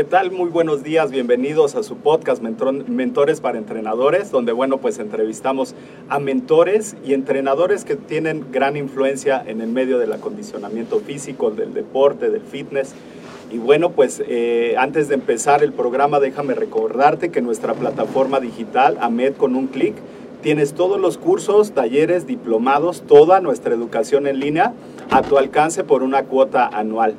¿Qué 0.00 0.04
tal? 0.04 0.30
Muy 0.30 0.48
buenos 0.48 0.82
días, 0.82 1.10
bienvenidos 1.10 1.74
a 1.74 1.82
su 1.82 1.98
podcast 1.98 2.40
Mentores 2.40 3.42
para 3.42 3.58
Entrenadores, 3.58 4.30
donde 4.30 4.52
bueno, 4.52 4.78
pues 4.78 4.98
entrevistamos 4.98 5.74
a 6.08 6.18
mentores 6.18 6.96
y 7.04 7.12
entrenadores 7.12 7.84
que 7.84 7.96
tienen 7.96 8.46
gran 8.50 8.78
influencia 8.78 9.44
en 9.46 9.60
el 9.60 9.68
medio 9.68 9.98
del 9.98 10.14
acondicionamiento 10.14 11.00
físico, 11.00 11.50
del 11.50 11.74
deporte, 11.74 12.30
del 12.30 12.40
fitness. 12.40 12.94
Y 13.52 13.58
bueno, 13.58 13.90
pues 13.90 14.22
eh, 14.26 14.74
antes 14.78 15.08
de 15.08 15.16
empezar 15.16 15.62
el 15.62 15.74
programa, 15.74 16.18
déjame 16.18 16.54
recordarte 16.54 17.30
que 17.30 17.42
nuestra 17.42 17.74
plataforma 17.74 18.40
digital, 18.40 18.96
AMED 19.02 19.34
con 19.34 19.54
un 19.54 19.66
clic, 19.66 19.96
tienes 20.42 20.74
todos 20.74 21.00
los 21.00 21.18
cursos, 21.18 21.72
talleres, 21.72 22.26
diplomados, 22.26 23.02
toda 23.02 23.40
nuestra 23.40 23.74
educación 23.74 24.26
en 24.26 24.40
línea 24.40 24.74
a 25.10 25.22
tu 25.22 25.38
alcance 25.38 25.84
por 25.84 26.02
una 26.02 26.24
cuota 26.24 26.66
anual. 26.66 27.14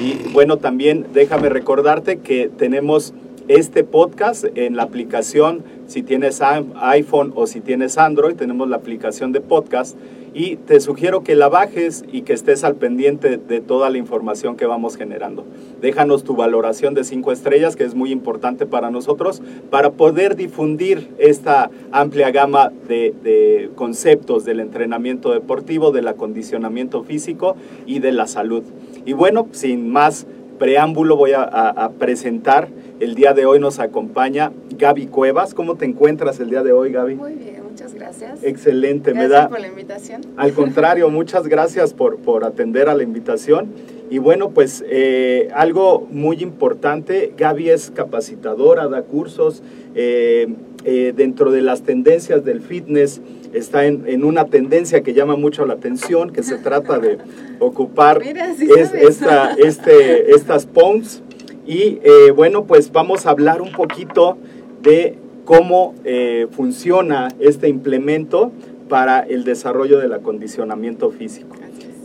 Y 0.00 0.32
bueno, 0.32 0.58
también 0.58 1.06
déjame 1.12 1.48
recordarte 1.48 2.18
que 2.18 2.48
tenemos 2.48 3.14
este 3.48 3.84
podcast 3.84 4.44
en 4.54 4.76
la 4.76 4.82
aplicación, 4.82 5.62
si 5.86 6.02
tienes 6.02 6.40
iPhone 6.42 7.32
o 7.36 7.46
si 7.46 7.60
tienes 7.60 7.96
Android, 7.96 8.34
tenemos 8.34 8.68
la 8.68 8.76
aplicación 8.76 9.32
de 9.32 9.40
podcast 9.40 9.96
y 10.34 10.56
te 10.56 10.80
sugiero 10.80 11.22
que 11.22 11.34
la 11.34 11.48
bajes 11.48 12.04
y 12.12 12.20
que 12.22 12.34
estés 12.34 12.62
al 12.62 12.74
pendiente 12.74 13.38
de 13.38 13.60
toda 13.62 13.88
la 13.88 13.96
información 13.96 14.56
que 14.56 14.66
vamos 14.66 14.96
generando. 14.96 15.46
Déjanos 15.80 16.24
tu 16.24 16.36
valoración 16.36 16.92
de 16.92 17.04
cinco 17.04 17.32
estrellas, 17.32 17.74
que 17.74 17.84
es 17.84 17.94
muy 17.94 18.10
importante 18.12 18.66
para 18.66 18.90
nosotros, 18.90 19.40
para 19.70 19.92
poder 19.92 20.36
difundir 20.36 21.08
esta 21.18 21.70
amplia 21.90 22.32
gama 22.32 22.70
de, 22.86 23.14
de 23.22 23.70
conceptos 23.76 24.44
del 24.44 24.60
entrenamiento 24.60 25.32
deportivo, 25.32 25.90
del 25.90 26.08
acondicionamiento 26.08 27.02
físico 27.02 27.56
y 27.86 28.00
de 28.00 28.12
la 28.12 28.26
salud. 28.26 28.64
Y 29.06 29.14
bueno, 29.14 29.48
sin 29.52 29.88
más 29.88 30.26
preámbulo 30.58 31.16
voy 31.16 31.32
a, 31.32 31.42
a, 31.42 31.90
presentar. 31.90 32.68
El 32.98 33.14
día 33.14 33.34
de 33.34 33.44
hoy 33.46 33.60
nos 33.60 33.78
acompaña 33.78 34.52
Gaby 34.76 35.06
Cuevas. 35.06 35.54
¿Cómo 35.54 35.76
te 35.76 35.84
encuentras 35.84 36.40
el 36.40 36.50
día 36.50 36.62
de 36.62 36.72
hoy, 36.72 36.92
Gaby? 36.92 37.14
Muy 37.14 37.34
bien, 37.34 37.62
muchas 37.68 37.94
gracias. 37.94 38.42
Excelente, 38.42 39.12
gracias 39.12 39.30
me 39.30 39.34
da. 39.34 39.48
por 39.48 39.60
la 39.60 39.68
invitación. 39.68 40.22
Al 40.36 40.52
contrario, 40.52 41.10
muchas 41.10 41.46
gracias 41.46 41.92
por, 41.92 42.18
por 42.18 42.44
atender 42.44 42.88
a 42.88 42.94
la 42.94 43.02
invitación. 43.02 43.72
Y 44.08 44.18
bueno, 44.18 44.50
pues 44.50 44.84
eh, 44.88 45.48
algo 45.54 46.06
muy 46.10 46.36
importante, 46.42 47.32
Gaby 47.36 47.70
es 47.70 47.90
capacitadora, 47.90 48.86
da 48.86 49.02
cursos 49.02 49.62
eh, 49.96 50.46
eh, 50.84 51.12
dentro 51.16 51.50
de 51.50 51.60
las 51.60 51.82
tendencias 51.82 52.44
del 52.44 52.60
fitness, 52.60 53.20
está 53.58 53.86
en, 53.86 54.04
en, 54.06 54.24
una 54.24 54.46
tendencia 54.46 55.02
que 55.02 55.14
llama 55.14 55.36
mucho 55.36 55.64
la 55.66 55.74
atención, 55.74 56.30
que 56.30 56.42
se 56.42 56.56
trata 56.58 56.98
de 56.98 57.18
ocupar 57.58 58.20
Mira, 58.20 58.54
sí 58.54 58.68
es, 58.76 58.88
sabes. 58.88 59.08
esta, 59.08 59.52
este, 59.54 60.34
estas 60.34 60.66
POMS. 60.66 61.22
Y 61.66 61.98
eh, 62.02 62.30
bueno, 62.34 62.64
pues 62.64 62.92
vamos 62.92 63.26
a 63.26 63.30
hablar 63.30 63.60
un 63.60 63.72
poquito 63.72 64.38
de 64.82 65.18
cómo 65.44 65.94
eh, 66.04 66.46
funciona 66.50 67.28
este 67.40 67.68
implemento 67.68 68.52
para 68.88 69.20
el 69.20 69.44
desarrollo 69.44 69.98
del 69.98 70.12
acondicionamiento 70.12 71.10
físico. 71.10 71.56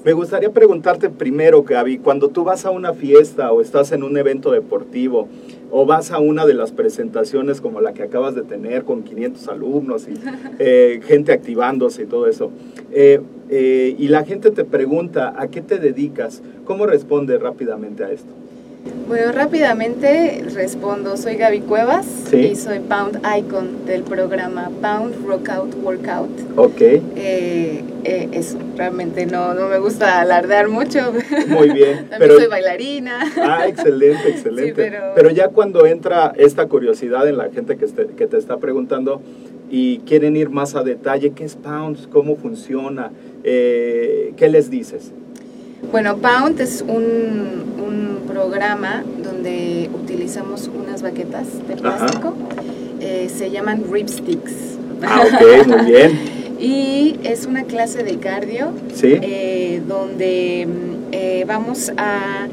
Me 0.03 0.13
gustaría 0.13 0.49
preguntarte 0.49 1.11
primero, 1.11 1.61
Gaby, 1.61 1.99
cuando 1.99 2.29
tú 2.29 2.43
vas 2.43 2.65
a 2.65 2.71
una 2.71 2.91
fiesta 2.93 3.51
o 3.51 3.61
estás 3.61 3.91
en 3.91 4.01
un 4.01 4.17
evento 4.17 4.51
deportivo 4.51 5.27
o 5.69 5.85
vas 5.85 6.09
a 6.09 6.17
una 6.17 6.47
de 6.47 6.55
las 6.55 6.71
presentaciones 6.71 7.61
como 7.61 7.81
la 7.81 7.93
que 7.93 8.01
acabas 8.01 8.33
de 8.33 8.41
tener 8.41 8.83
con 8.83 9.03
500 9.03 9.47
alumnos 9.47 10.07
y 10.07 10.13
eh, 10.59 11.01
gente 11.03 11.31
activándose 11.31 12.01
y 12.01 12.05
todo 12.07 12.25
eso, 12.25 12.49
eh, 12.91 13.21
eh, 13.49 13.95
y 13.95 14.07
la 14.07 14.23
gente 14.23 14.49
te 14.49 14.65
pregunta 14.65 15.35
a 15.37 15.49
qué 15.49 15.61
te 15.61 15.77
dedicas, 15.77 16.41
¿cómo 16.65 16.87
responde 16.87 17.37
rápidamente 17.37 18.03
a 18.03 18.11
esto? 18.11 18.33
Bueno, 19.07 19.31
rápidamente 19.33 20.43
respondo. 20.53 21.17
Soy 21.17 21.35
Gaby 21.35 21.59
Cuevas 21.61 22.05
Sí. 22.29 22.37
y 22.37 22.55
soy 22.55 22.79
Pound 22.79 23.19
Icon 23.37 23.85
del 23.85 24.03
programa 24.03 24.71
Pound 24.81 25.25
Rockout 25.27 25.75
Workout. 25.83 26.29
Ok, 26.55 26.81
Eh, 26.81 27.83
eh, 28.05 28.29
eso, 28.31 28.57
realmente 28.77 29.25
no, 29.25 29.53
no 29.53 29.67
me 29.67 29.77
gusta 29.79 30.21
alardear 30.21 30.69
mucho. 30.69 31.11
muy 31.47 31.69
bien. 31.71 31.97
También 32.09 32.17
pero- 32.19 32.37
soy 32.37 32.47
bailarina. 32.47 33.19
Ah, 33.41 33.67
excelente, 33.67 34.29
excelente. 34.29 34.65
Sí, 34.69 34.73
pero- 34.75 35.11
pero... 35.15 35.29
ya 35.29 35.49
cuando 35.49 35.85
entra 35.85 36.33
esta 36.37 36.65
curiosidad 36.67 37.27
en 37.27 37.37
la 37.37 37.49
gente 37.51 37.77
que, 37.77 37.85
este- 37.85 38.07
que 38.07 38.27
te 38.27 38.37
está 38.37 38.57
preguntando 38.57 39.21
y 39.69 39.99
quieren 39.99 40.35
ir 40.37 40.49
más 40.49 40.73
a 40.75 40.83
detalle, 40.83 41.31
¿qué 41.31 41.43
es 41.43 41.55
Pounds? 41.55 42.07
¿Cómo 42.11 42.35
funciona? 42.37 43.11
Eh, 43.43 44.33
¿Qué 44.37 44.47
les 44.49 44.69
dices? 44.71 45.11
Bueno, 45.89 46.17
Pound 46.17 46.59
es 46.61 46.83
un, 46.87 47.73
un 47.79 48.23
programa 48.27 49.03
donde 49.23 49.89
utilizamos 49.93 50.69
unas 50.73 51.01
baquetas 51.01 51.47
de 51.67 51.75
plástico. 51.75 52.33
Eh, 52.99 53.29
se 53.35 53.49
llaman 53.49 53.83
ripsticks. 53.91 54.53
Ah, 55.01 55.23
ok, 55.25 55.67
muy 55.67 55.85
bien. 55.91 56.19
Y 56.61 57.19
es 57.23 57.47
una 57.47 57.63
clase 57.63 58.03
de 58.03 58.17
cardio 58.19 58.71
¿Sí? 58.93 59.17
eh, 59.19 59.81
donde 59.87 60.67
mm, 60.67 61.07
eh, 61.11 61.43
vamos 61.47 61.91
a 61.97 62.47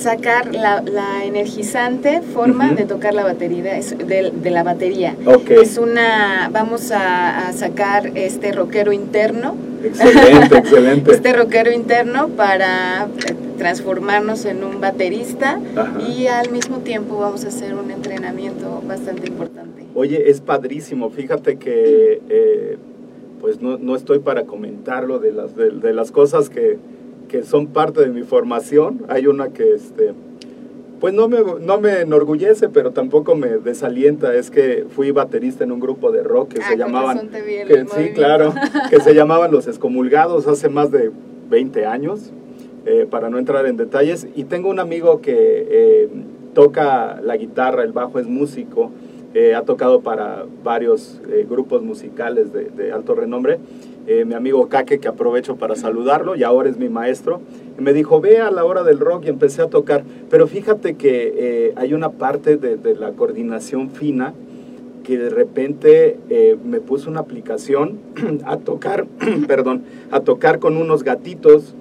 sacar 0.00 0.54
la, 0.54 0.82
la 0.82 1.24
energizante 1.24 2.22
forma 2.22 2.72
de 2.72 2.84
tocar 2.84 3.14
la 3.14 3.22
batería, 3.24 3.76
es 3.76 3.96
de, 3.96 4.32
de 4.34 4.50
la 4.50 4.62
batería. 4.62 5.14
Ok, 5.26 5.50
Es 5.50 5.78
una, 5.78 6.48
vamos 6.52 6.90
a, 6.90 7.48
a 7.48 7.52
sacar 7.52 8.10
este 8.16 8.52
rockero 8.52 8.92
interno, 8.92 9.54
excelente, 9.84 10.56
excelente. 10.58 11.12
este 11.12 11.32
rockero 11.32 11.70
interno 11.72 12.28
para 12.28 13.08
transformarnos 13.58 14.44
en 14.46 14.64
un 14.64 14.80
baterista 14.80 15.60
Ajá. 15.76 16.00
y 16.00 16.26
al 16.26 16.50
mismo 16.50 16.78
tiempo 16.78 17.18
vamos 17.18 17.44
a 17.44 17.48
hacer 17.48 17.74
un 17.74 17.90
entrenamiento 17.90 18.82
bastante 18.86 19.28
importante. 19.28 19.84
Oye, 19.94 20.30
es 20.30 20.40
padrísimo. 20.40 21.10
Fíjate 21.10 21.56
que 21.58 22.22
eh, 22.28 22.78
pues 23.40 23.60
no, 23.60 23.76
no 23.76 23.96
estoy 23.96 24.20
para 24.20 24.44
comentarlo 24.44 25.18
de 25.18 25.32
las, 25.32 25.54
de, 25.56 25.70
de 25.70 25.92
las 25.92 26.10
cosas 26.10 26.48
que, 26.48 26.78
que 27.30 27.44
son 27.44 27.68
parte 27.68 28.00
de 28.00 28.08
mi 28.08 28.22
formación. 28.22 29.02
Hay 29.08 29.26
una 29.28 29.50
que, 29.50 29.72
este, 29.74 30.12
Pues 30.98 31.14
no 31.14 31.28
me, 31.28 31.38
no 31.62 31.80
me 31.80 32.00
enorgullece, 32.00 32.68
pero 32.68 32.90
tampoco 32.90 33.34
me 33.34 33.48
desalienta. 33.56 34.34
Es 34.34 34.50
que 34.50 34.84
fui 34.90 35.12
baterista 35.12 35.64
en 35.64 35.72
un 35.72 35.80
grupo 35.80 36.10
de 36.12 36.22
rock 36.22 36.54
que 36.54 36.60
Ah, 36.60 36.68
se 36.68 36.76
llamaban. 36.76 37.30
que- 37.30 37.86
sí, 37.94 38.10
claro. 38.12 38.52
Que 38.90 39.00
se 39.00 39.14
llamaban 39.14 39.50
Los 39.50 39.66
Excomulgados 39.66 40.46
hace 40.46 40.68
más 40.68 40.90
de 40.90 41.10
20 41.48 41.86
años, 41.86 42.32
eh, 42.84 43.06
para 43.08 43.30
no 43.30 43.38
entrar 43.38 43.64
en 43.64 43.78
detalles. 43.78 44.26
Y 44.34 44.44
tengo 44.44 44.68
un 44.68 44.78
amigo 44.78 45.22
que 45.22 45.34
eh, 45.70 46.08
toca 46.52 47.20
la 47.22 47.36
guitarra, 47.38 47.82
el 47.84 47.92
bajo 47.92 48.18
es 48.18 48.26
músico. 48.26 48.90
eh, 49.32 49.54
ha 49.54 49.62
tocado 49.62 50.00
para 50.00 50.44
varios 50.64 51.20
eh, 51.30 51.46
grupos 51.48 51.82
musicales 51.82 52.52
de, 52.52 52.64
de 52.64 52.90
alto 52.92 53.14
renombre. 53.14 53.58
Eh, 54.06 54.24
mi 54.24 54.34
amigo 54.34 54.68
Kake, 54.68 54.98
que 54.98 55.08
aprovecho 55.08 55.56
para 55.56 55.76
saludarlo, 55.76 56.34
y 56.34 56.42
ahora 56.42 56.68
es 56.68 56.78
mi 56.78 56.88
maestro, 56.88 57.40
y 57.78 57.82
me 57.82 57.92
dijo, 57.92 58.20
ve 58.20 58.38
a 58.38 58.50
la 58.50 58.64
hora 58.64 58.82
del 58.82 58.98
rock 58.98 59.24
y 59.26 59.28
empecé 59.28 59.62
a 59.62 59.68
tocar. 59.68 60.04
Pero 60.30 60.46
fíjate 60.46 60.94
que 60.94 61.34
eh, 61.36 61.72
hay 61.76 61.94
una 61.94 62.10
parte 62.10 62.56
de, 62.56 62.76
de 62.76 62.94
la 62.94 63.12
coordinación 63.12 63.90
fina 63.90 64.34
que 65.02 65.18
de 65.18 65.30
repente 65.30 66.18
eh, 66.28 66.56
me 66.64 66.80
puso 66.80 67.10
una 67.10 67.20
aplicación 67.20 67.98
a 68.44 68.58
tocar, 68.58 69.06
perdón, 69.48 69.82
a 70.10 70.20
tocar 70.20 70.58
con 70.58 70.76
unos 70.76 71.02
gatitos 71.02 71.74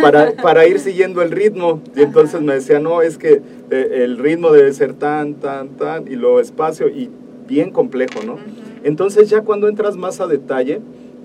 para, 0.00 0.32
para 0.42 0.66
ir 0.66 0.78
siguiendo 0.78 1.22
el 1.22 1.30
ritmo. 1.30 1.80
Y 1.96 2.02
entonces 2.02 2.40
me 2.40 2.54
decía, 2.54 2.80
no, 2.80 3.02
es 3.02 3.18
que 3.18 3.42
eh, 3.70 3.90
el 4.02 4.18
ritmo 4.18 4.50
debe 4.50 4.72
ser 4.72 4.94
tan, 4.94 5.34
tan, 5.34 5.70
tan, 5.70 6.10
y 6.10 6.16
lo 6.16 6.40
espacio, 6.40 6.88
y 6.88 7.10
bien 7.46 7.70
complejo, 7.70 8.20
¿no? 8.24 8.38
Entonces 8.82 9.28
ya 9.28 9.42
cuando 9.42 9.68
entras 9.68 9.96
más 9.96 10.20
a 10.20 10.26
detalle, 10.26 10.80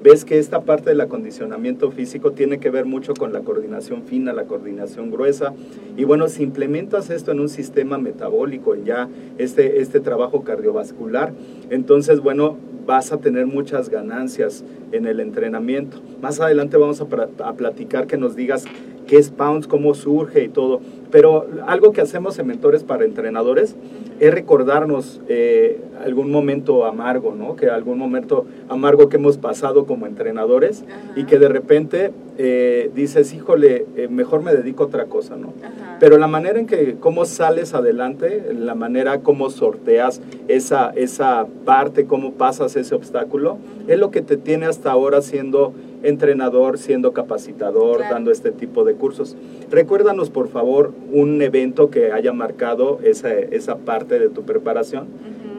ves 0.06 0.24
que 0.24 0.38
esta 0.38 0.62
parte 0.62 0.92
del 0.92 1.02
acondicionamiento 1.02 1.90
físico 1.90 2.32
tiene 2.32 2.60
que 2.60 2.70
ver 2.70 2.86
mucho 2.86 3.16
con 3.16 3.34
la 3.34 3.40
coordinación 3.40 4.04
fina, 4.04 4.34
la 4.34 4.44
coordinación 4.44 5.10
gruesa. 5.10 5.56
Y 5.98 6.04
bueno, 6.04 6.28
si 6.28 6.44
implementas 6.44 7.10
esto 7.10 7.32
en 7.32 7.40
un 7.40 7.50
sistema 7.50 7.98
metabólico, 7.98 8.76
en 8.76 8.86
ya 8.86 9.10
este, 9.40 9.82
este 9.82 10.00
trabajo 10.00 10.44
cardiovascular, 10.44 11.34
entonces 11.72 12.20
bueno, 12.20 12.56
vas 12.86 13.12
a 13.12 13.18
tener 13.18 13.48
muchas 13.48 13.90
ganancias 13.90 14.64
en 14.92 15.08
el 15.08 15.20
entrenamiento. 15.20 15.98
Más 16.22 16.40
adelante 16.40 16.78
vamos 16.78 17.02
a, 17.02 17.54
platicar 17.54 18.06
que 18.06 18.18
nos 18.18 18.36
digas 18.36 18.66
qué 19.06 19.18
es 19.18 19.30
Pounds, 19.30 19.68
cómo 19.68 19.94
surge 19.94 20.44
y 20.44 20.50
todo. 20.50 20.82
Pero 21.12 21.48
algo 21.68 21.92
que 21.92 22.02
hacemos 22.02 22.38
en 22.40 22.48
Mentores 22.48 22.84
para 22.84 23.06
Entrenadores 23.06 23.76
es 24.20 24.34
recordarnos 24.34 25.22
eh, 25.28 25.80
algún 26.04 26.32
momento 26.32 26.86
amargo, 26.86 27.36
¿no? 27.36 27.56
Que 27.56 27.70
algún 27.70 27.98
momento 27.98 28.46
amargo 28.70 29.10
que 29.10 29.18
hemos 29.18 29.38
pasado 29.38 29.86
como 29.86 30.08
entrenadores 30.08 30.84
y 31.16 31.26
que 31.26 31.40
de 31.40 31.50
repente 31.50 32.12
eh, 32.38 32.92
dices, 32.94 33.34
híjole, 33.34 33.86
eh, 33.96 34.08
mejor 34.10 34.42
me 34.42 34.54
dedico 34.54 34.84
a 34.84 34.88
otra 34.88 35.06
cosa, 35.06 35.36
¿no? 35.38 35.54
Ajá. 35.64 35.98
Pero 36.00 36.18
la 36.18 36.28
manera 36.28 36.60
en 36.60 36.68
que, 36.68 36.96
cómo 37.00 37.26
sales 37.26 37.74
adelante, 37.74 38.54
la 38.54 38.76
manera 38.76 39.22
como 39.22 39.50
sorteas 39.50 40.22
esa, 40.48 40.90
esa 40.96 41.48
parte, 41.64 42.06
cómo 42.06 42.34
pasas 42.34 42.76
ese 42.76 42.94
obstáculo, 42.96 43.58
es 43.88 43.98
lo 43.98 44.12
que 44.12 44.22
te 44.22 44.38
tiene 44.38 44.66
hasta 44.66 44.92
ahora 44.92 45.22
siendo 45.22 45.74
entrenador, 46.04 46.78
siendo 46.78 47.14
capacitador, 47.14 47.98
Claro. 47.98 48.14
dando 48.14 48.32
este 48.32 48.52
tipo 48.52 48.84
de 48.84 48.94
cursos. 48.94 49.36
Recuérdanos, 49.72 50.30
por 50.30 50.50
favor, 50.50 50.94
un 51.12 51.42
evento 51.42 51.90
que 51.90 52.12
haya 52.12 52.34
marcado 52.34 53.00
esa, 53.04 53.34
esa 53.34 53.78
parte 53.78 54.20
de 54.20 54.30
tu 54.30 54.44
preparación, 54.44 55.08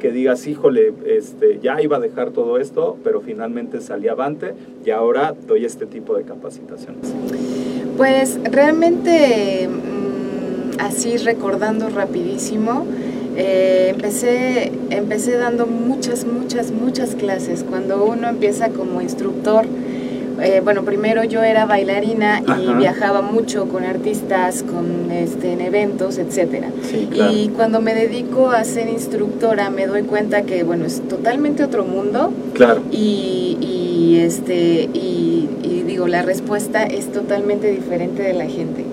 que 0.00 0.12
digas, 0.12 0.46
híjole, 0.46 0.92
este, 1.06 1.58
ya 1.60 1.80
iba 1.82 1.96
a 1.96 2.00
dejar 2.00 2.30
todo 2.30 2.58
esto, 2.58 2.96
pero 3.02 3.20
finalmente 3.20 3.80
salí 3.80 4.08
avante 4.08 4.54
y 4.84 4.90
ahora 4.90 5.34
doy 5.46 5.64
este 5.64 5.86
tipo 5.86 6.16
de 6.16 6.24
capacitaciones. 6.24 7.12
Pues 7.96 8.38
realmente, 8.44 9.68
mm, 9.68 10.80
así 10.80 11.16
recordando 11.16 11.88
rapidísimo, 11.88 12.86
eh, 13.36 13.88
empecé, 13.94 14.72
empecé 14.90 15.36
dando 15.36 15.66
muchas, 15.66 16.24
muchas, 16.24 16.72
muchas 16.72 17.14
clases. 17.14 17.64
Cuando 17.68 18.04
uno 18.04 18.28
empieza 18.28 18.70
como 18.70 19.02
instructor, 19.02 19.66
eh, 20.42 20.60
bueno, 20.62 20.82
primero 20.84 21.24
yo 21.24 21.42
era 21.42 21.66
bailarina 21.66 22.42
y 22.46 22.50
Ajá. 22.50 22.72
viajaba 22.78 23.22
mucho 23.22 23.68
con 23.68 23.84
artistas, 23.84 24.62
con 24.62 25.10
este, 25.10 25.52
en 25.52 25.60
eventos, 25.60 26.18
etcétera. 26.18 26.68
Sí, 26.82 27.08
claro. 27.10 27.32
Y 27.32 27.48
cuando 27.48 27.80
me 27.80 27.94
dedico 27.94 28.50
a 28.50 28.62
ser 28.64 28.88
instructora 28.88 29.70
me 29.70 29.86
doy 29.86 30.02
cuenta 30.02 30.42
que, 30.42 30.62
bueno, 30.62 30.84
es 30.84 31.00
totalmente 31.08 31.64
otro 31.64 31.84
mundo 31.84 32.32
Claro. 32.54 32.82
y, 32.90 33.56
y, 33.60 34.18
este 34.20 34.88
y, 34.92 35.48
y 35.62 35.84
digo 35.86 36.06
la 36.08 36.22
respuesta 36.22 36.84
es 36.84 37.12
totalmente 37.12 37.70
diferente 37.70 38.22
de 38.22 38.32
la 38.34 38.46
gente 38.46 38.84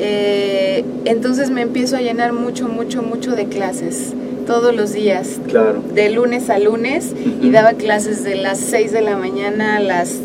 Eh, 0.00 0.84
entonces 1.04 1.50
me 1.50 1.62
empiezo 1.62 1.96
a 1.96 2.00
llenar 2.00 2.32
mucho 2.32 2.68
mucho 2.68 3.02
mucho 3.02 3.36
de 3.36 3.46
clases 3.46 4.12
todos 4.46 4.74
los 4.74 4.92
días 4.92 5.40
Claro. 5.48 5.82
de 5.94 6.10
lunes 6.10 6.50
a 6.50 6.58
lunes 6.58 7.12
y 7.40 7.50
daba 7.50 7.72
clases 7.74 8.24
de 8.24 8.34
las 8.34 8.58
6 8.58 8.92
de 8.92 9.00
la 9.02 9.16
mañana 9.16 9.76
a 9.76 9.80
las 9.80 10.18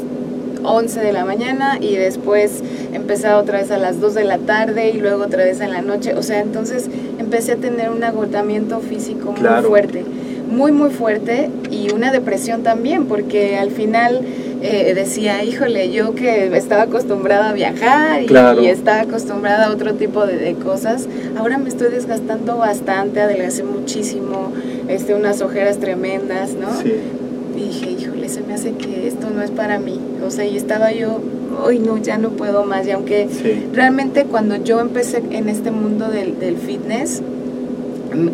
11 0.69 0.99
de 0.99 1.11
la 1.13 1.25
mañana 1.25 1.77
y 1.81 1.95
después 1.95 2.63
empezaba 2.93 3.37
otra 3.39 3.59
vez 3.59 3.71
a 3.71 3.77
las 3.77 3.99
2 3.99 4.13
de 4.15 4.23
la 4.23 4.37
tarde 4.37 4.89
y 4.91 4.99
luego 4.99 5.23
otra 5.23 5.43
vez 5.43 5.59
en 5.61 5.71
la 5.71 5.81
noche. 5.81 6.13
O 6.15 6.23
sea, 6.23 6.39
entonces 6.41 6.87
empecé 7.19 7.53
a 7.53 7.55
tener 7.57 7.89
un 7.89 8.03
agotamiento 8.03 8.79
físico 8.79 9.31
muy 9.31 9.39
Claro. 9.41 9.67
fuerte, 9.69 10.03
muy, 10.49 10.71
muy 10.71 10.89
fuerte 10.89 11.49
y 11.71 11.91
una 11.93 12.11
depresión 12.11 12.63
también, 12.63 13.05
porque 13.05 13.57
al 13.57 13.71
final 13.71 14.21
eh, 14.61 14.93
decía, 14.93 15.41
híjole, 15.43 15.89
yo 15.91 16.15
que 16.15 16.55
estaba 16.57 16.81
acostumbrada 16.83 17.49
a 17.49 17.53
viajar 17.53 18.21
y, 18.23 18.25
Claro. 18.25 18.61
y 18.61 18.67
estaba 18.67 19.01
acostumbrada 19.01 19.67
a 19.67 19.71
otro 19.71 19.93
tipo 19.93 20.25
de, 20.25 20.35
de 20.37 20.53
cosas, 20.55 21.07
ahora 21.37 21.57
me 21.57 21.69
estoy 21.69 21.89
desgastando 21.91 22.57
bastante, 22.57 23.21
adelgacé 23.21 23.63
muchísimo, 23.63 24.51
este, 24.89 25.15
unas 25.15 25.41
ojeras 25.41 25.77
tremendas, 25.77 26.55
¿no? 26.55 26.73
Sí. 26.81 26.93
Y 27.55 27.61
dije, 27.69 27.95
me 28.49 28.55
hace 28.55 28.71
que 28.73 29.07
esto 29.07 29.29
no 29.29 29.41
es 29.43 29.51
para 29.51 29.77
mí. 29.79 29.99
O 30.25 30.31
sea, 30.31 30.43
y 30.43 30.57
estaba 30.57 30.91
yo, 30.91 31.21
hoy 31.63 31.77
no, 31.79 31.97
ya 31.97 32.17
no 32.17 32.31
puedo 32.31 32.65
más. 32.65 32.87
Y 32.87 32.91
aunque 32.91 33.29
Sí. 33.31 33.67
realmente 33.73 34.25
cuando 34.25 34.55
yo 34.57 34.79
empecé 34.79 35.21
en 35.29 35.47
este 35.49 35.69
mundo 35.71 36.07
del, 36.09 36.39
del 36.39 36.57
fitness, 36.57 37.21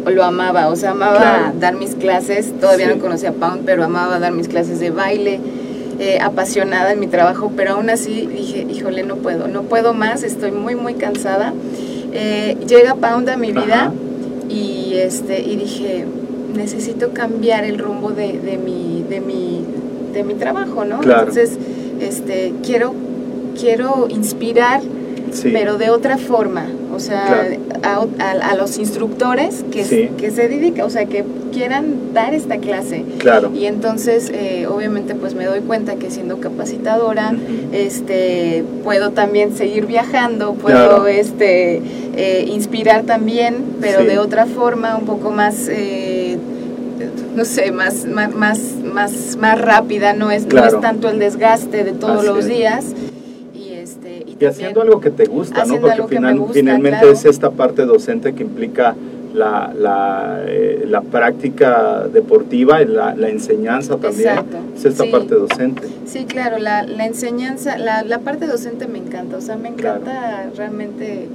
lo 0.10 0.24
amaba. 0.24 0.70
O 0.70 0.76
sea, 0.78 0.92
amaba 0.92 1.18
Claro. 1.18 1.54
dar 1.60 1.76
mis 1.76 1.96
clases. 1.96 2.54
Todavía 2.62 2.88
Sí. 2.88 2.96
no 2.96 3.02
conocía 3.02 3.30
a 3.30 3.34
Pound, 3.34 3.64
pero 3.66 3.84
amaba 3.84 4.20
dar 4.20 4.32
mis 4.32 4.48
clases 4.48 4.80
de 4.80 4.90
baile. 4.90 5.40
eh, 5.98 6.20
apasionada 6.22 6.92
en 6.92 7.00
mi 7.00 7.08
trabajo, 7.08 7.54
pero 7.56 7.72
aún 7.76 7.90
así 7.90 8.28
dije, 8.28 8.68
híjole, 8.70 9.04
no 9.04 9.16
puedo, 9.16 9.48
no 9.48 9.62
puedo 9.64 9.94
más, 9.94 10.24
estoy 10.24 10.52
muy, 10.52 10.76
muy 10.76 10.96
cansada. 10.96 11.54
Eh, 12.12 12.58
llega 12.68 12.96
Pound 12.96 13.30
a 13.30 13.38
mi 13.38 13.54
vida 13.54 13.94
y 14.50 14.96
este 14.96 15.40
y 15.42 15.56
dije 15.56 16.04
necesito 16.54 17.12
cambiar 17.14 17.64
el 17.64 17.78
rumbo 17.80 18.10
de, 18.12 18.38
de 18.40 18.58
mi 18.58 19.06
de 19.10 19.22
mi 19.22 19.64
de 20.16 20.24
mi 20.24 20.34
trabajo 20.34 20.84
no 20.86 21.00
Claro. 21.00 21.20
entonces 21.28 21.58
este 22.02 22.54
quiero 22.64 22.94
quiero 23.60 24.08
inspirar 24.10 24.82
Sí. 25.32 25.50
pero 25.52 25.78
de 25.78 25.90
otra 25.90 26.18
forma 26.18 26.66
o 26.96 27.00
sea 27.00 27.46
a, 27.84 28.06
a- 28.20 28.52
a 28.52 28.56
los 28.56 28.78
instructores 28.78 29.66
que, 29.70 29.84
Sí. 29.84 30.10
que 30.18 30.32
se 30.32 30.48
dedican 30.48 30.86
o 30.86 30.90
sea 30.90 31.06
que 31.08 31.26
quieran 31.52 32.14
dar 32.14 32.34
esta 32.34 32.58
clase 32.58 33.04
Claro. 33.18 33.52
y 33.54 33.66
entonces 33.66 34.32
eh, 34.34 34.66
obviamente 34.68 35.14
pues 35.14 35.36
me 35.36 35.44
doy 35.46 35.60
cuenta 35.60 35.96
que 35.96 36.10
siendo 36.10 36.38
capacitadora 36.40 37.34
este 37.74 38.64
puedo 38.86 39.12
también 39.12 39.58
seguir 39.58 39.86
viajando 39.88 40.54
puedo 40.54 40.78
Claro. 40.78 41.08
este 41.08 41.82
eh, 42.16 42.46
inspirar 42.50 43.04
también 43.04 43.56
pero 43.82 44.02
Sí. 44.02 44.06
de 44.08 44.20
otra 44.20 44.46
forma 44.46 44.96
un 44.96 45.06
poco 45.06 45.32
más 45.32 45.68
eh, 45.70 46.38
no 47.36 47.44
sé 47.44 47.72
más 47.74 48.06
más 48.06 48.34
más 48.34 48.60
más, 48.96 49.38
más 49.38 49.62
rápida 49.62 50.14
no 50.14 50.32
es 50.32 50.48
no 50.48 50.64
es 50.66 50.80
tanto 50.82 51.10
el 51.10 51.20
desgaste 51.20 51.84
de 51.84 51.92
todos 51.92 52.20
Así 52.20 52.28
los 52.28 52.40
es. 52.40 52.48
días 52.48 52.86
y 53.54 53.74
este 53.74 54.24
y, 54.26 54.38
Y 54.40 54.46
haciendo 54.46 54.82
algo 54.82 55.00
que 55.00 55.12
te 55.12 55.26
gusta, 55.26 55.66
¿no? 55.66 55.80
Porque 55.80 56.02
final- 56.16 56.40
gusta, 56.40 56.54
finalmente 56.54 57.00
claro. 57.00 57.14
es 57.14 57.26
esta 57.26 57.52
parte 57.52 57.86
docente 57.86 58.34
que 58.34 58.42
implica 58.44 58.96
la, 59.34 59.74
la, 59.78 60.44
eh, 60.48 60.86
la 60.88 61.02
práctica 61.02 62.08
deportiva 62.08 62.82
y 62.82 62.86
la, 62.86 63.14
la 63.16 63.28
enseñanza 63.30 63.98
también. 63.98 64.30
Exacto. 64.30 64.58
Es 64.78 64.86
esta 64.86 65.04
Sí. 65.04 65.10
parte 65.12 65.36
docente. 65.36 65.88
Sí, 66.06 66.24
claro, 66.26 66.58
la, 66.58 66.84
la 66.84 67.06
enseñanza, 67.06 67.78
la, 67.78 68.04
la 68.04 68.20
parte 68.20 68.48
docente 68.48 68.88
me 68.88 68.98
encanta, 68.98 69.36
o 69.36 69.42
sea, 69.42 69.58
me 69.58 69.74
Claro. 69.74 70.00
encanta 70.02 70.50
realmente 70.56 71.28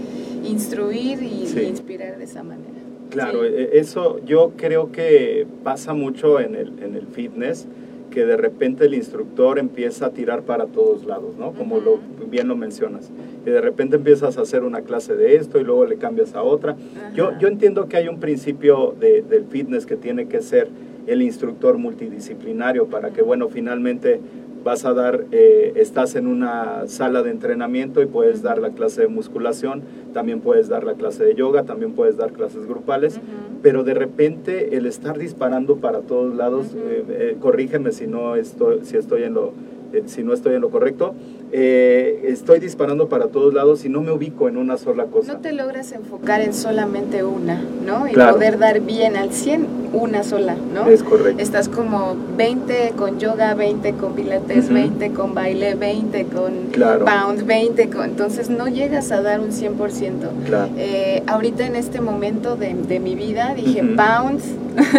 instruir 0.45 1.23
y, 1.23 1.47
Sí. 1.47 1.61
y 1.61 1.67
inspirar 1.67 2.17
de 2.17 2.25
esa 2.25 2.43
manera. 2.43 2.80
Claro, 3.11 3.41
Sí. 3.43 3.49
eh, 3.53 3.71
eso 3.75 4.21
yo 4.25 4.53
creo 4.57 4.91
que 4.93 5.47
pasa 5.65 5.93
mucho 5.95 6.41
en 6.41 6.55
el, 6.55 6.73
en 6.83 6.95
el 6.95 7.07
fitness, 7.07 7.67
que 8.11 8.25
de 8.27 8.37
repente 8.37 8.87
el 8.87 8.95
instructor 8.95 9.59
empieza 9.61 10.07
a 10.07 10.11
tirar 10.11 10.43
para 10.43 10.67
todos 10.67 11.05
lados, 11.07 11.37
¿no? 11.39 11.53
Como 11.53 11.79
lo, 11.79 12.01
bien 12.29 12.49
lo 12.49 12.57
mencionas. 12.57 13.09
Y 13.47 13.51
de 13.51 13.61
repente 13.61 13.97
empiezas 13.97 14.37
a 14.37 14.41
hacer 14.43 14.65
una 14.65 14.81
clase 14.81 15.15
de 15.15 15.37
esto 15.37 15.61
y 15.61 15.65
luego 15.65 15.85
le 15.87 15.97
cambias 15.97 16.35
a 16.35 16.43
otra. 16.43 16.75
Yo, 17.15 17.39
yo 17.39 17.47
entiendo 17.47 17.89
que 17.89 17.97
hay 17.99 18.09
un 18.09 18.19
principio 18.19 18.95
de- 18.99 19.23
del 19.23 19.45
fitness 19.45 19.87
que 19.87 19.95
tiene 19.95 20.27
que 20.27 20.41
ser 20.43 20.67
el 21.07 21.23
instructor 21.23 21.79
multidisciplinario 21.79 22.87
para 22.87 23.11
que, 23.11 23.23
bueno, 23.23 23.49
finalmente 23.49 24.21
vas 24.65 24.85
a 24.85 24.93
dar, 24.93 25.25
eh, 25.33 25.73
estás 25.77 26.15
en 26.17 26.27
una 26.27 26.87
sala 26.87 27.23
de 27.23 27.31
entrenamiento 27.31 28.03
y 28.03 28.07
puedes 28.07 28.43
dar 28.43 28.59
la 28.59 28.71
clase 28.71 29.03
de 29.03 29.09
musculación, 29.09 29.83
también 30.13 30.41
puedes 30.41 30.69
dar 30.69 30.85
la 30.85 30.95
clase 30.95 31.25
de 31.25 31.35
yoga, 31.35 31.65
también 31.65 31.93
puedes 31.93 32.17
dar 32.17 32.33
clases 32.33 32.67
grupales, 32.67 33.21
pero 33.63 33.85
de 33.85 33.95
repente 33.95 34.77
el 34.77 34.87
estar 34.87 35.19
disparando 35.19 35.77
para 35.77 36.01
todos 36.01 36.35
lados, 36.35 36.75
eh, 36.77 37.05
eh, 37.09 37.37
corrígeme 37.41 37.93
si 37.93 38.07
no 38.07 38.37
estoy, 38.37 38.81
si 38.85 38.97
estoy 38.97 39.23
en 39.23 39.35
lo, 39.35 39.53
eh, 39.93 40.03
si 40.07 40.23
no 40.23 40.33
estoy 40.33 40.55
en 40.55 40.61
lo 40.61 40.71
correcto, 40.71 41.15
eh, 41.53 42.23
estoy 42.29 42.61
disparando 42.61 43.09
para 43.09 43.27
todos 43.27 43.53
lados 43.53 43.85
y 43.85 43.89
no 43.89 44.01
me 44.03 44.13
ubico 44.13 44.49
en 44.49 44.57
una 44.57 44.77
sola 44.79 45.05
cosa. 45.07 45.33
No 45.35 45.41
te 45.41 45.53
logras 45.53 45.93
enfocar 45.93 46.41
en 46.41 46.55
solamente 46.55 47.25
una, 47.25 47.61
¿no? 47.85 48.07
Y 48.09 48.13
Claro. 48.13 48.35
poder 48.35 48.59
dar 48.59 48.81
bien 48.81 49.17
al 49.17 49.33
100 49.33 49.67
una 49.93 50.23
sola, 50.23 50.55
¿no? 50.73 50.87
Es 50.87 51.03
correcto. 51.03 51.43
Estás 51.43 51.69
como 51.69 52.15
20 52.37 52.93
con 52.97 53.19
yoga, 53.19 53.55
20 53.55 53.95
con 53.95 54.13
pilates, 54.13 54.67
Ujú. 54.67 54.75
20 54.75 55.11
con 55.11 55.35
baile, 55.35 55.75
20 55.75 56.27
con 56.27 56.53
Claro. 56.71 57.05
pound, 57.05 57.45
20 57.45 57.91
con... 57.91 58.05
Entonces 58.05 58.49
no 58.51 58.69
llegas 58.69 59.11
a 59.11 59.21
dar 59.21 59.41
un 59.41 59.51
100%. 59.51 60.29
Claro. 60.47 60.71
Eh, 60.79 61.25
ahorita 61.27 61.67
en 61.67 61.75
este 61.75 62.01
momento 62.01 62.55
de, 62.55 62.75
de 62.75 63.01
mi 63.01 63.17
vida 63.17 63.55
dije 63.57 63.83
Ujú. 63.83 63.97
pounds, 63.97 64.45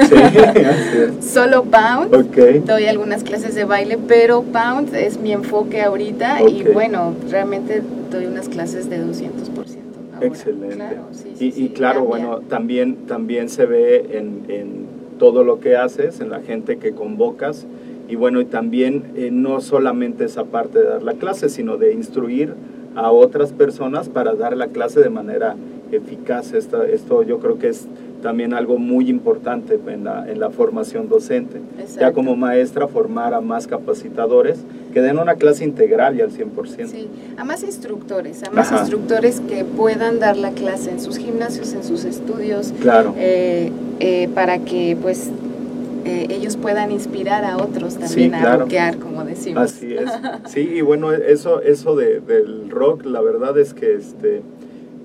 Sí, 0.10 0.16
solo 1.22 1.64
pound. 1.64 2.14
Ok. 2.14 2.66
Doy 2.66 2.86
algunas 2.86 3.24
clases 3.24 3.56
de 3.56 3.64
baile, 3.64 3.98
pero 4.06 4.44
pound 4.44 4.81
es 4.94 5.20
mi 5.20 5.32
enfoque 5.32 5.82
ahorita 5.82 6.42
y 6.50 6.62
Ok. 6.64 6.74
bueno, 6.74 7.14
realmente 7.30 7.82
doy 8.12 8.26
unas 8.26 8.50
clases 8.50 8.90
de 8.90 9.00
200%. 9.00 9.78
ahora. 10.16 10.28
Excelente. 10.28 10.76
Claro, 10.76 11.04
sí, 11.12 11.32
sí, 11.36 11.46
y, 11.46 11.48
y 11.48 11.52
sí, 11.52 11.70
claro, 11.70 12.02
cambia. 12.08 12.26
bueno, 12.28 12.40
también, 12.48 12.96
también 13.08 13.50
se 13.50 13.66
ve 13.66 14.06
en, 14.18 14.44
en 14.50 14.86
todo 15.18 15.44
lo 15.44 15.60
que 15.60 15.76
haces, 15.78 16.20
en 16.20 16.30
la 16.30 16.40
gente 16.42 16.78
que 16.78 16.92
convocas. 16.94 17.66
Y 18.10 18.16
bueno, 18.16 18.42
y 18.42 18.46
también 18.46 19.04
eh, 19.16 19.30
no 19.32 19.62
solamente 19.62 20.26
esa 20.26 20.44
parte 20.46 20.80
de 20.80 20.86
dar 20.86 21.04
la 21.04 21.14
clase, 21.14 21.48
sino 21.50 21.78
de 21.78 21.94
instruir 21.94 22.54
a 22.96 23.10
otras 23.12 23.54
personas 23.54 24.10
para 24.10 24.34
dar 24.34 24.58
la 24.58 24.68
clase 24.68 25.00
de 25.00 25.10
manera 25.10 25.56
eficaz. 25.92 26.52
Esta- 26.54 26.86
esto 26.86 27.24
yo 27.24 27.40
creo 27.40 27.58
que 27.58 27.70
es 27.70 27.88
también 28.22 28.54
algo 28.54 28.78
muy 28.78 29.10
importante 29.10 29.80
en 29.88 30.04
la, 30.04 30.30
en 30.32 30.40
la 30.40 30.50
formación 30.50 31.10
docente. 31.10 31.60
Ya 32.00 32.12
como 32.14 32.36
maestra, 32.36 32.88
formar 32.88 33.34
a 33.34 33.42
más 33.42 33.68
capacitadores 33.68 34.60
que 34.94 35.02
den 35.02 35.20
una 35.20 35.36
clase 35.36 35.64
integral 35.64 36.16
y 36.18 36.22
al 36.22 36.32
100%. 36.32 36.88
Sí, 36.88 37.08
a 37.38 37.44
más 37.44 37.64
instructores, 37.64 38.44
a 38.44 38.52
más 38.52 38.68
Ajá. 38.72 38.80
instructores 38.82 39.40
que 39.42 39.64
puedan 39.66 40.20
dar 40.20 40.38
la 40.38 40.52
clase 40.52 40.92
en 40.92 41.00
sus 41.02 41.18
gimnasios, 41.18 41.74
en 41.74 41.84
sus 41.84 42.06
estudios, 42.06 42.74
Claro. 42.82 43.14
eh, 43.18 43.72
eh, 44.00 44.30
para 44.34 44.60
que 44.60 44.98
pues 45.02 45.30
eh, 46.06 46.28
ellos 46.30 46.58
puedan 46.58 46.92
inspirar 46.92 47.44
a 47.46 47.58
otros 47.58 47.94
también 47.98 48.32
Sí, 48.32 48.36
a 48.36 48.42
claro. 48.42 48.60
rockear, 48.62 48.98
como 48.98 49.24
decimos. 49.24 49.64
Así 49.64 49.94
es. 49.94 50.10
Sí, 50.48 50.62
y 50.62 50.82
bueno, 50.82 51.12
eso, 51.12 51.62
eso 51.62 51.96
de, 51.96 52.20
del 52.22 52.70
rock, 52.70 53.06
la 53.06 53.22
verdad 53.22 53.58
es 53.60 53.74
que 53.74 53.94
este, 53.96 54.42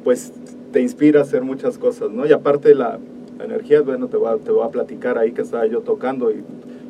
pues 0.04 0.32
te 0.72 0.80
inspira 0.80 1.20
a 1.20 1.22
hacer 1.22 1.42
muchas 1.42 1.78
cosas, 1.78 2.10
¿no? 2.10 2.26
Y 2.26 2.32
aparte 2.32 2.74
la, 2.74 2.98
la 3.38 3.44
energía, 3.44 3.80
bueno, 3.82 4.08
te 4.08 4.16
voy, 4.16 4.28
a, 4.28 4.36
te 4.36 4.50
voy 4.50 4.64
a 4.64 4.70
platicar 4.70 5.18
ahí 5.18 5.32
que 5.32 5.42
estaba 5.42 5.66
yo 5.66 5.80
tocando 5.80 6.30
y 6.30 6.42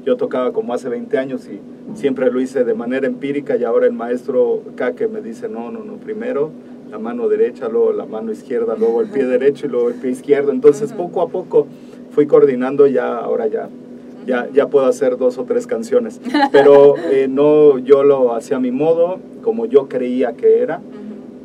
yo 0.05 0.17
tocaba 0.17 0.53
como 0.53 0.73
hace 0.73 0.89
20 0.89 1.19
años 1.19 1.49
y 1.49 1.61
siempre 1.97 2.31
lo 2.31 2.41
hice 2.41 2.65
de 2.65 2.75
manera 2.75 3.07
empírica 3.07 3.57
y 3.57 3.65
ahora 3.65 3.87
el 3.87 3.93
maestro 3.93 4.63
Kake 4.77 5.09
me 5.09 5.21
dice, 5.21 5.49
no, 5.49 5.71
no, 5.71 5.85
no, 5.85 5.95
primero 5.95 6.51
la 6.91 6.99
mano 6.99 7.29
derecha, 7.29 7.69
luego 7.69 7.93
la 7.93 8.07
mano 8.07 8.31
izquierda, 8.31 8.77
luego 8.79 9.03
el 9.03 9.09
pie 9.09 9.25
derecho 9.25 9.67
y 9.67 9.69
luego 9.71 9.89
el 9.89 9.97
pie 9.97 10.13
izquierdo. 10.13 10.53
Entonces 10.53 10.93
poco 10.93 11.21
a 11.23 11.29
poco 11.29 11.67
fui 12.11 12.27
coordinando 12.27 12.87
ya, 12.87 13.17
ahora 13.17 13.49
ya 13.49 13.69
ya, 14.27 14.49
ya 14.53 14.67
puedo 14.67 14.87
hacer 14.87 15.17
dos 15.17 15.39
o 15.39 15.45
tres 15.45 15.67
canciones. 15.67 16.21
Pero 16.53 16.97
eh, 16.99 17.29
no, 17.29 17.79
yo 17.79 18.03
lo 18.03 18.35
hacía 18.35 18.59
a 18.59 18.61
mi 18.61 18.73
modo, 18.73 19.19
como 19.43 19.67
yo 19.67 19.89
creía 19.89 20.35
que 20.35 20.61
era. 20.61 20.83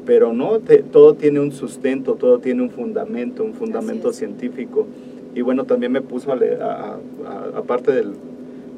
Pero 0.06 0.34
no, 0.34 0.60
te- 0.60 0.84
todo 0.84 1.14
tiene 1.16 1.40
un 1.40 1.52
sustento, 1.52 2.16
todo 2.16 2.40
tiene 2.40 2.62
un 2.64 2.70
fundamento, 2.70 3.44
un 3.44 3.54
fundamento 3.54 4.12
científico. 4.14 4.88
Y 5.36 5.42
bueno, 5.42 5.66
también 5.66 5.92
me 5.92 6.02
puso, 6.02 6.32
aparte 7.56 7.92
del- 7.92 8.14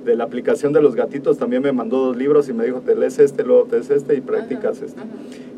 de 0.06 0.16
la 0.18 0.26
aplicación 0.26 0.74
de 0.74 0.82
los 0.82 0.96
gatitos, 0.96 1.38
también 1.38 1.62
me 1.64 1.72
mandó 1.72 1.98
dos 2.08 2.18
libros 2.18 2.50
y 2.50 2.54
me 2.54 2.66
dijo, 2.66 2.82
te 2.82 2.94
lees 2.94 3.20
este, 3.20 3.44
luego 3.46 3.64
te 3.64 3.78
lees 3.78 3.90
este 3.90 4.16
y 4.16 4.22
practicas 4.22 4.78
Ajá, 4.78 4.86
este. 4.86 5.00
ajá. 5.00 5.10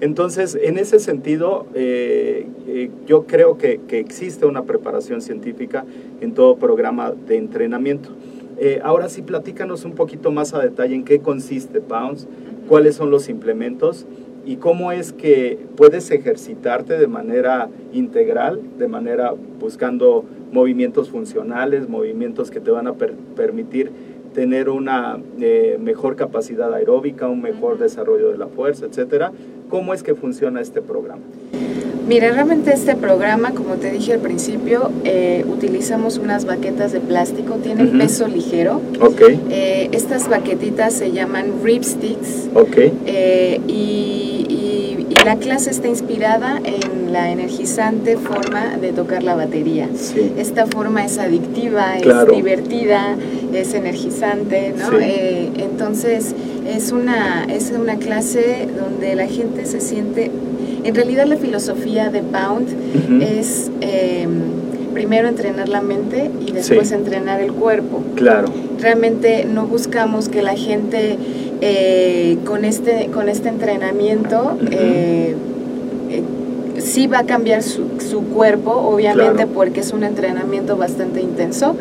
Entonces, 0.02 0.56
en 0.62 0.78
ese 0.78 1.00
sentido, 1.00 1.66
eh, 1.74 2.46
eh, 2.68 2.92
yo 3.08 3.24
creo 3.26 3.58
que, 3.58 3.80
que 3.88 3.98
existe 4.00 4.46
una 4.46 4.64
preparación 4.64 5.22
científica 5.22 5.84
en 6.22 6.34
todo 6.34 6.58
programa 6.58 7.12
de 7.28 7.38
entrenamiento. 7.38 8.10
Eh, 8.60 8.80
ahora 8.84 9.10
sí, 9.10 9.24
platícanos 9.24 9.84
un 9.84 9.94
poquito 9.94 10.32
más 10.32 10.54
a 10.54 10.60
detalle 10.62 10.94
en 10.94 11.06
qué 11.06 11.20
consiste 11.20 11.82
Pounds, 11.82 12.28
cuáles 12.68 12.96
son 12.96 13.10
los 13.10 13.30
implementos 13.30 14.06
y 14.46 14.58
cómo 14.58 14.92
es 14.92 15.12
que 15.14 15.58
puedes 15.76 16.12
ejercitarte 16.12 16.98
de 16.98 17.08
manera 17.08 17.68
integral, 17.94 18.60
de 18.78 18.88
manera 18.88 19.34
buscando 19.60 20.24
movimientos 20.52 21.10
funcionales, 21.10 21.90
movimientos 21.90 22.52
que 22.52 22.60
te 22.60 22.72
van 22.72 22.88
a 22.88 22.94
per- 22.94 23.14
permitir 23.36 23.92
tener 24.34 24.70
una 24.70 25.18
eh, 25.40 25.78
mejor 25.82 26.16
capacidad 26.16 26.74
aeróbica, 26.74 27.28
un 27.28 27.42
mejor 27.42 27.78
desarrollo 27.80 28.32
de 28.32 28.38
la 28.38 28.48
fuerza, 28.48 28.86
etcétera. 28.86 29.32
¿Cómo 29.70 29.94
es 29.94 30.04
que 30.04 30.14
funciona 30.14 30.62
este 30.62 30.82
programa? 30.82 31.22
Mira, 32.08 32.30
realmente 32.32 32.72
este 32.72 32.96
programa, 32.96 33.52
como 33.52 33.76
te 33.78 33.90
dije 33.92 34.14
al 34.14 34.20
principio, 34.20 34.92
eh, 35.06 35.44
utilizamos 35.52 36.20
unas 36.20 36.46
baquetas 36.46 36.92
de 36.92 37.00
plástico, 37.00 37.56
tienen 37.56 37.88
Ujú. 37.88 37.98
peso 37.98 38.28
ligero. 38.28 38.80
Ok, 39.02 39.22
Eh, 39.50 39.90
estas 39.92 40.30
baquetitas 40.30 40.94
se 40.94 41.12
llaman 41.12 41.46
ripsticks 41.64 42.50
ok, 42.54 42.78
eh, 43.08 43.60
y 43.68 44.25
la 45.26 45.36
clase 45.38 45.72
está 45.72 45.88
inspirada 45.88 46.60
en 46.64 47.12
la 47.12 47.32
energizante 47.32 48.18
forma 48.18 48.78
de 48.80 48.92
tocar 48.94 49.24
la 49.24 49.36
batería. 49.36 49.90
sí, 49.96 50.32
Esta 50.38 50.66
forma 50.68 51.04
es 51.04 51.18
adictiva, 51.18 51.94
Claro. 52.02 52.32
es 52.32 52.38
divertida, 52.38 53.16
es 53.54 53.74
energizante, 53.74 54.74
¿no? 54.78 54.90
Sí. 54.92 54.96
Eh, 55.02 55.50
entonces 55.58 56.36
es 56.68 56.92
una, 56.92 57.46
es 57.46 57.72
una 57.78 57.96
clase 57.98 58.68
donde 58.80 59.16
la 59.16 59.28
gente 59.28 59.66
se 59.66 59.82
siente... 59.82 60.32
En 60.84 60.94
realidad 60.94 61.26
la 61.26 61.38
filosofía 61.38 62.10
de 62.10 62.22
Pound 62.22 62.68
Ujú. 62.70 63.22
es 63.24 63.72
eh, 63.82 64.28
primero 64.94 65.28
entrenar 65.28 65.68
la 65.68 65.82
mente 65.82 66.30
y 66.46 66.52
después 66.52 66.90
Sí. 66.90 66.94
entrenar 66.94 67.42
el 67.42 67.52
cuerpo. 67.54 68.04
claro, 68.16 68.48
Realmente 68.80 69.46
no 69.46 69.66
buscamos 69.66 70.28
que 70.30 70.42
la 70.44 70.56
gente 70.56 71.18
eh, 71.68 72.38
con, 72.46 72.64
este, 72.64 73.08
con 73.12 73.28
este 73.28 73.50
entrenamiento 73.50 74.56
eh, 74.70 75.36
eh, 76.12 76.24
sí 76.78 77.08
va 77.08 77.20
a 77.20 77.24
cambiar 77.24 77.64
su, 77.64 77.86
su 78.08 78.22
cuerpo, 78.26 78.72
obviamente 78.72 79.34
Claro. 79.34 79.50
porque 79.54 79.80
es 79.80 79.92
un 79.92 80.04
entrenamiento 80.04 80.78
bastante 80.78 81.22
intenso, 81.22 81.76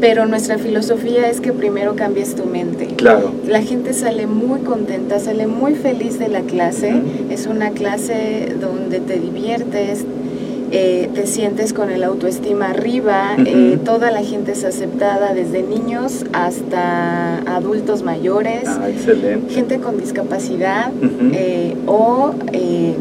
pero 0.00 0.26
nuestra 0.26 0.58
filosofía 0.58 1.28
es 1.30 1.40
que 1.40 1.52
primero 1.52 1.94
cambies 1.94 2.34
tu 2.34 2.44
mente. 2.46 2.86
claro, 2.96 3.30
La 3.46 3.62
gente 3.62 3.92
sale 3.92 4.26
muy 4.26 4.60
contenta, 4.60 5.20
sale 5.20 5.46
muy 5.46 5.74
feliz 5.74 6.18
de 6.18 6.28
la 6.28 6.40
clase. 6.40 6.92
Es 7.30 7.46
una 7.46 7.70
clase 7.70 8.56
donde 8.60 8.98
te 8.98 9.20
diviertes, 9.20 10.04
eh, 10.72 11.08
te 11.14 11.26
sientes 11.26 11.72
con 11.72 11.90
el 11.90 12.04
autoestima 12.04 12.70
arriba. 12.70 13.34
Eh, 13.38 13.78
toda 13.84 14.10
la 14.10 14.22
gente 14.22 14.52
es 14.52 14.64
aceptada, 14.64 15.34
desde 15.34 15.62
niños 15.62 16.24
hasta 16.32 17.38
adultos 17.56 18.02
mayores, 18.02 18.64
ah, 18.66 18.88
gente 19.48 19.78
con 19.78 19.98
discapacidad 19.98 20.90
Ujú. 20.92 21.30
eh, 21.34 21.76
o 21.86 22.32
eh, 22.52 22.94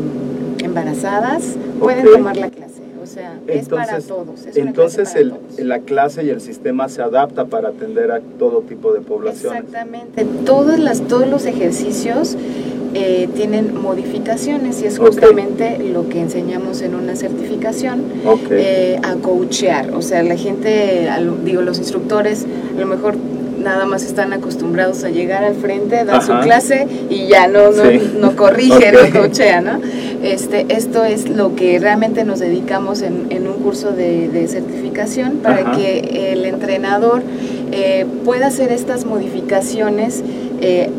embarazadas 0.64 1.44
pueden 1.80 2.06
tomar 2.06 2.38
la 2.38 2.50
clase. 2.50 2.70
O 3.02 3.06
sea, 3.12 3.40
es 3.48 3.68
para 3.70 4.00
todos. 4.02 4.46
es 4.46 4.56
Entonces 4.58 5.16
el, 5.16 5.32
todos. 5.32 5.60
la 5.60 5.80
clase 5.80 6.24
y 6.24 6.30
el 6.30 6.42
sistema 6.42 6.90
se 6.90 7.02
adapta 7.02 7.46
para 7.46 7.70
atender 7.70 8.12
a 8.12 8.20
todo 8.38 8.62
tipo 8.62 8.94
de 8.94 9.02
poblaciones. 9.02 9.64
Exactamente. 9.64 10.26
Todas 10.46 10.80
las, 10.80 11.02
todos 11.02 11.28
los 11.28 11.46
ejercicios 11.46 12.38
eh, 12.94 13.28
tienen 13.36 13.80
modificaciones 13.80 14.82
y 14.82 14.86
es 14.86 14.98
justamente 15.00 15.78
lo 15.80 16.10
que 16.10 16.20
enseñamos 16.22 16.82
en 16.82 16.96
una 16.96 17.16
certificación 17.16 18.04
eh, 18.52 19.00
a 19.04 19.14
coachear. 19.16 19.94
O 19.94 20.02
sea, 20.02 20.24
la 20.24 20.36
gente, 20.36 21.08
digo, 21.46 21.62
los 21.62 21.78
instructores 21.78 22.46
a 22.76 22.80
lo 22.80 22.86
mejor 22.88 23.16
nada 23.62 23.86
más 23.86 24.04
están 24.06 24.32
acostumbrados 24.32 25.04
a 25.04 25.10
llegar 25.10 25.44
al 25.44 25.54
frente, 25.56 26.06
dar 26.06 26.24
su 26.24 26.32
clase 26.40 26.88
y 27.10 27.28
ya 27.28 27.48
no, 27.48 27.72
no, 27.72 27.84
Sí. 27.90 28.12
no 28.20 28.36
corrigen, 28.36 28.96
Ok. 28.96 29.14
no 29.14 29.20
coachean, 29.20 29.66
¿no? 29.66 29.80
Este, 30.24 30.66
esto 30.70 31.04
es 31.04 31.30
lo 31.30 31.56
que 31.56 31.78
realmente 31.80 32.24
nos 32.24 32.40
dedicamos 32.40 33.02
en, 33.02 33.28
en 33.30 33.48
un 33.48 33.56
curso 33.56 33.92
de, 33.92 34.30
de 34.30 34.48
certificación 34.48 35.38
para 35.44 35.62
Ajá. 35.62 35.78
que 35.78 36.32
el 36.34 36.46
entrenador 36.46 37.22
eh, 37.72 38.06
pueda 38.26 38.48
hacer 38.48 38.72
estas 38.72 39.06
modificaciones. 39.06 40.24
eh, 40.62 40.90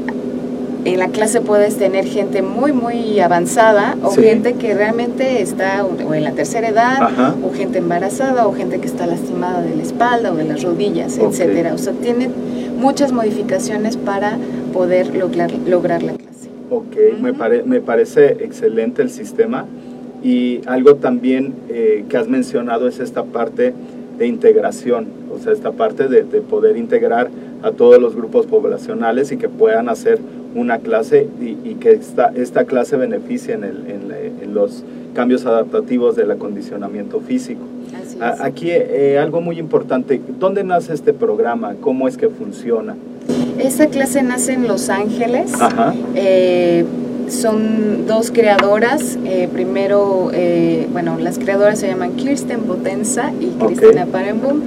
en 0.84 0.99
la 0.99 1.08
clase 1.08 1.40
puedes 1.40 1.76
tener 1.76 2.04
gente 2.06 2.42
muy, 2.42 2.72
muy 2.72 3.20
avanzada 3.20 3.96
o 4.02 4.10
Sí. 4.12 4.22
gente 4.22 4.54
que 4.54 4.75
realmente 4.75 5.42
está 5.42 5.84
o 5.84 6.14
en 6.14 6.25
la 6.25 6.32
tercera 6.32 6.68
edad 6.68 7.02
Ajá. 7.02 7.34
o 7.44 7.52
gente 7.52 7.78
embarazada 7.78 8.46
o 8.46 8.52
gente 8.54 8.78
que 8.80 8.87
está 8.87 9.06
lastimada 9.06 9.62
de 9.62 9.76
la 9.76 9.82
espalda 9.82 10.32
o 10.32 10.37
de 10.37 10.44
las 10.44 10.62
rodillas, 10.62 11.18
Ok. 11.18 11.30
etcétera. 11.32 11.75
O 11.75 11.78
sea, 11.78 11.92
tiene 11.92 12.30
muchas 12.78 13.12
modificaciones 13.12 13.96
para 13.96 14.38
poder 14.72 15.14
lograr, 15.14 15.50
lograr 15.68 16.02
la 16.02 16.12
clase. 16.14 16.49
Ok, 16.70 16.96
me, 17.20 17.34
pare- 17.34 17.62
me 17.64 17.80
parece 17.80 18.38
excelente 18.44 19.02
el 19.02 19.10
sistema 19.10 19.66
y 20.22 20.60
algo 20.66 20.94
también 20.96 21.54
eh, 21.68 22.04
que 22.08 22.16
has 22.16 22.28
mencionado 22.28 22.88
es 22.88 23.00
esta 23.00 23.25
parte 23.25 23.75
de 24.18 24.26
integración, 24.26 25.06
o 25.34 25.38
sea, 25.38 25.52
esta 25.52 25.72
parte 25.72 26.06
de, 26.08 26.22
de 26.25 26.40
poder 26.42 26.76
integrar 26.76 27.28
a 27.62 27.72
todos 27.72 28.00
los 28.00 28.14
grupos 28.14 28.46
poblacionales 28.46 29.32
y 29.32 29.37
que 29.37 29.49
puedan 29.49 29.88
hacer 29.88 30.18
una 30.54 30.78
clase 30.78 31.28
y, 31.40 31.57
y 31.69 31.75
que 31.80 31.92
esta, 31.92 32.33
esta 32.35 32.64
clase 32.64 32.97
beneficie 32.97 33.54
en, 33.54 33.64
el- 33.64 33.85
en 33.88 34.09
la- 34.09 34.19
en 34.19 34.54
los 34.54 34.83
cambios 35.14 35.47
adaptativos 35.47 36.16
del 36.16 36.30
acondicionamiento 36.30 37.21
físico. 37.21 37.61
A- 38.21 38.45
Aquí 38.45 38.69
eh, 38.71 39.19
algo 39.19 39.40
muy 39.40 39.59
importante, 39.59 40.21
¿dónde 40.38 40.64
nace 40.64 40.92
este 40.95 41.12
programa? 41.12 41.75
¿Cómo 41.80 42.09
es 42.09 42.16
que 42.16 42.28
funciona? 42.28 42.97
Esta 43.59 43.87
clase 43.88 44.23
nace 44.23 44.52
en 44.54 44.66
Los 44.66 44.88
Ángeles. 44.88 45.52
Ajá. 45.61 45.95
Eh, 46.14 46.85
son 47.28 48.07
dos 48.07 48.30
creadoras. 48.30 49.19
eh, 49.25 49.49
primero, 49.52 50.30
eh, 50.33 50.88
bueno, 50.92 51.16
las 51.19 51.38
creadoras 51.38 51.78
se 51.78 51.87
llaman 51.88 52.12
Kirsten 52.16 52.61
Potenza 52.62 53.33
y. 53.40 53.47
Cristina 53.64 54.07
Parenboom. 54.07 54.62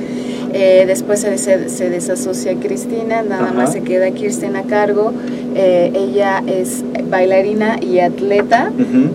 Eh, 0.54 0.84
después 0.86 1.20
se, 1.22 1.38
se- 1.38 1.70
se 1.70 1.90
desasocia 1.90 2.54
Cristina, 2.56 3.24
nada 3.24 3.46
Ajá. 3.46 3.54
más 3.54 3.74
se 3.74 3.82
queda 3.82 4.12
Kirsten 4.12 4.56
a 4.56 4.64
cargo. 4.64 5.12
Eh, 5.56 5.92
ella 5.96 6.44
es 6.48 6.84
bailarina 7.10 7.78
y 7.82 8.00
atleta 8.00 8.72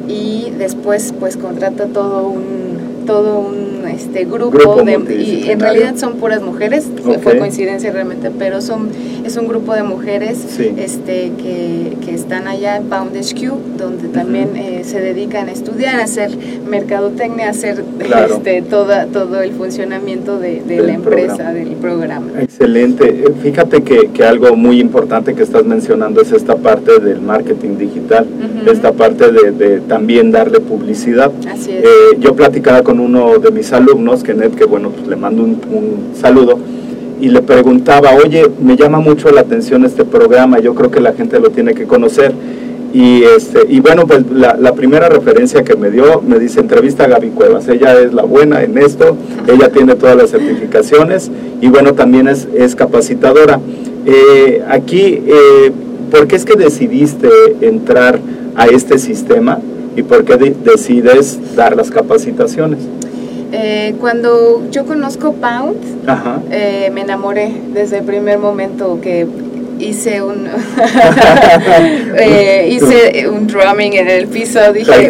y 0.09 0.51
después 0.59 1.15
pues 1.19 1.37
contrata 1.37 1.87
todo 1.87 2.29
un 2.29 3.05
todo 3.07 3.39
un 3.41 3.68
este 3.99 4.25
grupo, 4.25 4.51
Grupo 4.51 4.83
de, 4.85 5.15
y 5.23 5.51
en 5.51 5.61
realidad 5.61 5.95
son 5.97 6.15
puras 6.15 6.41
mujeres 6.43 6.87
fue- 7.23 7.39
coincidencia 7.39 7.91
realmente 7.93 8.31
pero 8.39 8.61
son 8.61 8.89
es 9.25 9.37
un 9.37 9.47
grupo 9.49 9.75
de 9.75 9.83
mujeres 9.83 10.39
Sí. 10.57 10.73
este 10.79 11.33
que, 11.43 11.97
que 12.05 12.15
están 12.15 12.47
allá 12.49 12.77
en 12.77 12.85
Pound 12.85 13.15
HQ 13.17 13.53
donde 13.77 14.09
también 14.09 14.57
eh, 14.57 14.83
se 14.85 15.01
dedican 15.01 15.49
a 15.49 15.53
estudiar 15.53 16.01
a 16.01 16.05
hacer 16.05 16.31
mercadotecnia 16.69 17.47
a 17.49 17.51
hacer 17.51 17.83
Claro. 17.99 18.37
este 18.37 18.63
toda 18.63 19.07
todo 19.07 19.41
el 19.43 19.53
funcionamiento 19.53 20.39
de, 20.39 20.63
la 20.67 20.93
empresa 20.93 21.35
programa. 21.37 21.53
del 21.53 21.69
programa 21.77 22.27
Excelente. 22.41 23.05
Eh, 23.09 23.25
Fíjate 23.43 23.83
que, 23.83 24.11
que 24.13 24.25
algo 24.25 24.55
muy 24.57 24.81
importante 24.81 25.35
que 25.35 25.43
estás 25.43 25.65
mencionando 25.65 26.21
es 26.21 26.33
esta 26.33 26.57
parte 26.57 26.99
del 27.01 27.21
marketing 27.21 27.77
digital, 27.79 28.27
esta 28.67 28.93
parte 28.93 29.31
de, 29.33 29.51
de 29.53 29.81
también 29.81 30.31
darle 30.31 30.61
publicidad. 30.61 31.31
así 31.51 31.71
es 31.73 31.85
Eh, 31.85 32.17
yo 32.19 32.35
platicaba 32.35 32.83
con 32.83 33.01
uno 33.01 33.39
de 33.39 33.51
mis 33.51 33.73
alumnos, 33.73 33.88
Kenneth, 34.23 34.55
que 34.55 34.65
bueno, 34.65 34.91
pues 34.91 35.07
le 35.07 35.17
mando 35.17 35.43
un, 35.43 35.59
saludo, 36.21 36.59
y 37.21 37.29
le 37.29 37.43
preguntaba, 37.43 38.11
oye, 38.15 38.49
me 38.63 38.77
llama 38.77 39.01
mucho 39.01 39.31
la 39.31 39.41
atención 39.41 39.85
este 39.85 40.05
programa, 40.05 40.61
yo 40.61 40.75
creo 40.75 40.91
que 40.91 41.01
la 41.01 41.13
gente 41.13 41.41
lo 41.41 41.51
tiene 41.51 41.75
que 41.75 41.85
conocer. 41.85 42.33
Y, 42.93 43.23
este, 43.23 43.67
y 43.69 43.81
bueno, 43.81 44.07
pues 44.07 44.25
la, 44.33 44.73
primera 44.73 45.09
referencia 45.09 45.63
que 45.63 45.77
me 45.77 45.91
dio, 45.91 46.23
me 46.23 46.39
dice, 46.39 46.61
entrevista 46.61 47.05
a 47.05 47.09
Gaby 47.09 47.31
Cuevas, 47.31 47.69
ella 47.69 48.01
es 48.01 48.15
la 48.15 48.23
buena 48.23 48.63
en 48.63 48.79
esto, 48.79 49.17
ella 49.47 49.71
tiene 49.71 49.95
todas 49.95 50.17
las 50.17 50.31
certificaciones 50.31 51.31
y 51.61 51.69
bueno, 51.69 51.95
también 51.95 52.29
es, 52.29 52.75
capacitadora. 52.77 53.61
Eh, 54.07 54.63
aquí, 54.71 55.23
eh, 55.27 55.71
¿por 56.11 56.29
qué 56.29 56.37
es 56.37 56.45
que 56.47 56.57
decidiste 56.57 57.29
entrar 57.61 58.21
a 58.57 58.67
este 58.69 58.99
sistema 58.99 59.59
y 59.97 60.03
por 60.03 60.25
qué 60.25 60.37
de- 60.37 60.57
decides 60.65 61.39
dar 61.57 61.77
las 61.77 61.91
capacitaciones? 61.91 62.79
Eh, 63.53 63.95
cuando 64.01 64.69
yo 64.71 64.85
conozco 64.85 65.33
Pound. 65.35 65.77
Eh, 66.51 66.91
me 66.93 67.03
enamoré 67.03 67.53
desde 67.73 67.99
el 67.99 68.05
primer 68.05 68.39
momento 68.39 69.01
que 69.01 69.27
hice 69.79 70.23
un 70.23 70.47
eh, 72.17 72.69
hice 72.73 73.29
un 73.29 73.47
drumming 73.47 73.95
en 73.95 74.09
el 74.09 74.27
piso 74.27 74.61
dije 74.73 75.09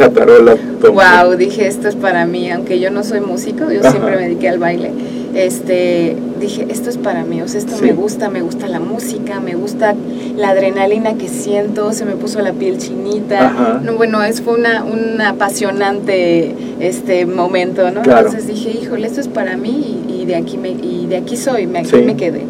wow 0.92 1.36
dije 1.36 1.66
esto 1.66 1.88
es 1.88 1.94
para 1.96 2.26
mí 2.26 2.50
aunque 2.50 2.78
yo 2.80 2.90
no 2.90 3.02
soy 3.04 3.20
músico 3.20 3.70
yo 3.70 3.80
Ajá. 3.80 3.90
siempre 3.90 4.16
me 4.16 4.22
dediqué 4.22 4.48
al 4.48 4.58
baile 4.58 4.90
este 5.34 6.16
dije 6.40 6.66
esto 6.70 6.88
es 6.90 6.96
para 6.98 7.24
mí 7.24 7.42
o 7.42 7.48
sea 7.48 7.58
esto 7.60 7.76
Sí. 7.76 7.84
me 7.84 7.92
gusta 7.92 8.28
me 8.30 8.40
gusta 8.42 8.66
la 8.66 8.80
música 8.80 9.40
me 9.40 9.54
gusta 9.54 9.94
la 10.36 10.50
adrenalina 10.50 11.14
que 11.14 11.28
siento 11.28 11.92
se 11.92 12.04
me 12.04 12.12
puso 12.12 12.40
la 12.40 12.52
piel 12.52 12.78
chinita 12.78 13.80
no 13.84 13.94
bueno 13.94 14.22
es 14.22 14.40
fue 14.40 14.54
una 14.54 14.84
un 14.84 15.20
apasionante 15.20 16.54
este 16.80 17.26
momento 17.26 17.90
no 17.90 18.02
Claro. 18.02 18.26
entonces 18.28 18.46
dije 18.46 18.70
híjole 18.70 19.06
esto 19.06 19.20
es 19.20 19.28
para 19.28 19.56
mí 19.56 20.02
y, 20.08 20.22
y 20.22 20.24
de 20.26 20.36
aquí 20.36 20.56
me 20.56 20.70
y 20.70 21.06
de 21.08 21.16
aquí 21.18 21.36
soy 21.36 21.66
me, 21.66 21.80
aquí 21.80 21.90
Sí. 21.90 21.96
me 22.02 22.16
quedé 22.16 22.42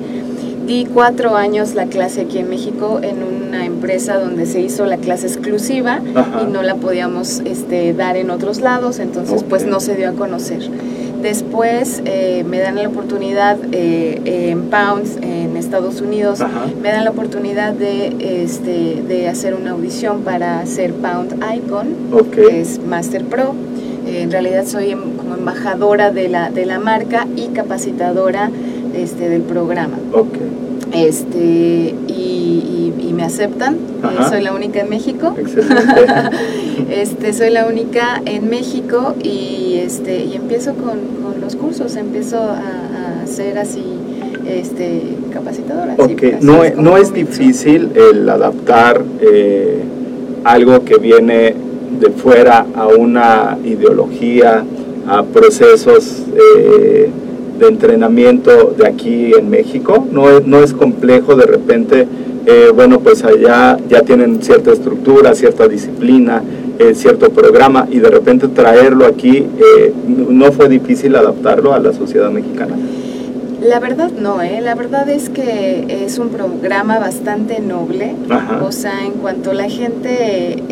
di 0.68 0.84
cuatro 0.84 1.34
años 1.34 1.74
la 1.74 1.86
clase 1.86 2.20
aquí 2.20 2.38
en 2.38 2.50
México 2.50 3.00
en 3.02 3.22
una 3.22 3.64
empresa 3.64 4.18
donde 4.18 4.44
se 4.44 4.60
hizo 4.60 4.84
la 4.84 4.98
clase 4.98 5.26
exclusiva 5.26 6.00
Ajá. 6.14 6.42
y 6.46 6.52
no 6.52 6.62
la 6.62 6.74
podíamos 6.74 7.40
este, 7.46 7.94
dar 7.94 8.18
en 8.18 8.28
otros 8.30 8.60
lados, 8.60 8.98
entonces 8.98 9.42
pues 9.48 9.62
Ok. 9.62 9.70
no 9.70 9.80
se 9.80 9.96
dio 9.96 10.10
a 10.10 10.12
conocer. 10.12 10.60
Después 11.22 12.02
eh, 12.04 12.44
me 12.46 12.58
dan 12.60 12.76
la 12.76 12.86
oportunidad 12.86 13.56
eh, 13.72 14.20
en 14.50 14.64
Pounds, 14.68 15.16
en 15.22 15.56
Estados 15.56 16.02
Unidos, 16.02 16.42
Ajá. 16.42 16.66
me 16.82 16.90
dan 16.90 17.04
la 17.04 17.10
oportunidad 17.12 17.72
de, 17.72 18.42
este, 18.44 19.02
de 19.08 19.26
hacer 19.26 19.54
una 19.54 19.70
audición 19.70 20.20
para 20.20 20.64
ser 20.66 20.92
Pound 20.92 21.42
Icon, 21.56 21.88
Ok. 22.12 22.30
que 22.34 22.60
es 22.60 22.78
Master 22.86 23.24
Pro. 23.24 23.54
Eh, 24.06 24.20
en 24.22 24.30
realidad 24.30 24.64
soy 24.66 24.90
em- 24.90 25.16
como 25.16 25.34
embajadora 25.34 26.10
de 26.12 26.28
la, 26.28 26.50
de 26.50 26.66
la 26.66 26.78
marca 26.78 27.26
y 27.36 27.48
capacitadora 27.48 28.50
este, 28.94 29.28
del 29.28 29.42
programa. 29.42 29.98
Ok. 30.12 30.34
este 30.94 31.94
y, 32.08 32.12
y- 32.12 32.94
y 33.08 33.12
me 33.12 33.22
aceptan. 33.24 33.74
Eh, 33.74 34.24
soy 34.28 34.42
la 34.42 34.54
única 34.54 34.80
en 34.80 34.88
México. 34.88 35.34
Excelente. 35.38 35.82
este 36.90 37.32
soy 37.32 37.50
la 37.50 37.66
única 37.66 38.22
en 38.24 38.48
México 38.48 39.14
y 39.22 39.80
este 39.84 40.24
y 40.24 40.34
empiezo 40.36 40.72
con, 40.74 40.98
con 41.22 41.40
los 41.40 41.56
cursos. 41.56 41.94
Empiezo 41.96 42.38
a, 42.38 43.22
a 43.22 43.26
ser 43.26 43.58
así 43.58 43.82
este 44.46 45.02
capacitadora 45.32 45.94
así- 45.98 46.12
Ok, 46.14 46.22
así 46.36 46.46
no, 46.46 46.64
es 46.64 46.76
no 46.76 46.96
es 46.96 47.12
difícil 47.12 47.90
el 47.94 48.28
adaptar 48.28 49.02
eh, 49.20 49.82
algo 50.44 50.84
que 50.84 50.96
viene 50.98 51.54
de 52.00 52.10
fuera 52.10 52.64
a 52.76 52.86
una 52.86 53.58
ideología, 53.64 54.64
a 55.06 55.22
procesos 55.24 56.22
eh, 56.56 57.10
de 57.58 57.68
entrenamiento 57.68 58.74
de 58.76 58.86
aquí 58.86 59.32
en 59.34 59.50
México. 59.50 60.06
No 60.10 60.30
es, 60.30 60.46
no 60.46 60.62
es 60.62 60.72
complejo 60.72 61.34
de 61.34 61.46
repente, 61.46 62.06
eh, 62.46 62.70
bueno, 62.74 63.00
pues 63.00 63.24
allá 63.24 63.76
ya 63.88 64.02
tienen 64.02 64.42
cierta 64.42 64.72
estructura, 64.72 65.34
cierta 65.34 65.68
disciplina, 65.68 66.42
eh, 66.78 66.94
cierto 66.94 67.30
programa 67.30 67.88
y 67.90 67.98
de 67.98 68.08
repente 68.08 68.48
traerlo 68.48 69.04
aquí, 69.06 69.38
eh, 69.38 69.92
¿no 70.06 70.52
fue 70.52 70.68
difícil 70.68 71.16
adaptarlo 71.16 71.74
a 71.74 71.78
la 71.80 71.92
sociedad 71.92 72.30
mexicana? 72.30 72.76
La 73.60 73.80
verdad 73.80 74.12
no, 74.12 74.40
¿eh? 74.40 74.60
La 74.60 74.76
verdad 74.76 75.08
es 75.08 75.28
que 75.28 76.04
es 76.04 76.18
un 76.18 76.28
programa 76.28 77.00
bastante 77.00 77.58
noble. 77.58 78.14
Ajá. 78.30 78.62
O 78.64 78.70
sea, 78.70 79.04
en 79.04 79.14
cuanto 79.14 79.52
la 79.52 79.68
gente 79.68 80.62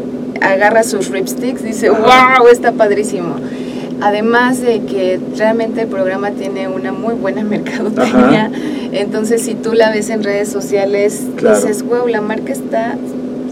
agarra 0.40 0.84
sus 0.84 1.10
ripsticks, 1.10 1.64
dice, 1.64 1.90
wow, 1.90 2.46
está 2.50 2.70
padrísimo. 2.72 3.34
Además 4.00 4.60
de 4.60 4.80
que 4.80 5.18
realmente 5.36 5.82
el 5.82 5.88
programa 5.88 6.30
tiene 6.32 6.68
una 6.68 6.92
muy 6.92 7.14
buena 7.14 7.42
mercadotecnia. 7.54 8.50
Entonces, 8.92 9.42
si 9.42 9.54
tú 9.54 9.72
la 9.72 9.90
ves 9.90 10.10
en 10.10 10.22
redes 10.22 10.48
sociales, 10.48 11.22
Claro. 11.36 11.56
dices, 11.56 11.82
wow, 11.82 12.06
la 12.06 12.20
marca 12.20 12.52
está, 12.52 12.96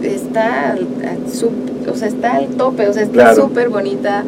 está, 0.03 0.77
o 1.91 1.97
sea, 1.97 2.09
está 2.09 2.37
al 2.37 2.49
tope, 2.49 2.89
o 2.89 2.93
sea, 2.93 3.03
está 3.03 3.13
Claro. 3.13 3.43
súper 3.43 3.69
bonita 3.69 4.25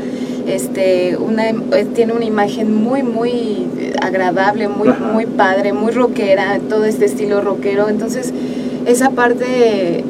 este 0.46 1.16
una 1.16 1.48
eh, 1.50 1.86
tiene 1.92 2.12
una 2.12 2.24
imagen 2.24 2.72
muy 2.72 3.02
muy 3.02 3.66
agradable 4.00 4.68
muy 4.68 4.90
Ajá. 4.90 5.04
muy 5.12 5.26
padre 5.26 5.72
muy 5.72 5.90
rockera 5.90 6.60
todo 6.68 6.84
este 6.84 7.04
estilo 7.06 7.40
rockero 7.40 7.88
entonces 7.88 8.32
esa 8.86 9.10
parte 9.10 10.04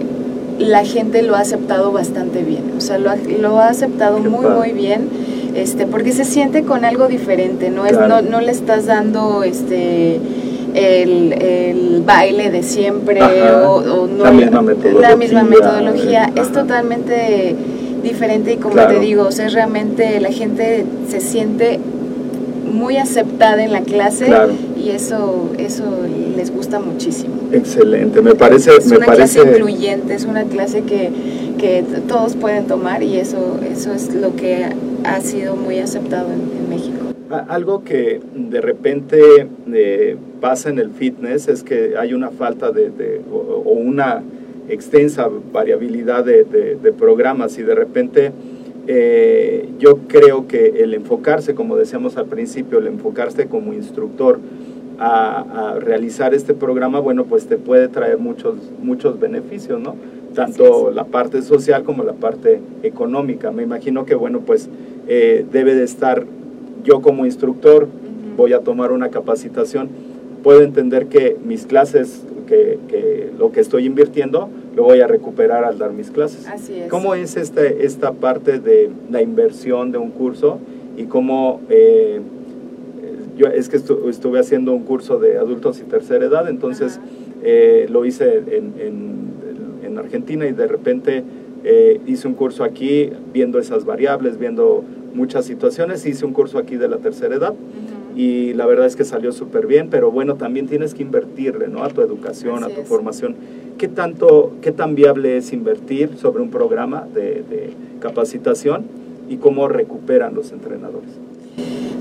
la 0.58 0.84
gente 0.84 1.22
lo 1.22 1.36
ha 1.36 1.40
aceptado 1.40 1.90
bastante 1.90 2.42
bien 2.42 2.64
o 2.76 2.82
sea 2.82 2.98
lo 2.98 3.08
ha, 3.08 3.16
lo 3.16 3.58
ha 3.60 3.68
aceptado 3.70 4.22
Qué 4.22 4.28
muy 4.28 4.44
padre. 4.44 4.58
muy 4.58 4.72
bien 4.72 5.08
este 5.56 5.86
porque 5.86 6.12
se 6.12 6.24
siente 6.24 6.62
con 6.62 6.84
algo 6.84 7.06
diferente 7.08 7.70
no 7.70 7.86
es 7.86 7.92
Claro. 7.96 8.22
no, 8.22 8.30
no 8.30 8.40
le 8.40 8.52
estás 8.52 8.86
dando 8.86 9.42
este 9.42 10.20
el, 10.74 11.32
el 11.32 12.02
baile 12.04 12.50
de 12.50 12.62
siempre 12.62 13.20
Ajá. 13.20 13.66
o, 13.68 13.76
o 13.76 14.06
no 14.06 14.24
La 14.24 14.30
misma 14.32 14.60
metodología, 14.62 15.08
la 15.10 15.16
misma 15.16 15.42
metodología 15.44 16.30
es 16.36 16.52
totalmente 16.52 17.56
diferente 18.02 18.52
y 18.52 18.56
como 18.56 18.74
Claro. 18.74 18.94
te 18.94 19.00
digo, 19.00 19.22
o 19.24 19.32
sea, 19.32 19.48
realmente 19.48 20.20
la 20.20 20.30
gente 20.30 20.84
se 21.08 21.20
siente 21.20 21.80
muy 22.70 22.98
aceptada 22.98 23.64
en 23.64 23.72
la 23.72 23.80
clase 23.80 24.26
Claro. 24.26 24.52
Y 24.86 24.90
eso 24.90 25.50
eso 25.58 25.84
les 26.36 26.52
gusta 26.52 26.78
muchísimo. 26.78 27.34
Excelente, 27.52 28.22
me 28.22 28.34
parece, 28.34 28.70
Es 28.76 28.86
me 28.86 28.98
una 28.98 29.06
parece, 29.06 29.40
clase 29.40 29.58
incluyente, 29.58 30.14
es 30.14 30.24
una 30.24 30.44
clase 30.44 30.82
que, 30.82 31.10
que 31.58 31.84
todos 32.06 32.36
pueden 32.36 32.66
tomar 32.66 33.02
y 33.02 33.16
eso 33.16 33.58
eso 33.68 33.92
es 33.92 34.14
lo 34.14 34.36
que 34.36 34.66
ha 35.04 35.20
sido 35.20 35.56
muy 35.56 35.80
aceptado 35.80 36.28
en, 36.32 36.40
en 36.56 36.68
México. 36.68 37.06
Algo 37.48 37.82
que 37.82 38.20
de 38.34 38.60
repente 38.60 39.48
eh, 39.72 40.16
pasa 40.40 40.70
en 40.70 40.78
el 40.78 40.90
fitness 40.90 41.48
es 41.48 41.64
que 41.64 41.96
hay 41.98 42.14
una 42.14 42.30
falta 42.30 42.70
de, 42.70 43.20
o, 43.32 43.72
una 43.72 44.22
extensa 44.68 45.28
variabilidad 45.52 46.24
de, 46.24 46.92
programas 46.96 47.58
y 47.58 47.62
de 47.62 47.74
repente 47.74 48.32
eh, 48.86 49.68
yo 49.80 49.98
creo 50.06 50.46
que 50.46 50.74
el 50.84 50.94
enfocarse, 50.94 51.56
como 51.56 51.76
decíamos 51.76 52.16
al 52.16 52.26
principio, 52.26 52.78
el 52.78 52.86
enfocarse 52.86 53.46
como 53.46 53.72
instructor 53.72 54.38
a, 54.98 55.76
realizar 55.80 56.34
este 56.34 56.54
programa, 56.54 57.00
bueno, 57.00 57.24
pues 57.24 57.46
te 57.46 57.56
puede 57.56 57.88
traer 57.88 58.18
muchos, 58.18 58.56
muchos 58.82 59.18
beneficios, 59.20 59.80
¿no? 59.80 59.96
Tanto 60.34 60.90
la 60.90 61.04
parte 61.04 61.42
social 61.42 61.82
como 61.82 62.04
la 62.04 62.12
parte 62.12 62.60
económica. 62.82 63.50
Me 63.50 63.62
imagino 63.62 64.04
que, 64.04 64.14
bueno, 64.14 64.40
pues 64.40 64.68
eh, 65.08 65.44
debe 65.50 65.74
de 65.74 65.84
estar 65.84 66.24
yo 66.84 67.00
como 67.00 67.24
instructor, 67.24 67.88
voy 68.36 68.52
a 68.52 68.60
tomar 68.60 68.92
una 68.92 69.08
capacitación, 69.10 69.88
puedo 70.42 70.62
entender 70.62 71.06
que 71.06 71.36
mis 71.44 71.66
clases, 71.66 72.24
que, 72.46 72.78
que, 72.88 73.30
lo 73.38 73.50
que 73.50 73.60
estoy 73.60 73.86
invirtiendo, 73.86 74.48
lo 74.74 74.84
voy 74.84 75.00
a 75.00 75.06
recuperar 75.06 75.64
al 75.64 75.78
dar 75.78 75.92
mis 75.92 76.10
clases. 76.10 76.46
Así 76.46 76.80
es. 76.80 76.90
¿Cómo 76.90 77.14
es 77.14 77.36
este, 77.36 77.86
esta 77.86 78.12
parte 78.12 78.60
de 78.60 78.90
la 79.10 79.22
inversión 79.22 79.90
de 79.90 79.98
un 79.98 80.10
curso 80.10 80.58
y 80.96 81.04
cómo... 81.04 81.60
Eh, 81.70 82.20
yo 83.36 83.46
es 83.46 83.68
que 83.68 83.76
estuve 83.76 84.38
haciendo 84.40 84.72
un 84.72 84.84
curso 84.84 85.18
de 85.18 85.38
adultos 85.38 85.80
y 85.80 85.84
tercera 85.84 86.24
edad, 86.24 86.48
entonces 86.48 87.00
eh, 87.42 87.86
lo 87.90 88.04
hice 88.04 88.38
en, 88.38 88.72
en, 88.80 89.16
Argentina 89.98 90.46
y 90.46 90.52
de 90.52 90.66
repente 90.66 91.24
eh, 91.64 92.00
hice 92.06 92.28
un 92.28 92.34
curso 92.34 92.64
aquí 92.64 93.10
viendo 93.32 93.58
esas 93.58 93.86
variables, 93.86 94.38
viendo 94.38 94.84
muchas 95.14 95.46
situaciones, 95.46 96.04
hice 96.04 96.26
un 96.26 96.34
curso 96.34 96.58
aquí 96.58 96.76
de 96.76 96.86
la 96.86 96.98
tercera 96.98 97.34
edad. 97.34 97.54
Y 98.14 98.52
la 98.52 98.66
verdad 98.66 98.86
es 98.86 98.94
que 98.94 99.04
salió 99.04 99.32
súper 99.32 99.66
bien, 99.66 99.88
pero 99.90 100.10
bueno, 100.10 100.34
también 100.34 100.66
tienes 100.66 100.92
que 100.92 101.02
invertirle 101.02 101.68
¿no? 101.68 101.82
a 101.82 101.88
tu 101.88 102.02
educación, 102.02 102.62
a 102.62 102.68
tu 102.68 102.82
formación. 102.82 103.36
¿Qué, 103.78 103.88
tanto, 103.88 104.52
¿Qué 104.60 104.70
tan 104.70 104.94
viable 104.94 105.38
es 105.38 105.52
invertir 105.54 106.16
sobre 106.18 106.42
un 106.42 106.50
programa 106.50 107.08
de, 107.12 107.42
de 107.42 107.70
capacitación 108.00 108.84
y 109.30 109.38
cómo 109.38 109.66
recuperan 109.66 110.34
los 110.34 110.52
entrenadores? 110.52 111.10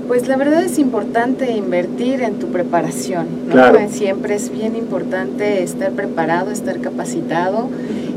Pues 0.06 0.28
la 0.28 0.36
verdad 0.36 0.62
es 0.62 0.78
importante 0.78 1.50
invertir 1.52 2.22
en 2.22 2.38
tu 2.38 2.46
preparación, 2.48 3.26
¿no? 3.48 3.88
Siempre 3.88 4.36
es 4.36 4.50
bien 4.50 4.76
importante 4.76 5.62
estar 5.62 5.90
preparado, 5.92 6.52
estar 6.52 6.80
capacitado. 6.80 7.68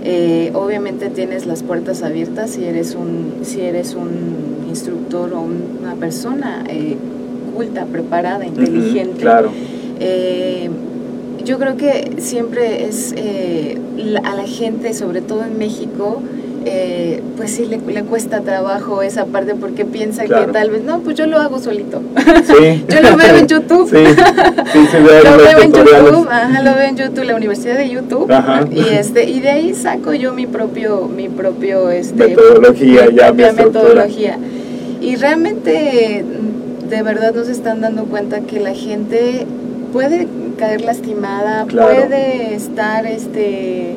Eh, 0.04 0.52
obviamente 0.54 1.10
tienes 1.10 1.48
las 1.48 1.64
puertas 1.64 2.04
abiertas 2.04 2.52
si 2.52 2.64
eres 2.64 2.96
un, 2.96 3.40
si 3.42 3.62
eres 3.62 3.96
un 3.96 4.68
instructor 4.70 5.34
o 5.34 5.42
una 5.42 5.96
persona 5.96 6.64
eh, 6.70 6.96
culta, 7.56 7.86
preparada, 7.86 8.46
inteligente. 8.46 9.22
claro. 9.22 9.52
Eh, 10.00 10.70
yo 11.44 11.58
creo 11.58 11.76
que 11.76 12.18
siempre 12.20 12.86
es 12.86 13.16
a 14.24 14.36
la 14.36 14.46
gente, 14.46 14.94
sobre 14.94 15.22
todo 15.22 15.44
en 15.44 15.58
México, 15.58 16.22
eh, 16.72 17.24
pues 17.36 17.52
sí 17.52 17.66
le, 17.66 17.80
cuesta 18.04 18.42
trabajo 18.42 19.02
esa 19.02 19.26
parte 19.26 19.56
porque 19.56 19.86
piensa 19.86 20.24
que 20.24 20.52
tal 20.54 20.70
vez, 20.70 20.84
no, 20.84 21.00
pues 21.00 21.16
yo 21.16 21.26
lo 21.26 21.40
hago 21.40 21.60
solito. 21.60 22.02
yo 22.88 23.02
lo 23.02 23.18
veo 23.18 23.36
en 23.36 23.48
YouTube. 23.48 23.92
lo 23.92 25.38
veo 25.38 25.60
en 25.60 25.74
YouTube, 25.74 26.28
ajá, 26.30 26.62
lo 26.62 26.76
veo 26.76 26.88
en 26.90 26.98
YouTube, 26.98 27.24
la 27.24 27.36
Universidad 27.36 27.76
de 27.78 27.90
YouTube. 27.90 28.32
Y 28.72 28.88
este 28.94 29.28
y 29.28 29.40
de 29.40 29.50
ahí 29.50 29.74
saco 29.74 30.14
yo 30.14 30.34
mi 30.34 30.46
propio 30.46 31.08
mi 31.08 31.28
propio 31.28 31.90
este 31.90 32.14
metodología, 32.14 33.08
mi 33.10 33.18
propia 33.18 33.54
metodología. 33.54 34.38
Y 35.02 35.16
realmente 35.16 36.24
de 36.90 37.04
verdad 37.04 37.34
nos 37.34 37.48
están 37.48 37.82
dando 37.82 38.06
cuenta 38.06 38.42
que 38.42 38.60
la 38.60 38.74
gente 38.74 39.48
puede 39.92 40.28
caer 40.58 40.82
lastimada, 40.82 41.66
puede 41.66 42.54
estar 42.54 43.08
este 43.08 43.96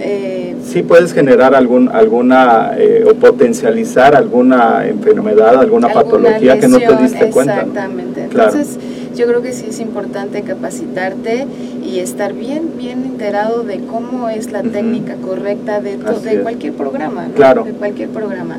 eh, 0.00 0.56
sí 0.64 0.82
puedes 0.82 1.12
generar 1.12 1.54
algún, 1.54 1.88
alguna 1.88 2.72
eh, 2.78 3.04
o 3.08 3.14
potencializar 3.14 4.14
alguna 4.16 4.86
enfermedad, 4.86 5.56
alguna, 5.56 5.92
patología 5.92 6.58
que 6.58 6.68
no 6.68 6.78
te 6.78 6.96
diste 6.96 7.30
cuenta. 7.30 7.60
Exactamente. 7.60 8.24
Entonces, 8.24 8.78
yo 9.14 9.26
creo 9.26 9.42
que 9.42 9.52
sí 9.52 9.66
es 9.68 9.80
importante 9.80 10.42
capacitarte 10.42 11.46
y 11.84 11.98
estar 11.98 12.32
bien, 12.32 12.70
bien 12.78 13.04
enterado 13.04 13.62
de 13.62 13.80
cómo 13.80 14.28
es 14.28 14.52
la 14.52 14.62
técnica 14.62 15.16
correcta 15.16 15.80
de, 15.80 15.98
de 15.98 16.40
cualquier 16.40 16.72
programa. 16.74 17.28
Claro. 17.34 17.64
De 17.64 17.72
cualquier 17.72 18.08
programa. 18.08 18.58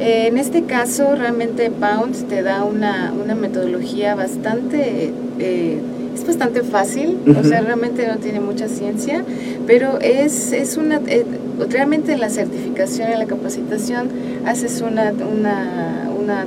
Eh, 0.00 0.26
en 0.26 0.36
este 0.36 0.64
caso, 0.64 1.14
realmente 1.14 1.70
Pounds 1.70 2.24
te 2.24 2.42
da 2.42 2.64
una, 2.64 3.12
una 3.12 3.34
metodología 3.36 4.14
bastante 4.14 5.12
eh, 5.38 5.78
es 6.14 6.26
bastante 6.26 6.62
fácil, 6.62 7.18
o 7.38 7.42
sea, 7.42 7.60
realmente 7.60 8.06
no 8.06 8.16
tiene 8.18 8.40
mucha 8.40 8.68
ciencia, 8.68 9.24
pero 9.66 9.98
es, 10.00 10.52
es 10.52 10.76
una, 10.76 11.00
eh, 11.06 11.24
realmente 11.70 12.12
en 12.12 12.20
la 12.20 12.28
certificación, 12.28 13.10
en 13.10 13.18
la 13.18 13.26
capacitación, 13.26 14.08
haces 14.44 14.80
una, 14.80 15.12
una, 15.12 16.08
una 16.18 16.46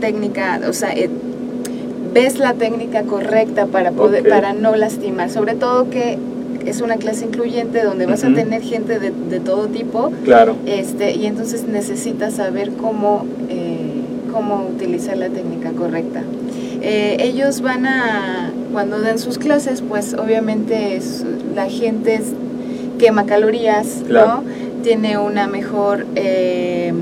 técnica, 0.00 0.60
o 0.68 0.72
sea, 0.72 0.92
eh, 0.94 1.10
ves 2.12 2.38
la 2.38 2.54
técnica 2.54 3.02
correcta 3.02 3.66
para, 3.66 3.90
poder, 3.92 4.28
para 4.28 4.52
no 4.52 4.74
lastimar, 4.74 5.30
sobre 5.30 5.54
todo 5.54 5.90
que 5.90 6.18
es 6.64 6.80
una 6.80 6.96
clase 6.96 7.26
incluyente 7.26 7.82
donde 7.82 8.06
vas 8.06 8.24
a 8.24 8.32
tener 8.32 8.62
gente 8.62 8.98
de, 8.98 9.12
de, 9.12 9.40
todo 9.40 9.68
tipo. 9.68 10.10
Claro. 10.24 10.56
Este, 10.66 11.14
y 11.14 11.26
entonces 11.26 11.64
necesitas 11.68 12.34
saber 12.34 12.72
cómo, 12.72 13.24
eh, 13.48 14.02
cómo 14.32 14.66
utilizar 14.74 15.16
la 15.16 15.28
técnica 15.28 15.70
correcta. 15.72 16.22
Eh, 16.82 17.16
ellos 17.20 17.60
van 17.60 17.86
a, 17.86 18.52
cuando 18.76 19.00
dan 19.00 19.18
sus 19.18 19.38
clases, 19.38 19.80
pues 19.80 20.12
obviamente 20.12 21.00
la 21.54 21.66
gente 21.70 22.20
quema 22.98 23.24
calorías, 23.24 24.04
¿no? 24.06 24.44
Tiene 24.82 25.16
una 25.16 25.46
mejor... 25.46 26.04
Eh, 26.14 26.92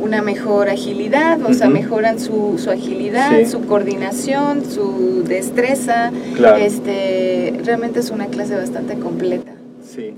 una 0.00 0.22
mejor 0.22 0.70
agilidad, 0.70 1.38
o 1.42 1.52
sea, 1.52 1.68
mejoran 1.68 2.18
su, 2.18 2.54
su 2.56 2.70
agilidad, 2.70 3.44
su 3.44 3.66
coordinación, 3.66 4.64
su 4.64 5.22
destreza. 5.24 6.12
Este, 6.58 7.52
realmente 7.62 8.00
es 8.00 8.10
una 8.10 8.28
clase 8.28 8.54
bastante 8.54 8.94
completa. 8.94 9.52
Sí. 9.82 10.14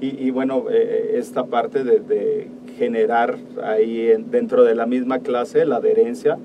Y, 0.00 0.30
bueno, 0.30 0.66
eh, 0.70 1.16
esta 1.16 1.44
parte 1.44 1.82
de, 1.82 1.98
de 1.98 2.46
generar 2.78 3.36
ahí 3.64 4.12
dentro 4.30 4.62
de 4.62 4.76
la 4.76 4.86
misma 4.86 5.18
clase 5.18 5.64
la 5.64 5.76
adherencia, 5.76 6.38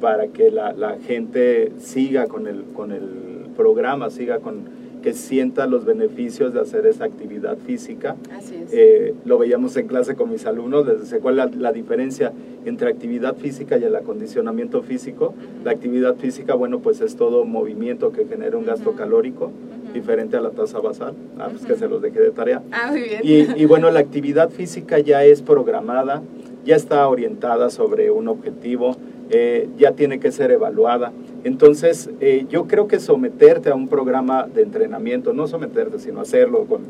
para 0.00 0.26
que 0.28 0.50
la, 0.50 0.72
la, 0.72 0.96
gente 1.06 1.70
siga 1.78 2.26
con 2.26 2.48
el, 2.48 2.64
con 2.74 2.90
el 2.90 3.29
programa, 3.50 4.10
siga 4.10 4.38
con 4.38 4.80
que 5.00 5.12
sienta 5.14 5.66
los 5.66 5.84
beneficios 5.84 6.54
de 6.54 6.60
hacer 6.60 6.86
esa 6.86 7.04
actividad 7.04 7.56
física. 7.58 8.16
Así 8.32 8.56
es. 8.56 8.72
Eh, 8.72 9.14
lo 9.24 9.38
veíamos 9.38 9.76
en 9.76 9.86
clase 9.86 10.14
con 10.14 10.30
mis 10.30 10.46
alumnos, 10.46 10.86
desde 10.86 11.18
cuál 11.18 11.38
es 11.38 11.56
la, 11.56 11.72
diferencia 11.72 12.32
entre 12.64 12.90
actividad 12.90 13.36
física 13.36 13.78
y 13.78 13.84
el 13.84 13.96
acondicionamiento 13.96 14.82
físico. 14.82 15.34
La 15.64 15.72
actividad 15.72 16.16
física, 16.16 16.54
bueno, 16.54 16.80
pues 16.80 17.00
es 17.00 17.16
todo 17.16 17.44
movimiento 17.44 18.12
que 18.12 18.26
genera 18.26 18.56
un 18.56 18.66
gasto 18.66 18.92
calórico, 18.92 19.50
diferente 19.92 20.36
a 20.36 20.40
la 20.40 20.50
tasa 20.50 20.78
basal, 20.78 21.14
ah, 21.38 21.48
pues 21.50 21.64
que 21.64 21.74
se 21.74 21.88
los 21.88 22.00
dejé 22.00 22.20
de 22.20 22.30
tarea. 22.30 22.62
Ah, 22.70 22.88
muy 22.90 23.02
bien. 23.02 23.20
Y, 23.24 23.62
y 23.62 23.64
bueno, 23.64 23.90
la 23.90 24.00
actividad 24.00 24.50
física 24.50 24.98
ya 24.98 25.24
es 25.24 25.42
programada, 25.42 26.22
ya 26.64 26.76
está 26.76 27.08
orientada 27.08 27.70
sobre 27.70 28.10
un 28.10 28.28
objetivo, 28.28 28.96
eh, 29.30 29.68
ya 29.78 29.92
tiene 29.92 30.18
que 30.18 30.32
ser 30.32 30.50
evaluada. 30.50 31.12
Entonces, 31.44 32.10
eh, 32.20 32.46
yo 32.50 32.66
creo 32.66 32.88
que 32.88 32.98
someterte 32.98 33.70
a 33.70 33.74
un 33.74 33.88
programa 33.88 34.46
de 34.52 34.62
entrenamiento, 34.62 35.32
no 35.32 35.46
someterte, 35.46 35.98
sino 35.98 36.20
hacerlo 36.20 36.66
con, 36.66 36.82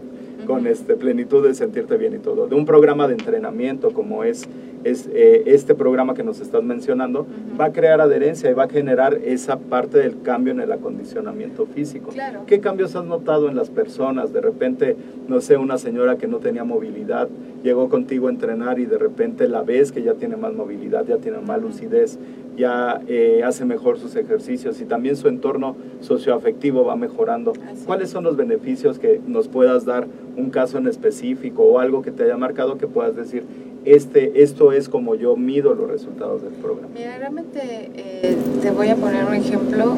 con 0.46 0.66
este, 0.66 0.96
plenitud 0.96 1.46
de 1.46 1.55
sentirte 1.55 1.96
bien 1.96 2.14
y 2.14 2.18
todo, 2.18 2.46
de 2.46 2.55
un 2.55 2.64
programa 2.64 3.07
de 3.07 3.14
entrenamiento 3.14 3.92
como 3.92 4.24
es, 4.24 4.48
es 4.85 5.09
eh, 5.12 5.43
este 5.47 5.75
programa 5.75 6.14
que 6.14 6.23
nos 6.23 6.40
estás 6.40 6.62
mencionando, 6.62 7.27
va 7.61 7.66
a 7.66 7.73
crear 7.73 8.01
adherencia 8.01 8.51
y 8.51 8.55
va 8.55 8.64
a 8.64 8.69
generar 8.69 9.14
esa 9.25 9.59
parte 9.59 9.99
del 9.99 10.23
cambio 10.23 10.53
en 10.53 10.61
el 10.61 10.73
acondicionamiento 10.73 11.66
físico. 11.66 12.11
¿Qué 12.47 12.61
cambios 12.61 12.97
has 12.97 13.05
notado 13.05 13.49
en 13.49 13.57
las 13.57 13.71
personas? 13.71 14.33
De 14.33 14.40
repente, 14.40 14.97
no 15.29 15.40
sé, 15.40 15.57
una 15.57 15.79
señora 15.79 16.16
que 16.16 16.27
no 16.27 16.38
tenía 16.38 16.64
movilidad, 16.64 17.29
llegó 17.62 17.88
contigo 17.88 18.29
a 18.29 18.31
entrenar 18.31 18.79
y 18.79 18.87
de 18.87 18.99
repente 18.99 19.49
la 19.49 19.62
ves 19.62 19.93
que 19.93 20.03
ya 20.03 20.14
tiene 20.14 20.37
más 20.37 20.55
movilidad, 20.55 21.07
ya 21.07 21.19
tiene 21.19 21.38
más 21.38 21.61
lucidez, 21.61 22.19
ya 22.57 23.01
eh, 23.09 23.43
hace 23.45 23.65
mejor 23.65 23.99
sus 23.99 24.17
ejercicios 24.17 24.81
y 24.81 24.85
también 24.85 25.17
su 25.17 25.29
entorno 25.29 25.77
socioafectivo 26.01 26.85
va 26.85 26.97
mejorando. 26.97 27.53
¿Cuáles 27.87 28.11
son 28.11 28.25
los 28.25 28.37
beneficios 28.37 28.99
que 28.99 29.21
nos 29.27 29.49
puedas 29.49 29.85
dar 29.85 30.07
un 30.37 30.51
caso 30.51 30.79
en 30.79 30.87
específico 30.87 31.63
o 31.63 31.79
algo 31.79 32.03
que 32.03 32.11
te 32.11 32.25
haya 32.25 32.37
marcado 32.37 32.79
que 32.79 32.87
puedas 32.87 33.17
decir, 33.17 33.45
este, 33.85 34.43
esto 34.43 34.73
es 34.73 34.89
como 34.89 35.15
yo 35.15 35.37
mido 35.37 35.75
los 35.75 35.89
resultados 35.89 36.43
del 36.43 36.53
programa? 36.53 36.89
Mira, 36.95 37.19
realmente 37.19 37.91
eh, 37.95 38.37
te 38.61 38.71
voy 38.71 38.89
a 38.89 38.97
poner 38.97 39.25
un 39.25 39.35
ejemplo 39.35 39.97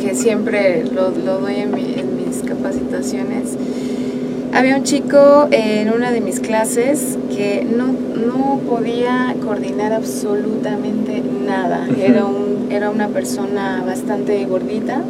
que 0.00 0.14
siempre 0.14 0.84
lo, 0.84 1.10
doy 1.10 1.56
en, 1.56 1.74
en 1.74 2.16
mis 2.16 2.42
capacitaciones. 2.42 3.56
Había 4.54 4.76
un 4.76 4.84
chico 4.84 5.48
en 5.50 5.92
una 5.92 6.10
de 6.12 6.20
mis 6.20 6.40
clases 6.40 7.18
que 7.34 7.64
no, 7.64 7.88
no 7.88 8.60
podía 8.60 9.34
coordinar 9.44 9.92
absolutamente 9.92 11.22
nada. 11.44 11.86
Era 11.98 12.24
un 12.24 12.54
era 12.70 12.90
una 12.90 13.08
persona 13.08 13.82
bastante 13.86 14.44
gordita 14.46 15.02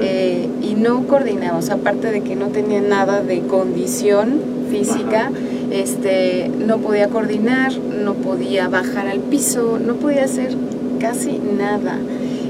eh, 0.00 0.48
y 0.62 0.74
no 0.74 1.06
coordinaba, 1.06 1.58
o 1.58 1.62
sea, 1.62 1.76
aparte 1.76 2.10
de 2.10 2.22
que 2.22 2.36
no 2.36 2.48
tenía 2.48 2.80
nada 2.80 3.22
de 3.22 3.40
condición 3.40 4.40
física, 4.70 5.30
este, 5.70 6.50
no 6.66 6.78
podía 6.78 7.08
coordinar, 7.08 7.72
no 7.78 8.14
podía 8.14 8.68
bajar 8.68 9.08
al 9.08 9.20
piso, 9.20 9.78
no 9.84 9.94
podía 9.94 10.24
hacer 10.24 10.54
casi 11.00 11.38
nada. 11.38 11.98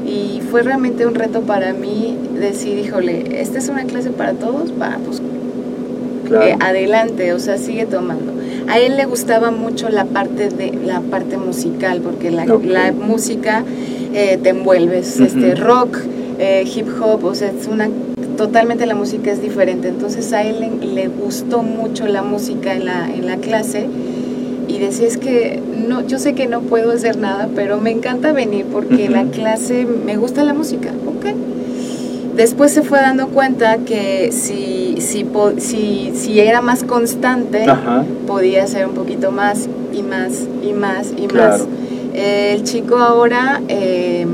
Y 0.07 0.43
fue 0.51 0.63
realmente 0.63 1.07
un 1.07 1.15
reto 1.15 1.41
para 1.43 1.73
mí 1.73 2.17
decir, 2.39 2.79
híjole, 2.79 3.41
esta 3.41 3.59
es 3.59 3.69
una 3.69 3.85
clase 3.85 4.11
para 4.11 4.35
todos, 4.35 4.73
va, 4.81 4.99
pues 5.05 5.21
Claro. 6.27 6.45
eh, 6.45 6.57
adelante, 6.61 7.33
o 7.33 7.39
sea, 7.39 7.59
sigue 7.59 7.87
tomando. 7.87 8.33
A 8.69 8.79
él 8.79 8.97
le 8.97 9.05
gustaba 9.05 9.51
mucho 9.51 9.89
la 9.89 10.05
parte 10.05 10.49
de 10.49 10.73
la 10.73 11.01
parte 11.01 11.37
musical, 11.37 12.01
porque 12.01 12.31
la, 12.31 12.45
música 12.93 13.63
eh, 14.15 14.39
te 14.43 14.51
envuelves, 14.51 15.21
este 15.21 15.55
rock, 15.55 15.99
eh, 16.39 16.65
hip 16.75 16.87
hop, 17.01 17.25
o 17.25 17.35
sea, 17.35 17.51
es 17.51 17.67
una 17.67 17.89
totalmente 18.37 18.87
la 18.87 18.95
música 18.95 19.31
es 19.31 19.43
diferente. 19.43 19.89
Entonces 19.89 20.33
a 20.33 20.43
él 20.43 20.61
le, 20.61 20.87
le 20.87 21.09
gustó 21.09 21.63
mucho 21.63 22.07
la 22.07 22.23
música 22.23 22.75
en 22.75 22.87
la, 22.87 23.09
en 23.13 23.27
la 23.27 23.37
clase 23.37 23.87
y 24.67 24.79
decía 24.79 25.07
es 25.07 25.19
que 25.19 25.61
no, 25.89 26.07
yo 26.07 26.19
sé 26.19 26.35
que 26.35 26.47
no 26.47 26.63
puedo 26.63 26.93
hacer 26.93 27.17
nada, 27.19 27.49
pero 27.55 27.81
me 27.81 27.91
encanta 27.91 28.33
venir 28.33 28.67
porque 28.67 29.09
la 29.09 29.25
clase 29.25 29.87
me 29.87 30.17
gusta 30.17 30.43
la 30.45 30.55
música, 30.55 30.91
ok. 31.07 31.37
Después 32.37 32.73
se 32.73 32.83
fue 32.83 32.99
dando 33.01 33.29
cuenta 33.29 33.79
que 33.79 34.31
si, 34.33 34.97
si, 35.01 35.25
si, 35.59 36.11
si 36.15 36.41
era 36.41 36.61
más 36.63 36.83
constante, 36.83 37.63
Ajá. 37.69 38.05
podía 38.27 38.65
hacer 38.65 38.87
un 38.87 38.95
poquito 38.95 39.31
más 39.31 39.69
y 39.93 40.03
más 40.03 40.47
y 40.63 40.73
más 40.73 41.13
y 41.17 41.27
Claro. 41.29 41.59
más. 41.59 41.67
Eh, 42.15 42.55
el 42.57 42.65
chico 42.65 42.97
ahora, 42.97 43.61
eh, 43.69 44.27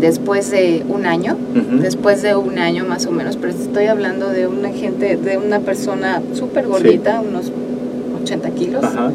después 0.00 0.50
de 0.50 0.82
un 0.88 1.04
año, 1.06 1.36
después 1.80 2.22
de 2.22 2.36
un 2.36 2.58
año 2.58 2.84
más 2.86 3.04
o 3.06 3.10
menos, 3.10 3.36
pero 3.36 3.52
estoy 3.52 3.86
hablando 3.86 4.28
de 4.30 4.46
una 4.46 4.70
gente, 4.70 5.16
de 5.16 5.36
una 5.38 5.60
persona 5.60 6.22
súper 6.34 6.66
gordita, 6.66 7.20
unos 7.20 7.50
80 8.22 8.50
kilos, 8.50 8.84
Ajá. 8.84 9.10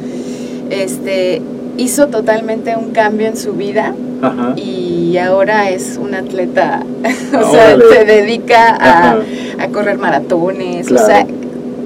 este, 0.69 1.41
hizo 1.77 2.07
totalmente 2.07 2.75
un 2.75 2.91
cambio 2.91 3.27
en 3.27 3.37
su 3.37 3.53
vida 3.53 3.93
Ajá. 4.23 4.53
y 4.57 5.17
ahora 5.17 5.69
es 5.69 5.99
un 6.01 6.15
atleta, 6.15 6.83
o 7.39 7.51
sea, 7.51 7.75
órale. 7.75 7.83
se 7.93 8.05
dedica 8.05 8.75
a, 8.79 9.17
a 9.59 9.67
correr 9.69 9.97
maratones, 9.97 10.87
Claro. 10.87 11.03
o 11.03 11.07
sea, 11.07 11.27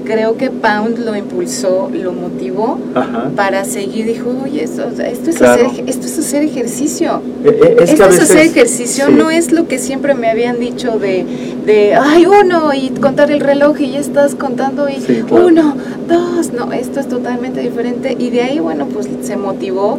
creo 0.04 0.38
que 0.38 0.48
Pound 0.50 1.00
lo 1.00 1.14
impulsó, 1.14 1.90
lo 1.92 2.12
motivó 2.14 2.78
Ajá. 2.94 3.30
para 3.36 3.66
seguir, 3.66 4.06
dijo, 4.06 4.32
oye, 4.42 4.64
esto, 4.64 4.84
esto, 4.88 5.28
es, 5.30 5.36
Claro. 5.36 5.66
hacer, 5.68 5.84
esto 5.86 6.06
es 6.06 6.18
hacer 6.18 6.42
ejercicio. 6.44 7.20
Eh, 7.44 7.76
es 7.80 7.90
que 7.90 7.92
esto 7.92 8.08
es 8.08 8.20
hacer 8.22 8.46
ejercicio, 8.46 9.06
sí. 9.08 9.12
no 9.12 9.30
es 9.30 9.52
lo 9.52 9.68
que 9.68 9.76
siempre 9.78 10.14
me 10.14 10.30
habían 10.30 10.58
dicho 10.60 10.98
de, 10.98 11.26
de, 11.66 11.94
ay, 11.94 12.24
uno, 12.24 12.72
y 12.72 12.88
contar 12.88 13.30
el 13.30 13.40
reloj 13.40 13.78
y 13.82 13.90
ya 13.90 13.98
estás 13.98 14.34
contando 14.34 14.88
y 14.88 14.94
Sí, 14.94 15.22
claro. 15.28 15.46
uno, 15.48 15.74
dos, 16.08 16.54
no, 16.54 16.72
esto 16.72 17.00
es 17.00 17.08
totalmente 17.08 17.60
diferente. 17.60 18.16
Y 18.18 18.30
de 18.30 18.40
ahí, 18.40 18.60
bueno, 18.60 18.86
pues 18.86 19.06
se 19.20 19.36
motivó 19.36 19.98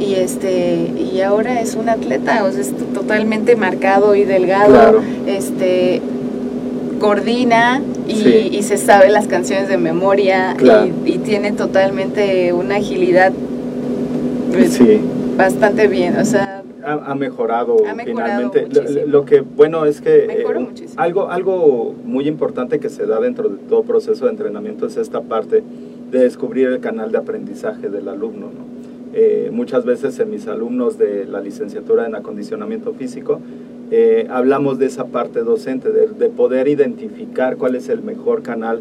y 0.00 0.14
este 0.14 0.90
y 1.12 1.20
ahora 1.20 1.60
es 1.60 1.74
un 1.76 1.88
atleta, 1.88 2.44
o 2.44 2.50
sea, 2.50 2.60
es 2.60 2.72
totalmente 2.94 3.54
marcado 3.56 4.14
y 4.14 4.24
delgado, 4.24 4.70
Claro. 4.72 5.02
este 5.26 6.00
coordina 6.98 7.82
y, 8.08 8.14
Sí. 8.14 8.48
y 8.52 8.62
se 8.62 8.76
sabe 8.76 9.08
las 9.10 9.26
canciones 9.26 9.68
de 9.68 9.76
memoria 9.78 10.54
Claro. 10.56 10.88
y, 11.04 11.12
y 11.12 11.18
tiene 11.18 11.52
totalmente 11.52 12.52
una 12.52 12.76
agilidad 12.76 13.32
pues, 14.52 14.72
Sí. 14.74 15.00
bastante 15.36 15.86
bien, 15.86 16.16
o 16.16 16.24
sea, 16.24 16.62
ha, 16.84 16.92
ha 16.92 17.14
mejorado, 17.14 17.76
Ha 17.88 17.94
mejorado 17.94 18.50
finalmente. 18.52 19.06
Lo- 19.06 19.24
que, 19.24 19.40
bueno, 19.42 19.84
es 19.84 20.00
que 20.00 20.24
Mejoró 20.26 20.60
eh, 20.60 20.64
muchísimo. 20.64 21.00
algo, 21.02 21.28
algo 21.30 21.94
muy 22.04 22.26
importante 22.26 22.80
que 22.80 22.88
se 22.88 23.06
da 23.06 23.20
dentro 23.20 23.48
de 23.50 23.56
todo 23.68 23.82
proceso 23.82 24.24
de 24.24 24.30
entrenamiento 24.32 24.86
es 24.86 24.96
esta 24.96 25.20
parte 25.20 25.62
de 26.10 26.18
descubrir 26.18 26.68
el 26.68 26.80
canal 26.80 27.12
de 27.12 27.18
aprendizaje 27.18 27.88
del 27.90 28.08
alumno. 28.08 28.46
¿no? 28.46 28.79
Eh, 29.12 29.50
muchas 29.52 29.84
veces 29.84 30.18
en 30.20 30.30
mis 30.30 30.46
alumnos 30.46 30.98
de 30.98 31.26
la 31.26 31.40
licenciatura 31.40 32.06
en 32.06 32.14
acondicionamiento 32.14 32.92
físico, 32.94 33.40
eh, 33.90 34.28
hablamos 34.30 34.78
de 34.78 34.86
esa 34.86 35.06
parte 35.06 35.40
docente, 35.40 35.90
de, 35.90 36.06
de 36.08 36.28
poder 36.28 36.68
identificar 36.68 37.56
cuál 37.56 37.74
es 37.74 37.88
el 37.88 38.02
mejor 38.02 38.42
canal 38.42 38.80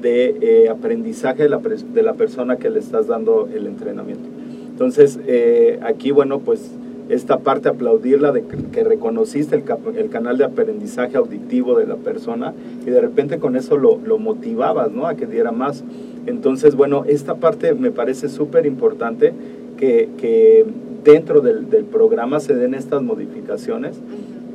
de 0.00 0.36
eh, 0.40 0.68
aprendizaje 0.68 1.42
de 1.44 1.48
la, 1.48 1.58
de 1.58 2.02
la 2.02 2.14
persona 2.14 2.56
que 2.56 2.70
le 2.70 2.78
estás 2.78 3.06
dando 3.06 3.48
el 3.52 3.66
entrenamiento. 3.66 4.28
Entonces, 4.70 5.18
eh, 5.26 5.78
aquí, 5.82 6.10
bueno, 6.10 6.40
pues 6.40 6.70
esta 7.08 7.38
parte 7.38 7.68
aplaudirla 7.68 8.32
de 8.32 8.44
que, 8.72 8.82
reconociste 8.82 9.54
el, 9.54 9.64
el 9.96 10.10
canal 10.10 10.38
de 10.38 10.44
aprendizaje 10.44 11.16
auditivo 11.16 11.78
de 11.78 11.86
la 11.86 11.96
persona 11.96 12.52
y 12.84 12.90
de 12.90 13.00
repente 13.00 13.38
con 13.38 13.56
eso 13.56 13.76
lo, 13.76 13.98
lo 13.98 14.18
motivabas, 14.18 14.90
¿no? 14.90 15.06
A 15.06 15.14
que 15.14 15.26
diera 15.26 15.52
más. 15.52 15.84
Entonces, 16.26 16.74
bueno, 16.74 17.04
esta 17.06 17.36
parte 17.36 17.74
me 17.74 17.90
parece 17.90 18.28
súper 18.28 18.66
importante 18.66 19.32
que, 19.76 20.08
que 20.18 20.64
dentro 21.04 21.40
del, 21.40 21.68
del 21.70 21.84
programa 21.84 22.40
se 22.40 22.54
den 22.54 22.74
estas 22.74 23.02
modificaciones 23.02 23.96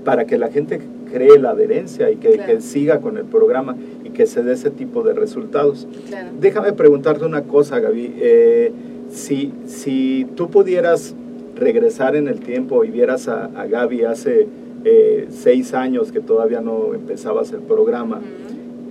para 0.03 0.25
que 0.25 0.37
la 0.37 0.49
gente 0.49 0.81
cree 1.11 1.37
la 1.39 1.51
adherencia 1.51 2.09
y 2.11 2.15
que, 2.17 2.31
Claro. 2.31 2.53
que 2.55 2.61
siga 2.61 2.99
con 3.01 3.17
el 3.17 3.25
programa 3.25 3.75
y 4.03 4.09
que 4.09 4.25
se 4.25 4.41
dé 4.43 4.53
ese 4.53 4.69
tipo 4.71 5.03
de 5.03 5.13
resultados. 5.13 5.87
claro. 6.07 6.29
Déjame 6.39 6.73
preguntarte 6.73 7.25
una 7.25 7.43
cosa, 7.43 7.79
Gaby. 7.79 8.13
Eh, 8.17 8.71
si, 9.09 9.51
si 9.65 10.25
tú 10.35 10.49
pudieras 10.49 11.13
regresar 11.55 12.15
en 12.15 12.27
el 12.27 12.39
tiempo 12.39 12.83
y 12.83 12.89
vieras 12.89 13.27
a, 13.27 13.45
a 13.45 13.67
Gaby 13.67 14.03
hace 14.05 14.47
eh, 14.85 15.27
seis 15.29 15.73
años 15.73 16.11
que 16.11 16.21
todavía 16.21 16.61
no 16.61 16.93
empezabas 16.95 17.51
el 17.51 17.59
programa, 17.59 18.19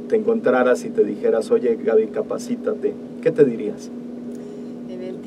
te 0.08 0.16
encontraras 0.16 0.84
y 0.84 0.90
te 0.90 1.02
dijeras, 1.04 1.50
oye 1.50 1.76
Gaby, 1.82 2.08
capacítate, 2.08 2.92
¿qué 3.22 3.30
te 3.32 3.44
dirías? 3.44 3.90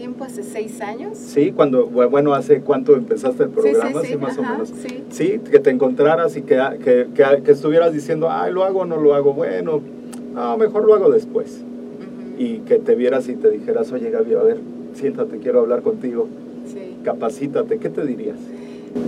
Tiempo 0.04 0.26
hace 0.26 0.44
seis 0.44 0.82
años. 0.82 1.18
Sí, 1.18 1.54
cuando, 1.56 1.86
bueno, 1.88 2.34
hace 2.34 2.60
cuánto 2.60 2.94
empezaste 2.98 3.44
el 3.44 3.50
programa, 3.52 4.02
sí, 4.02 4.08
sí, 4.10 4.18
más 4.18 4.38
ajá, 4.38 4.50
o 4.50 4.52
menos. 4.52 4.74
sí. 4.86 5.02
Sí, 5.12 5.40
que 5.50 5.60
te 5.60 5.70
encontraras 5.70 6.36
y 6.36 6.42
que, 6.42 6.60
que, 6.84 7.08
que, 7.16 7.42
que 7.42 7.52
estuvieras 7.54 7.94
diciendo, 7.94 8.28
ay, 8.30 8.52
lo 8.52 8.66
hago 8.66 8.80
o 8.82 8.86
no 8.86 8.98
lo 8.98 9.14
hago, 9.16 9.32
bueno, 9.32 9.80
no, 10.36 10.58
mejor 10.58 10.84
lo 10.84 10.94
hago 10.94 11.10
después. 11.10 11.62
Ujú. 11.62 12.44
y 12.44 12.58
que 12.68 12.80
te 12.80 12.96
vieras 12.96 13.30
y 13.30 13.36
te 13.36 13.50
dijeras, 13.50 13.94
oye 13.94 14.10
Gaby, 14.10 14.34
a 14.34 14.44
ver, 14.44 14.58
siéntate, 14.94 15.38
quiero 15.38 15.62
hablar 15.62 15.84
contigo, 15.84 16.28
Sí. 16.68 16.98
capacítate, 17.06 17.78
¿qué 17.78 17.88
te 17.88 18.06
dirías? 18.06 18.36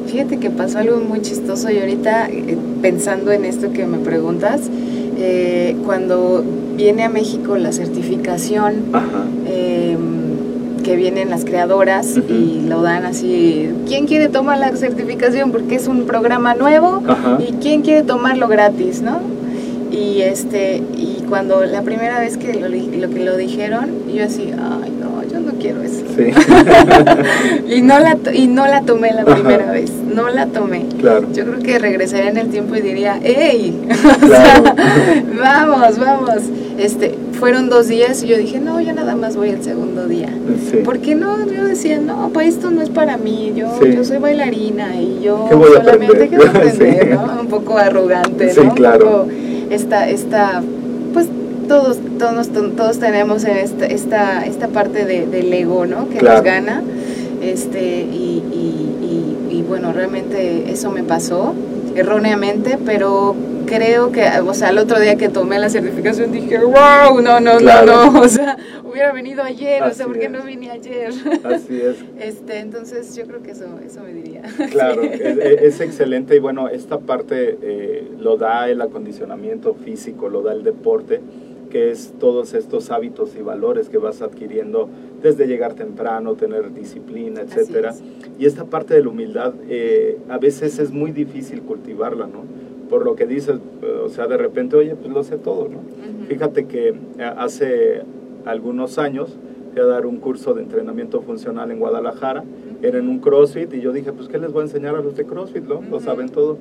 Fíjate 0.08 0.38
que 0.40 0.50
pasó 0.50 0.78
algo 0.80 1.00
muy 1.02 1.20
chistoso 1.22 1.70
y 1.72 1.78
ahorita 1.78 2.30
eh, 2.30 2.56
pensando 2.82 3.34
en 3.34 3.44
esto 3.44 3.74
que 3.74 3.86
me 3.86 3.98
preguntas, 3.98 4.70
eh, 5.18 5.76
cuando 5.86 6.42
viene 6.78 7.04
a 7.04 7.10
México 7.10 7.58
la 7.58 7.72
certificación 7.74 8.76
Ajá. 8.94 9.26
eh, 9.46 9.85
que 10.86 10.96
vienen 10.96 11.32
las 11.32 11.46
creadoras 11.46 12.16
y 12.30 12.62
lo 12.70 12.84
dan 12.84 13.06
así, 13.06 13.72
¿quién 13.88 14.06
quiere 14.06 14.30
tomar 14.30 14.60
la 14.60 14.76
certificación? 14.78 15.52
Porque 15.52 15.76
es 15.76 15.88
un 15.88 16.06
programa 16.06 16.54
nuevo 16.54 17.02
Ajá. 17.08 17.40
y 17.40 17.54
quién 17.54 17.82
quiere 17.82 18.04
tomarlo 18.04 18.48
gratis, 18.48 19.02
¿no? 19.02 19.20
Y 19.92 20.22
este 20.22 20.84
y 20.96 21.24
cuando 21.28 21.64
la 21.66 21.82
primera 21.82 22.20
vez 22.20 22.38
que 22.38 22.54
lo, 22.54 22.70
que 23.10 23.26
lo 23.26 23.36
dijeron, 23.36 23.90
yo 24.14 24.26
así, 24.26 24.52
ay 24.52 24.92
no, 25.00 25.24
yo 25.28 25.40
no 25.40 25.54
quiero 25.60 25.82
eso. 25.82 26.04
Sí, 26.16 26.26
Y 27.76 27.82
no 27.82 27.98
la 28.00 28.18
y 28.34 28.48
no 28.48 28.68
la 28.68 28.82
tomé 28.82 29.12
la 29.12 29.22
Ajá. 29.24 29.34
primera 29.36 29.72
vez, 29.72 29.92
no 29.92 30.30
la 30.30 30.46
tomé. 30.48 30.86
claro. 31.00 31.28
Yo 31.34 31.46
creo 31.46 31.60
que 31.60 31.80
regresaría 31.80 32.30
en 32.30 32.38
el 32.38 32.50
tiempo 32.50 32.76
y 32.76 32.82
diría, 32.82 33.20
¡Ey! 33.24 33.82
Claro. 34.22 34.76
vamos, 35.42 35.98
vamos. 36.00 36.42
Este, 36.78 37.16
fueron 37.40 37.70
dos 37.70 37.88
días 37.88 38.24
y 38.24 38.28
yo 38.28 38.38
dije, 38.38 38.60
no, 38.60 38.80
yo 38.82 38.94
nada 38.94 39.16
más 39.16 39.36
voy 39.36 39.50
el 39.50 39.64
segundo 39.64 40.08
día. 40.08 40.30
Sí. 40.72 40.78
¿Por 40.78 41.00
qué 41.00 41.16
no? 41.16 41.46
Yo 41.50 41.66
decía, 41.66 42.00
no, 42.00 42.30
pues 42.34 42.48
esto 42.56 42.72
no 42.72 42.82
es 42.82 42.90
para 42.90 43.18
mí, 43.18 43.54
yo, 43.56 43.78
Sí. 43.82 43.94
yo 43.96 44.04
soy 44.04 44.18
bailarina 44.18 44.96
y 45.00 45.22
yo 45.24 45.46
¿Qué 45.50 45.56
voy 45.56 45.72
a 45.74 45.84
solamente 45.84 46.28
quiero 46.28 46.46
aprender, 46.50 47.04
Sí. 47.04 47.10
¿no? 47.12 47.42
Un 47.42 47.48
poco 47.48 47.78
arrogante, 47.78 48.52
Sí, 48.54 48.62
¿no? 48.64 48.74
claro. 48.74 49.06
Un 49.24 49.30
poco 49.30 49.32
esta, 49.70 50.10
esta, 50.10 50.62
pues 51.14 51.28
todos, 51.68 51.98
todos, 52.20 52.50
todos 52.76 53.00
tenemos 53.00 53.44
en 53.46 53.58
esta, 53.58 53.86
esta, 53.88 54.46
esta 54.46 54.68
parte 54.68 55.06
de, 55.06 55.26
del 55.28 55.52
ego, 55.54 55.86
¿no? 55.86 56.08
Que 56.10 56.18
Claro. 56.18 56.36
nos 56.38 56.44
gana. 56.46 56.84
Este, 57.42 58.02
y, 58.02 58.44
y, 58.52 59.48
y, 59.52 59.58
y 59.58 59.62
bueno, 59.68 59.92
realmente 59.94 60.72
eso 60.72 60.92
me 60.92 61.04
pasó 61.04 61.54
erróneamente, 61.96 62.78
pero 62.86 63.36
creo 63.66 64.12
que, 64.12 64.24
o 64.46 64.54
sea, 64.54 64.70
el 64.70 64.78
otro 64.78 65.00
día 65.00 65.16
que 65.16 65.30
tomé 65.30 65.60
la 65.60 65.70
certificación 65.70 66.32
dije, 66.32 66.58
wow, 66.60 67.22
no, 67.22 67.40
no, 67.40 67.58
Claro. 67.58 67.86
no, 68.06 68.12
no, 68.12 68.22
o 68.22 68.28
sea, 68.28 68.58
hubiera 68.84 69.12
venido 69.12 69.44
ayer, 69.44 69.82
o 69.82 69.86
Así 69.86 69.98
sea, 69.98 70.06
¿por 70.08 70.18
qué 70.20 70.26
es. 70.26 70.32
no 70.32 70.44
vine 70.44 70.72
ayer? 70.72 71.12
Así 71.44 71.82
es. 71.82 71.98
Este, 72.20 72.60
entonces 72.60 73.16
yo 73.16 73.26
creo 73.26 73.42
que 73.44 73.52
eso, 73.52 73.66
eso 73.86 74.02
me 74.02 74.14
diría. 74.14 74.44
Claro, 74.72 75.02
Sí. 75.04 75.10
es, 75.22 75.38
es 75.62 75.82
excelente 75.82 76.36
y 76.36 76.40
bueno, 76.40 76.70
esta 76.70 77.00
parte 77.00 77.58
eh, 77.62 78.08
lo 78.20 78.38
da 78.38 78.70
el 78.70 78.82
acondicionamiento 78.82 79.74
físico, 79.74 80.30
lo 80.30 80.42
da 80.42 80.54
el 80.54 80.64
deporte, 80.64 81.22
que 81.70 81.92
es 81.92 82.14
todos 82.20 82.54
estos 82.54 82.90
hábitos 82.92 83.36
y 83.38 83.42
valores 83.42 83.90
que 83.90 83.98
vas 83.98 84.22
adquiriendo 84.22 84.88
desde 85.22 85.46
llegar 85.48 85.74
temprano, 85.74 86.36
tener 86.36 86.74
disciplina, 86.74 87.42
etcétera. 87.42 87.90
es. 87.90 88.02
Y 88.40 88.46
esta 88.46 88.66
parte 88.66 88.94
de 88.94 89.02
la 89.04 89.10
humildad 89.10 89.54
eh, 89.70 90.18
a 90.30 90.38
veces 90.38 90.80
es 90.80 90.92
muy 90.92 91.12
difícil 91.12 91.62
cultivarla, 91.64 92.28
¿no? 92.28 92.44
Por 92.90 93.04
lo 93.04 93.16
que 93.16 93.26
dices, 93.26 93.58
eh, 93.82 94.02
o 94.04 94.10
sea, 94.10 94.28
de 94.28 94.38
repente, 94.38 94.76
oye, 94.76 94.96
pues 94.96 95.12
lo 95.12 95.24
sé 95.24 95.38
todo, 95.38 95.68
¿no? 95.70 95.80
Fíjate 96.28 96.66
que 96.66 96.90
eh, 96.90 96.96
hace 97.38 98.02
algunos 98.46 98.98
años 98.98 99.38
fui 99.74 99.82
a 99.82 99.86
dar 99.86 100.06
un 100.06 100.18
curso 100.18 100.54
de 100.54 100.64
entrenamiento 100.64 101.22
funcional 101.22 101.72
en 101.72 101.80
Guadalajara, 101.80 102.44
era 102.82 103.00
en 103.00 103.10
un 103.10 103.20
CrossFit 103.20 103.74
y 103.74 103.82
yo 103.82 103.92
dije, 103.92 104.14
pues 104.14 104.28
¿qué 104.28 104.38
les 104.38 104.52
voy 104.52 104.62
a 104.62 104.64
enseñar 104.66 104.96
a 104.96 105.02
los 105.02 105.16
de 105.16 105.26
CrossFit? 105.26 105.64
¿no? 105.64 105.82
Lo 105.90 106.00
saben 106.00 106.30
todo. 106.30 106.58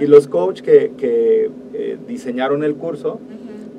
Y 0.00 0.06
los 0.06 0.28
coaches 0.28 0.62
que, 0.62 0.92
que, 0.96 1.50
eh, 1.72 1.98
diseñaron 2.06 2.64
el 2.64 2.74
curso 2.74 3.20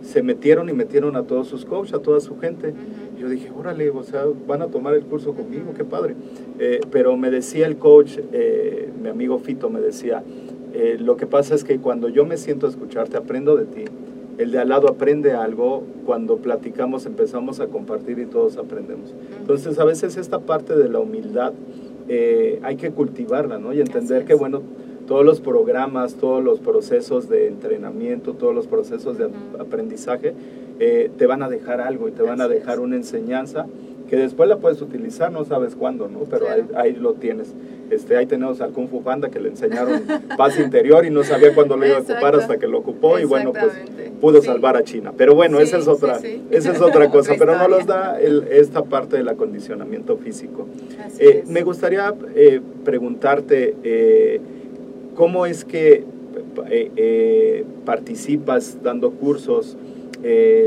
se 0.01 0.23
metieron 0.23 0.69
y 0.69 0.73
metieron 0.73 1.15
a 1.15 1.23
todos 1.23 1.47
sus 1.47 1.65
coaches, 1.65 1.93
a 1.93 1.99
toda 1.99 2.19
su 2.19 2.39
gente. 2.39 2.73
Y 3.17 3.21
yo 3.21 3.29
dije, 3.29 3.51
órale, 3.55 3.89
o 3.89 4.03
sea, 4.03 4.23
van 4.47 4.61
a 4.61 4.67
tomar 4.67 4.95
el 4.95 5.03
curso 5.03 5.33
conmigo, 5.33 5.73
qué 5.75 5.83
padre. 5.83 6.15
Eh, 6.57 6.79
pero 6.89 7.17
me 7.17 7.29
decía 7.29 7.67
el 7.67 7.77
coach, 7.77 8.17
eh, 8.31 8.89
mi 9.01 9.09
amigo 9.09 9.37
Fito 9.39 9.69
me 9.69 9.81
decía, 9.81 10.23
eh, 10.73 10.97
lo 10.99 11.17
que 11.17 11.25
pasa 11.25 11.55
es 11.55 11.63
que 11.63 11.79
cuando 11.79 12.09
yo 12.09 12.25
me 12.25 12.37
siento 12.37 12.67
a 12.67 12.69
escucharte, 12.69 13.17
aprendo 13.17 13.55
de 13.55 13.65
ti. 13.65 13.85
El 14.37 14.51
de 14.51 14.59
al 14.59 14.69
lado 14.69 14.87
aprende 14.87 15.33
algo, 15.33 15.83
cuando 16.05 16.37
platicamos 16.37 17.05
empezamos 17.05 17.59
a 17.59 17.67
compartir 17.67 18.19
y 18.19 18.25
todos 18.25 18.57
aprendemos. 18.57 19.13
Entonces 19.37 19.77
a 19.79 19.83
veces 19.83 20.15
esta 20.15 20.39
parte 20.39 20.75
de 20.75 20.87
la 20.87 20.99
humildad 20.99 21.53
eh, 22.07 22.59
hay 22.63 22.77
que 22.77 22.91
cultivarla, 22.91 23.59
¿no? 23.59 23.73
Y 23.73 23.81
entender 23.81 24.25
que, 24.25 24.33
bueno, 24.33 24.61
todos 25.07 25.25
los 25.25 25.41
programas, 25.41 26.15
todos 26.15 26.43
los 26.43 26.59
procesos 26.59 27.27
de 27.27 27.47
entrenamiento, 27.47 28.33
todos 28.33 28.55
los 28.55 28.67
procesos 28.67 29.17
de 29.17 29.29
aprendizaje, 29.59 30.33
eh, 30.79 31.11
te 31.17 31.25
van 31.25 31.43
a 31.43 31.49
dejar 31.49 31.81
algo 31.81 32.07
y 32.07 32.11
te 32.11 32.23
van 32.23 32.41
a 32.41 32.47
dejar 32.47 32.79
una 32.79 32.95
enseñanza 32.95 33.65
que 34.09 34.15
después 34.15 34.47
la 34.47 34.57
puedes 34.57 34.81
utilizar, 34.81 35.31
no 35.31 35.45
sabes 35.45 35.75
cuándo, 35.75 36.07
¿no? 36.07 36.21
Pero 36.29 36.45
ahí 36.75 36.93
lo 36.93 37.13
tienes. 37.13 37.53
Este, 37.89 38.15
ahí 38.17 38.25
tenemos 38.25 38.61
al 38.61 38.71
Kung 38.71 38.87
Fu 38.87 39.01
Panda 39.01 39.29
que 39.29 39.39
le 39.39 39.49
enseñaron 39.49 40.01
paz 40.37 40.59
interior 40.59 41.05
y 41.05 41.09
no 41.09 41.23
sabía 41.23 41.53
cuándo 41.55 41.75
lo 41.77 41.85
iba 41.87 41.97
a 41.97 42.01
ocupar 42.01 42.35
hasta 42.35 42.57
que 42.57 42.67
lo 42.67 42.77
ocupó 42.79 43.17
y 43.19 43.25
bueno, 43.25 43.51
pues 43.51 43.73
pudo 44.21 44.41
Sí. 44.41 44.47
salvar 44.47 44.75
a 44.77 44.83
China. 44.83 45.13
Pero 45.17 45.33
bueno, 45.33 45.57
Sí, 45.57 45.63
esa 45.63 45.77
es 45.77 45.87
otra, 45.87 46.19
sí. 46.19 46.41
esa 46.51 46.71
es 46.71 46.81
otra 46.81 47.09
cosa, 47.09 47.33
pero 47.39 47.57
no 47.57 47.67
los 47.67 47.85
da 47.85 48.19
el- 48.19 48.45
esta 48.51 48.83
parte 48.83 49.17
del 49.17 49.27
acondicionamiento 49.29 50.17
físico. 50.17 50.67
Eh, 51.19 51.43
me 51.47 51.63
gustaría 51.63 52.13
eh, 52.35 52.61
preguntarte 52.83 53.75
eh, 53.83 54.39
cómo 55.15 55.45
es 55.45 55.65
que 55.65 56.03
participas 57.85 58.77
dando 58.83 59.11
cursos, 59.11 59.77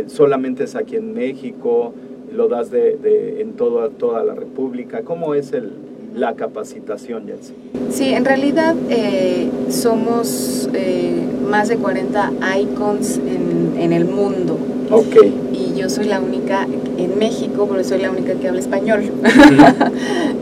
solamente 0.07 0.65
es 0.65 0.75
aquí 0.77 0.97
en 0.97 1.13
México, 1.15 1.93
lo 2.35 2.49
das 2.49 2.71
de, 2.71 2.97
de- 2.97 3.43
en 3.43 3.53
toda, 3.53 3.91
toda 3.91 4.25
la 4.25 4.35
República, 4.35 5.03
¿cómo 5.03 5.35
es 5.35 5.53
el, 5.53 5.71
la 6.15 6.35
capacitación, 6.35 7.27
Yancy? 7.27 7.53
Sí, 7.91 8.09
en 8.13 8.25
realidad 8.25 8.75
eh, 8.91 9.49
somos 9.71 10.69
eh, 10.75 11.15
más 11.49 11.69
de 11.69 11.77
40 11.77 12.33
icons 12.61 13.19
en, 13.19 13.81
en 13.81 13.93
el 13.93 14.05
mundo 14.05 14.59
Ok. 14.91 15.17
y 15.53 15.75
yo 15.79 15.89
soy 15.89 16.05
la 16.07 16.21
única 16.21 16.67
en 16.99 17.19
México, 17.19 17.67
porque 17.67 17.85
soy 17.85 18.01
la 18.01 18.11
única 18.11 18.35
que 18.35 18.49
habla 18.49 18.61
español. 18.61 19.03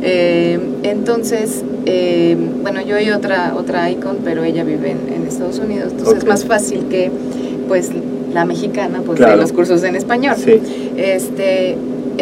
Eh, 0.02 0.58
entonces, 0.82 1.62
eh, 1.84 2.34
bueno, 2.62 2.80
yo 2.80 2.98
y 2.98 3.10
otra, 3.10 3.54
otra 3.54 3.90
icon, 3.90 4.16
pero 4.24 4.42
ella 4.44 4.64
vive 4.64 4.92
en, 4.92 5.12
en 5.12 5.26
Estados 5.26 5.58
Unidos, 5.58 5.88
entonces 5.92 6.18
es 6.18 6.24
más 6.26 6.46
fácil 6.46 6.86
que 6.88 7.10
pues 7.68 7.90
la 8.32 8.46
mexicana 8.46 9.02
pues 9.04 9.18
Claro. 9.18 9.32
dé 9.36 9.42
los 9.42 9.52
cursos 9.52 9.82
en 9.82 9.96
español. 9.96 10.36
Sí. 10.42 10.58
Este, 10.96 11.76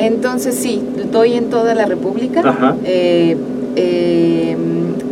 entonces 0.06 0.54
sí, 0.54 0.82
doy 1.12 1.34
en 1.34 1.50
toda 1.50 1.74
la 1.74 1.86
República. 1.86 2.40
Ajá. 2.44 2.76
Eh, 2.84 3.36
eh, 3.76 4.56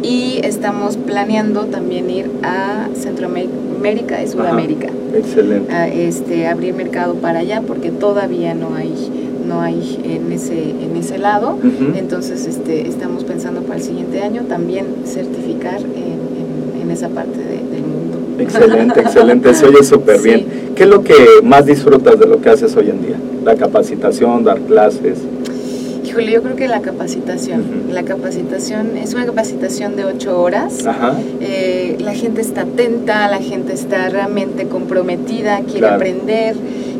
y 0.02 0.40
estamos 0.44 0.96
planeando 0.96 1.64
también 1.64 2.08
ir 2.10 2.30
a 2.42 2.88
Centroamérica 2.94 4.22
y 4.22 4.28
Sudamérica. 4.28 4.88
Excelente. 5.16 5.72
A, 5.72 5.88
este, 5.88 6.46
abrir 6.46 6.74
mercado 6.74 7.14
para 7.14 7.40
allá 7.40 7.62
porque 7.66 7.90
todavía 7.90 8.54
no 8.54 8.74
hay 8.74 8.92
no 9.46 9.60
hay 9.60 10.00
en 10.02 10.32
ese 10.32 10.70
en 10.70 10.96
ese 10.96 11.18
lado 11.18 11.56
entonces 11.94 12.46
este 12.48 12.88
estamos 12.88 13.22
pensando 13.22 13.60
para 13.62 13.76
el 13.76 13.82
siguiente 13.84 14.20
año 14.20 14.42
también 14.48 14.86
certificar 15.04 15.78
en, 15.80 15.86
en- 16.80 16.82
en 16.82 16.90
esa 16.90 17.08
parte 17.10 17.38
de- 17.38 17.62
del 17.72 17.82
mundo 17.82 18.18
Excelente, 18.40 19.00
excelente, 19.00 19.54
se 19.54 19.66
oye 19.66 19.82
súper 19.94 20.18
Sí. 20.18 20.24
bien. 20.24 20.46
¿Qué 20.74 20.82
es 20.82 20.88
lo 20.88 21.02
que 21.04 21.14
más 21.44 21.64
disfrutas 21.64 22.18
de 22.18 22.26
lo 22.26 22.40
que 22.40 22.50
haces 22.50 22.74
hoy 22.76 22.90
en 22.90 23.00
día? 23.02 23.16
La 23.46 23.54
capacitación, 23.54 24.42
dar 24.42 24.58
clases. 24.58 25.18
híjole 26.04 26.32
yo 26.32 26.42
creo 26.42 26.56
que 26.56 26.66
la 26.66 26.80
capacitación 26.80 27.62
la 27.92 28.02
capacitación 28.02 28.96
es 28.96 29.14
una 29.14 29.24
capacitación 29.24 29.94
de 29.94 30.04
ocho 30.04 30.40
horas 30.42 30.84
Ajá. 30.84 31.14
Eh, 31.40 31.96
la 32.00 32.12
gente 32.14 32.40
está 32.40 32.62
atenta, 32.62 33.28
la 33.28 33.38
gente 33.38 33.72
está 33.72 34.08
realmente 34.08 34.66
comprometida, 34.66 35.60
quiere 35.60 35.78
Claro. 35.78 35.94
aprender, 35.94 36.56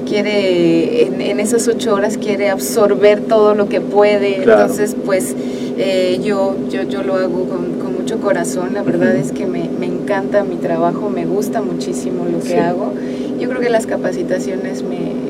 quiere, 0.09 1.07
en, 1.07 1.21
en 1.21 1.41
esas 1.41 1.67
ocho 1.67 1.93
horas 1.95 2.17
quiere 2.17 2.49
absorber 2.49 3.23
todo 3.23 3.57
lo 3.57 3.69
que 3.69 3.81
puede. 3.81 4.37
Claro. 4.45 4.61
Entonces, 4.63 4.95
pues 5.05 5.35
eh, 5.79 6.21
yo, 6.23 6.55
yo, 6.71 6.85
yo 6.85 7.03
lo 7.03 7.15
hago 7.17 7.45
con, 7.49 7.73
con 7.81 7.95
mucho 8.01 8.19
corazón, 8.21 8.73
la 8.73 8.83
verdad 8.85 9.17
es 9.17 9.33
que 9.33 9.47
me, 9.47 9.69
me 9.81 9.87
encanta 9.87 10.45
mi 10.45 10.57
trabajo, 10.57 11.11
me 11.11 11.27
gusta 11.27 11.61
muchísimo 11.61 12.25
lo 12.31 12.39
que 12.39 12.51
Sí. 12.51 12.55
hago. 12.55 12.93
Yo 13.41 13.49
creo 13.49 13.61
que 13.61 13.69
las 13.69 13.87
capacitaciones 13.87 14.83
me, 14.85 15.26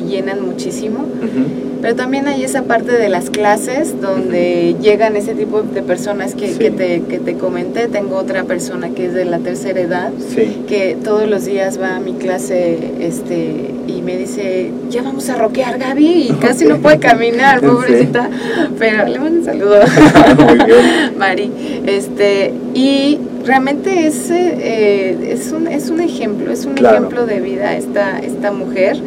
me, 0.00 0.08
llenan 0.08 0.44
muchísimo. 0.46 1.00
Ujú. 1.00 1.70
Pero 1.82 1.96
también 1.96 2.28
hay 2.28 2.44
esa 2.44 2.62
parte 2.62 2.92
de 2.92 3.08
las 3.08 3.28
clases 3.28 4.00
donde 4.00 4.76
llegan 4.80 5.16
ese 5.16 5.34
tipo 5.34 5.62
de 5.62 5.82
personas 5.82 6.36
que, 6.36 6.46
Sí. 6.52 6.58
que, 6.58 6.70
te, 6.70 7.02
que 7.08 7.18
te 7.18 7.34
comenté. 7.34 7.88
Tengo 7.88 8.16
otra 8.18 8.44
persona 8.44 8.90
que 8.90 9.06
es 9.06 9.14
de 9.14 9.24
la 9.24 9.38
tercera 9.40 9.80
edad 9.80 10.10
Sí. 10.32 10.62
que 10.68 10.96
todos 11.02 11.28
los 11.28 11.44
días 11.44 11.80
va 11.80 11.96
a 11.96 12.00
mi 12.00 12.12
clase 12.12 12.78
este 13.00 13.72
y 13.88 14.00
me 14.02 14.16
dice, 14.16 14.70
ya 14.90 15.02
vamos 15.02 15.28
a 15.28 15.34
rockear 15.34 15.76
Gaby 15.78 16.28
y 16.28 16.32
casi 16.40 16.66
no 16.66 16.78
puede 16.78 16.98
caminar, 17.00 17.58
Sí. 17.60 17.66
pobrecita. 17.66 18.30
Pero 18.78 19.08
le 19.08 19.18
mando 19.18 19.40
un 19.40 19.44
saludo 19.44 19.80
Muy 20.46 20.54
bien. 20.64 20.78
Mari. 21.18 21.50
Este, 21.84 22.54
y 22.74 23.18
realmente 23.44 24.06
es, 24.06 24.30
eh, 24.30 25.16
es, 25.32 25.50
un, 25.50 25.66
es 25.66 25.90
un 25.90 26.00
ejemplo, 26.00 26.52
es 26.52 26.64
un 26.64 26.74
Claro. 26.74 26.98
ejemplo 26.98 27.26
de 27.26 27.40
vida 27.40 27.76
esta, 27.76 28.20
esta 28.20 28.52
mujer. 28.52 28.98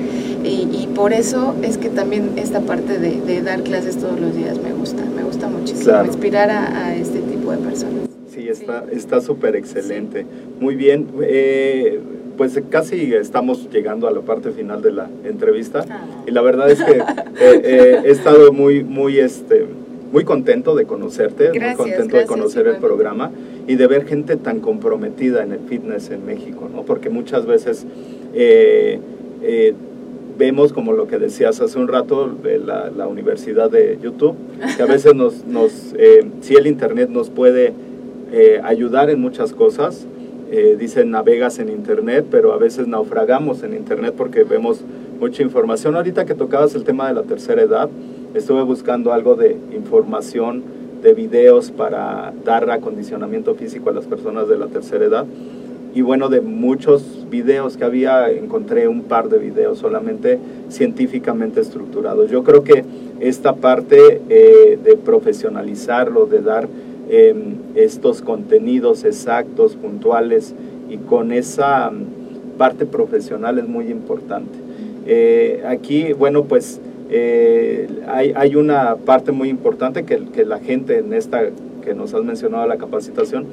Y, 0.45 0.69
y 0.83 0.87
por 0.93 1.11
eso 1.13 1.55
es 1.63 1.77
que 1.77 1.89
también 1.89 2.31
esta 2.37 2.61
parte 2.61 2.99
de, 2.99 3.19
de 3.21 3.41
dar 3.41 3.63
clases 3.63 3.97
todos 3.97 4.19
los 4.19 4.35
días 4.35 4.59
me 4.61 4.73
gusta, 4.73 5.03
me 5.15 5.23
gusta 5.23 5.47
muchísimo, 5.47 5.83
Claro. 5.85 6.05
inspirar 6.07 6.49
a, 6.51 6.87
a 6.87 6.95
este 6.95 7.19
tipo 7.19 7.51
de 7.51 7.57
personas. 7.57 8.07
Sí, 8.31 8.47
está 8.49 8.85
está 8.91 9.21
súper 9.21 9.55
excelente. 9.55 10.25
Muy 10.59 10.75
bien. 10.75 11.07
eh, 11.21 11.99
pues 12.37 12.59
casi 12.69 13.13
estamos 13.13 13.69
llegando 13.71 14.09
a 14.09 14.11
la 14.11 14.19
parte 14.19 14.51
final 14.51 14.81
de 14.81 14.91
la 14.91 15.09
entrevista. 15.23 15.85
Ah. 15.89 16.05
Y 16.27 16.31
la 16.31 16.41
verdad 16.41 16.69
es 16.69 16.83
que 16.83 16.91
eh, 16.97 17.01
eh, 17.39 18.01
he 18.03 18.11
estado 18.11 18.51
muy, 18.51 18.83
muy, 18.83 19.19
este, 19.19 19.65
muy 20.11 20.25
contento 20.25 20.75
de 20.75 20.83
conocerte, 20.85 21.51
Gracias, 21.53 21.77
muy 21.79 21.91
contento 21.91 22.17
de 22.17 22.25
conocer 22.25 22.67
el 22.67 22.75
programa 22.75 23.31
y 23.67 23.75
de 23.75 23.87
ver 23.87 24.05
gente 24.05 24.35
tan 24.35 24.59
comprometida 24.59 25.43
en 25.43 25.53
el 25.53 25.59
fitness 25.59 26.09
en 26.11 26.25
México, 26.25 26.69
¿no? 26.69 26.83
Porque 26.83 27.09
muchas 27.09 27.45
veces 27.45 27.85
eh, 28.33 28.99
eh, 29.41 29.73
vemos, 30.37 30.73
como 30.73 30.93
lo 30.93 31.07
que 31.07 31.17
decías 31.17 31.61
hace 31.61 31.79
un 31.79 31.87
rato, 31.87 32.27
de 32.27 32.59
la, 32.59 32.89
la 32.89 33.07
universidad 33.07 33.69
de 33.69 33.97
YouTube, 34.01 34.35
que 34.75 34.83
a 34.83 34.85
veces 34.85 35.15
nos, 35.15 35.45
nos 35.45 35.93
eh, 35.97 36.25
si 36.41 36.55
el 36.55 36.67
Internet 36.67 37.09
nos 37.09 37.29
puede 37.29 37.73
eh, 38.31 38.59
ayudar 38.63 39.09
en 39.09 39.21
muchas 39.21 39.53
cosas, 39.53 40.05
eh, 40.51 40.75
dicen 40.79 41.11
navegas 41.11 41.59
en 41.59 41.69
Internet, 41.69 42.25
pero 42.29 42.53
a 42.53 42.57
veces 42.57 42.87
naufragamos 42.87 43.63
en 43.63 43.73
Internet 43.73 44.13
porque 44.17 44.43
vemos 44.43 44.81
mucha 45.19 45.41
información. 45.41 45.95
Ahorita 45.95 46.25
que 46.25 46.35
tocabas 46.35 46.75
el 46.75 46.83
tema 46.83 47.07
de 47.07 47.13
la 47.13 47.23
tercera 47.23 47.61
edad, 47.61 47.89
estuve 48.33 48.63
buscando 48.63 49.13
algo 49.13 49.35
de 49.35 49.57
información, 49.73 50.63
de 51.01 51.13
videos 51.13 51.71
para 51.71 52.33
dar 52.43 52.69
acondicionamiento 52.69 53.55
físico 53.55 53.89
a 53.89 53.93
las 53.93 54.05
personas 54.05 54.47
de 54.47 54.57
la 54.57 54.67
tercera 54.67 55.05
edad. 55.05 55.25
Y 55.95 56.01
bueno, 56.01 56.27
de 56.27 56.41
muchos 56.41 57.25
videos 57.29 57.77
que 57.77 57.85
había, 57.85 58.29
encontré 58.29 58.89
un 58.89 59.03
par 59.03 59.29
de 59.29 59.39
videos 59.39 59.79
solamente 59.79 60.39
científicamente 60.69 61.61
estructurados. 61.61 62.29
Yo 62.29 62.43
creo 62.43 62.65
que 62.65 62.83
esta 63.21 63.55
parte 63.55 64.21
eh, 64.29 64.77
de 64.83 64.97
profesionalizarlo, 64.97 66.25
de 66.25 66.41
dar 66.41 66.67
eh, 67.09 67.33
estos 67.75 68.21
contenidos 68.21 69.05
exactos, 69.05 69.77
puntuales 69.77 70.53
y 70.89 70.97
con 70.97 71.31
esa 71.31 71.89
mm, 71.91 72.57
parte 72.57 72.85
profesional 72.85 73.57
es 73.57 73.67
muy 73.67 73.89
importante. 73.89 74.57
Eh, 75.05 75.63
aquí, 75.65 76.11
bueno, 76.11 76.43
pues 76.43 76.81
eh, 77.09 77.87
hay, 78.07 78.33
hay 78.35 78.55
una 78.57 78.97
parte 78.97 79.31
muy 79.31 79.47
importante 79.47 80.03
que, 80.03 80.25
que 80.25 80.43
la 80.43 80.59
gente 80.59 80.97
en 80.97 81.13
esta 81.13 81.43
que 81.83 81.93
nos 81.93 82.13
has 82.15 82.23
mencionado 82.23 82.65
la 82.67 82.77
capacitación, 82.77 83.45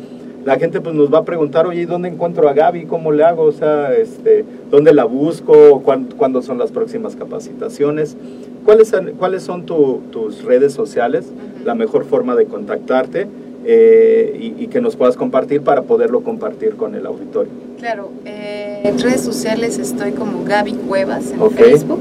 la 0.45 0.59
gente 0.59 0.81
pues 0.81 0.95
nos 0.95 1.13
va 1.13 1.19
a 1.19 1.25
preguntar, 1.25 1.67
oye, 1.67 1.83
¿y 1.83 1.85
dónde 1.85 2.09
encuentro 2.09 2.49
a 2.49 2.53
Gaby? 2.53 2.87
¿Cómo 2.87 3.13
le 3.13 3.23
hago? 3.25 3.45
O 3.45 3.53
sea, 3.53 3.95
este, 3.95 4.45
¿dónde 4.71 4.93
la 4.93 5.05
busco? 5.05 5.81
¿Cuán- 5.83 6.09
¿Cuándo 6.17 6.43
son 6.43 6.59
las 6.59 6.73
próximas 6.73 7.15
capacitaciones? 7.17 8.17
¿Cuáles 8.65 8.89
son, 8.89 9.13
cuáles 9.19 9.43
son 9.43 9.67
tu- 9.67 10.01
tus 10.11 10.43
redes 10.45 10.73
sociales? 10.73 11.27
La 11.65 11.75
mejor 11.75 12.05
forma 12.05 12.35
de 12.35 12.47
contactarte 12.47 13.27
eh, 13.65 14.37
y, 14.59 14.65
y 14.65 14.67
que 14.67 14.81
nos 14.81 14.97
puedas 14.97 15.17
compartir 15.17 15.61
para 15.63 15.83
poderlo 15.83 16.23
compartir 16.23 16.75
con 16.75 16.97
el 16.97 17.07
auditorio. 17.07 17.53
Claro, 17.79 18.11
eh, 18.25 18.81
en 18.85 18.99
redes 18.99 19.21
sociales 19.21 19.79
estoy 19.79 20.13
como 20.13 20.45
Gaby 20.45 20.73
Cuevas 20.89 21.31
en 21.31 21.41
Ok. 21.41 21.53
Facebook. 21.55 22.01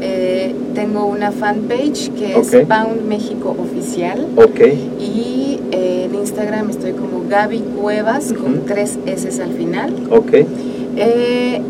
Eh, 0.00 0.54
tengo 0.74 1.06
una 1.06 1.30
fanpage 1.32 2.10
que 2.14 2.38
es. 2.38 2.48
Pound 2.66 3.06
México 3.08 3.54
Oficial. 3.58 4.26
Ok, 4.36 4.60
Y 4.98 5.60
eh, 5.72 6.06
en 6.10 6.14
Instagram 6.14 6.70
estoy 6.70 6.92
como 6.92 7.24
Gaby 7.28 7.58
Cuevas 7.80 8.32
con 8.32 8.64
tres 8.66 8.98
S 9.06 9.42
al 9.42 9.52
final. 9.52 9.94
ok, 10.10 10.32
Eh, 10.96 11.60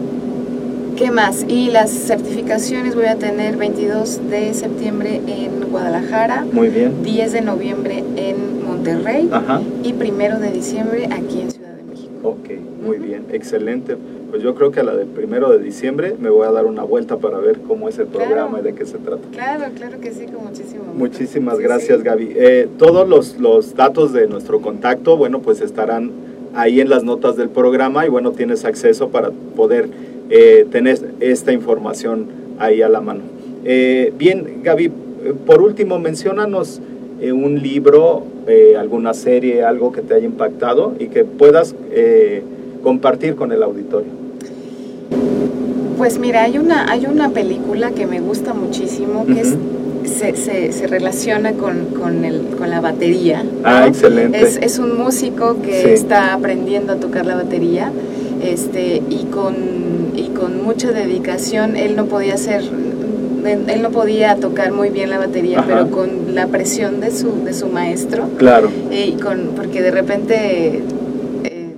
¿Qué 0.97 1.11
más? 1.11 1.47
Y 1.49 1.71
las 1.71 1.91
certificaciones 1.91 2.95
voy 2.95 3.07
a 3.07 3.17
tener 3.17 3.57
22 3.57 4.21
de 4.29 4.53
septiembre 4.53 5.23
en 5.27 5.71
Guadalajara, 5.71 6.45
muy 6.53 6.69
bien. 6.69 7.03
10 7.03 7.33
de 7.33 7.41
noviembre 7.41 8.05
en 8.17 8.63
Monterrey 8.67 9.31
Ajá. 9.33 9.63
y 9.83 9.95
primero 9.95 10.39
de 10.39 10.51
diciembre 10.51 11.07
aquí 11.07 11.41
en 11.41 11.51
Ciudad 11.53 11.71
de 11.71 11.85
México. 11.85 11.90
Ok, 12.23 12.51
muy 12.85 12.99
bien, 12.99 13.25
excelente. 13.33 13.97
Pues 14.31 14.43
yo 14.43 14.55
creo 14.55 14.71
que 14.71 14.81
a 14.81 14.83
la 14.83 14.95
del 14.95 15.07
primero 15.09 15.51
de 15.51 15.59
diciembre 15.59 16.15
me 16.21 16.29
voy 16.29 16.47
a 16.47 16.51
dar 16.53 16.67
una 16.67 16.85
vuelta 16.85 17.17
para 17.17 17.39
ver 17.39 17.61
cómo 17.67 17.89
es 17.89 17.99
el 17.99 18.07
Claro. 18.07 18.27
programa 18.27 18.61
y 18.61 18.63
de 18.63 18.75
qué 18.75 18.85
se 18.85 18.99
trata. 18.99 19.23
Claro, 19.33 19.65
claro 19.75 20.01
que 20.01 20.13
sí, 20.13 20.27
con 20.27 20.45
muchísimo 20.45 20.85
gusto. 20.85 20.99
Muchísimas 20.99 21.57
Sí, 21.57 21.63
gracias, 21.63 21.99
sí. 21.99 22.05
Gaby. 22.05 22.33
Eh, 22.37 22.69
todos 22.79 23.09
los, 23.09 23.39
los 23.39 23.75
datos 23.75 24.13
de 24.13 24.27
nuestro 24.29 24.61
contacto, 24.61 25.17
bueno, 25.17 25.41
pues 25.41 25.61
estarán 25.63 26.11
ahí 26.55 26.81
en 26.81 26.91
las 26.91 27.05
notas 27.05 27.37
del 27.37 27.49
programa 27.49 28.05
y 28.07 28.11
bueno, 28.11 28.33
tienes 28.33 28.65
acceso 28.65 29.09
para 29.09 29.31
poder 29.57 29.89
eh, 30.29 30.67
tener 30.71 30.99
esta 31.21 31.53
información 31.53 32.27
ahí 32.59 32.83
a 32.83 32.89
la 32.89 33.01
mano. 33.01 33.21
Eh, 33.65 34.13
bien, 34.19 34.61
Gaby, 34.63 34.85
eh, 34.87 34.91
por 35.47 35.63
último, 35.63 35.99
menciónanos 35.99 36.81
eh, 37.21 37.33
un 37.33 37.63
libro, 37.63 38.23
eh, 38.47 38.77
alguna 38.79 39.15
serie, 39.15 39.63
algo 39.65 39.93
que 39.93 40.03
te 40.03 40.15
haya 40.15 40.27
impactado 40.27 40.95
y 40.99 41.07
que 41.09 41.25
puedas 41.25 41.75
eh, 41.93 42.43
compartir 42.83 43.35
con 43.37 43.53
el 43.53 43.63
auditorio. 43.63 44.09
Pues 45.99 46.19
mira, 46.19 46.45
hay 46.45 46.57
una, 46.59 46.91
hay 46.91 47.05
una 47.07 47.29
película 47.31 47.91
que 47.91 48.07
me 48.07 48.21
gusta 48.21 48.55
muchísimo, 48.55 49.27
que 49.27 49.41
es, 49.43 49.55
se, 50.05 50.35
se, 50.35 50.73
se 50.73 50.87
relaciona 50.87 51.53
con, 51.53 51.87
con, 52.01 52.25
el, 52.25 52.41
con 52.59 52.71
la 52.71 52.81
batería. 52.81 53.43
¿no? 53.43 53.51
Ah, 53.65 53.87
excelente. 53.87 54.41
Es, 54.41 54.57
es 54.57 54.79
un 54.79 54.97
músico 54.97 55.61
que 55.63 55.83
Sí. 55.83 55.89
está 55.91 56.33
aprendiendo 56.33 56.95
a 56.95 56.97
tocar 56.97 57.27
la 57.27 57.35
batería 57.37 57.93
este, 58.43 59.03
y, 59.11 59.27
con, 59.31 59.55
y 60.17 60.29
con 60.29 60.63
mucha 60.65 60.91
dedicación. 60.93 61.77
Él 61.77 61.97
no 61.97 62.07
podía 62.07 62.35
hacer, 62.35 62.63
él 63.47 63.83
no 63.83 63.91
podía 63.91 64.37
tocar 64.37 64.73
muy 64.73 64.89
bien 64.91 65.11
la 65.11 65.19
batería, 65.19 65.59
Ajá. 65.61 65.69
pero 65.69 65.91
con 65.91 66.35
la 66.35 66.47
presión 66.47 67.01
de 67.01 67.11
su, 67.11 67.45
de 67.45 67.53
su 67.55 67.67
maestro, 67.69 68.29
Claro. 68.39 68.71
eh, 68.91 69.13
y 69.17 69.21
con, 69.21 69.53
porque 69.57 69.83
de 69.83 69.91
repente, 69.91 70.83
eh, 71.45 71.75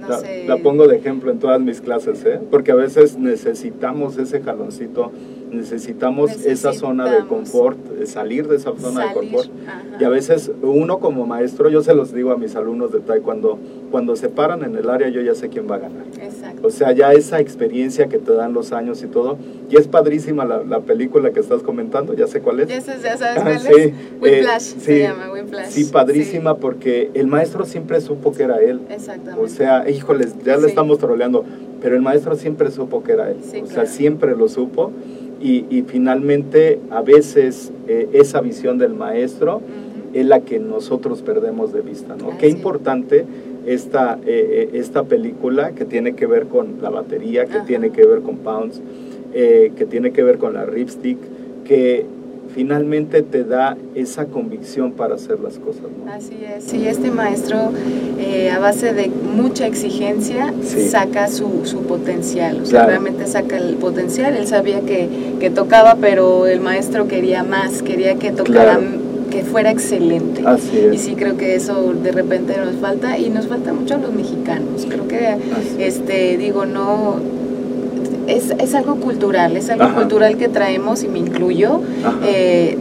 no 0.00 0.18
sé... 0.20 0.35
la 0.46 0.56
pongo 0.58 0.86
de 0.88 0.96
ejemplo 0.96 1.30
en 1.30 1.38
todas 1.38 1.60
mis 1.60 1.80
clases, 1.80 2.24
¿eh? 2.24 2.40
porque 2.50 2.72
a 2.72 2.74
veces 2.76 3.16
necesitamos 3.18 4.16
ese 4.18 4.40
jaloncito, 4.40 5.10
necesitamos, 5.50 6.44
esa 6.44 6.72
zona 6.72 7.04
de 7.04 7.10
Necesitamos. 7.22 7.50
confort, 7.50 7.78
de 7.78 8.06
salir 8.06 8.46
de 8.48 8.56
esa 8.56 8.72
zona 8.76 9.06
de 9.08 9.14
salir, 9.14 9.30
confort. 9.32 9.50
ajá. 9.66 9.82
Y 10.00 10.04
a 10.04 10.08
veces 10.08 10.50
uno 10.62 10.98
como 10.98 11.26
maestro, 11.26 11.68
yo 11.70 11.82
se 11.82 11.94
los 11.94 12.12
digo 12.12 12.32
a 12.32 12.36
mis 12.36 12.54
alumnos 12.56 12.92
de 12.92 13.00
taekwondo, 13.00 13.58
cuando 13.90 14.16
se 14.16 14.28
paran 14.28 14.62
en 14.64 14.76
el 14.76 14.90
área 14.90 15.08
yo 15.08 15.20
ya 15.22 15.34
sé 15.34 15.48
quién 15.48 15.70
va 15.70 15.76
a 15.76 15.78
ganar. 15.78 16.04
Exacto. 16.20 16.66
O 16.66 16.70
sea, 16.70 16.92
ya 16.92 17.12
esa 17.12 17.40
experiencia 17.40 18.08
que 18.08 18.18
te 18.18 18.32
dan 18.32 18.52
los 18.52 18.72
años 18.72 19.02
y 19.02 19.06
todo. 19.06 19.38
Y 19.70 19.76
es 19.76 19.88
padrísima 19.88 20.44
la, 20.44 20.62
la 20.64 20.80
película 20.80 21.30
que 21.30 21.40
estás 21.40 21.62
comentando, 21.62 22.12
ya 22.14 22.26
sé 22.26 22.40
cuál 22.40 22.60
es. 22.60 22.68
Ya, 22.68 22.80
sabes- 22.80 23.02
ya 23.02 23.16
sabes 23.16 23.38
Ah, 23.38 23.42
cuál 23.44 23.60
sí, 23.60 23.68
es. 23.68 23.86
eh, 23.86 23.94
Whiplash 24.20 24.60
sí, 24.62 24.80
se 24.80 24.98
llama, 25.00 25.32
Whiplash. 25.32 25.68
Sí, 25.68 25.84
padrísima 25.84 26.56
porque 26.56 27.10
el 27.14 27.26
maestro 27.28 27.64
siempre 27.64 28.00
supo 28.00 28.32
que 28.32 28.42
era 28.42 28.60
él. 28.60 28.80
Sí, 28.88 28.94
exactamente. 28.94 29.40
O 29.44 29.48
sea, 29.48 29.88
híjoles, 29.88 30.34
ya 30.44 30.56
le 30.56 30.62
Sí. 30.62 30.68
estamos 30.68 30.98
troleando, 30.98 31.44
pero 31.80 31.96
el 31.96 32.02
maestro 32.02 32.36
siempre 32.36 32.70
supo 32.70 33.02
que 33.02 33.12
era 33.12 33.30
él. 33.30 33.36
Sí, 33.42 33.58
o 33.62 33.66
sea, 33.66 33.74
claro. 33.82 33.88
siempre 33.88 34.36
lo 34.36 34.48
supo. 34.48 34.90
Y, 35.40 35.66
y 35.70 35.84
finalmente, 35.86 36.78
a 36.90 37.02
veces, 37.02 37.70
eh, 37.88 38.08
esa 38.14 38.40
visión 38.40 38.78
del 38.78 38.94
maestro 38.94 39.60
es 40.14 40.24
la 40.26 40.40
que 40.40 40.58
nosotros 40.58 41.20
perdemos 41.20 41.72
de 41.74 41.82
vista, 41.82 42.16
¿no? 42.16 42.30
Ah, 42.32 42.36
Qué 42.38 42.46
sí. 42.46 42.56
importante 42.56 43.26
esta, 43.66 44.18
eh, 44.26 44.70
eh, 44.72 44.78
esta 44.78 45.02
película 45.02 45.72
que 45.72 45.84
tiene 45.84 46.14
que 46.14 46.26
ver 46.26 46.46
con 46.46 46.76
la 46.80 46.88
batería, 46.88 47.44
que 47.46 47.58
Ajá. 47.58 47.66
tiene 47.66 47.90
que 47.90 48.06
ver 48.06 48.20
con 48.22 48.36
Pounds, 48.38 48.80
eh, 49.34 49.72
que 49.76 49.84
tiene 49.84 50.12
que 50.12 50.22
ver 50.22 50.38
con 50.38 50.54
la 50.54 50.64
ripstick, 50.64 51.18
que 51.64 52.06
finalmente 52.56 53.20
te 53.20 53.44
da 53.44 53.76
esa 53.94 54.24
convicción 54.24 54.92
para 54.92 55.16
hacer 55.16 55.38
las 55.40 55.58
cosas, 55.58 55.82
¿no? 56.04 56.10
Así 56.10 56.32
es, 56.42 56.64
sí, 56.64 56.88
este 56.88 57.10
maestro 57.10 57.70
eh, 58.18 58.50
a 58.50 58.58
base 58.58 58.94
de 58.94 59.08
mucha 59.08 59.66
exigencia 59.66 60.54
Sí. 60.62 60.88
saca 60.88 61.28
su, 61.28 61.66
su 61.66 61.82
potencial, 61.82 62.62
o 62.62 62.64
sea, 62.64 62.70
Claro. 62.80 62.88
realmente 62.88 63.26
saca 63.26 63.58
el 63.58 63.74
potencial, 63.74 64.34
él 64.34 64.46
sabía 64.46 64.80
que, 64.80 65.06
que 65.38 65.50
tocaba, 65.50 65.96
pero 66.00 66.46
el 66.46 66.60
maestro 66.60 67.06
quería 67.06 67.44
más, 67.44 67.82
quería 67.82 68.14
que 68.14 68.30
tocara, 68.32 68.78
Claro. 68.78 69.04
que 69.30 69.42
fuera 69.42 69.70
excelente. 69.70 70.40
Así 70.46 70.78
Y 70.92 70.96
es. 70.96 71.02
sí 71.02 71.14
creo 71.14 71.36
que 71.36 71.56
eso 71.56 71.92
de 72.02 72.10
repente 72.10 72.54
nos 72.56 72.76
falta 72.76 73.18
y 73.18 73.28
nos 73.28 73.48
falta 73.48 73.74
mucho 73.74 73.96
a 73.96 73.98
los 73.98 74.14
mexicanos. 74.14 74.86
Creo 74.88 75.06
que, 75.08 75.26
Así 75.26 75.76
este, 75.78 76.38
digo, 76.38 76.64
no, 76.64 77.16
es, 78.26 78.50
es 78.58 78.74
algo 78.74 78.96
cultural, 78.96 79.56
es 79.56 79.70
algo 79.70 79.84
Ajá. 79.84 79.94
cultural 79.94 80.36
que 80.36 80.48
traemos 80.48 81.02
y 81.02 81.08
me 81.08 81.18
incluyo. 81.18 81.80
Eh, 82.24 82.76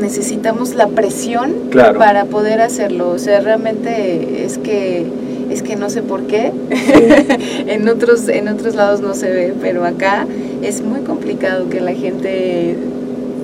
necesitamos 0.00 0.74
la 0.74 0.88
presión 0.88 1.52
Claro. 1.70 1.98
para 1.98 2.24
poder 2.24 2.60
hacerlo. 2.60 3.10
O 3.10 3.18
sea, 3.18 3.40
realmente 3.40 4.44
es 4.44 4.58
que 4.58 5.06
es 5.50 5.62
que 5.62 5.76
no 5.76 5.88
sé 5.90 6.02
por 6.02 6.22
qué. 6.22 6.52
en 7.66 7.88
otros 7.88 8.28
en 8.28 8.48
otros 8.48 8.74
lados 8.74 9.00
no 9.00 9.14
se 9.14 9.30
ve, 9.30 9.54
pero 9.60 9.84
acá 9.84 10.26
es 10.62 10.82
muy 10.82 11.00
complicado 11.00 11.68
que 11.68 11.80
la 11.80 11.92
gente 11.94 12.76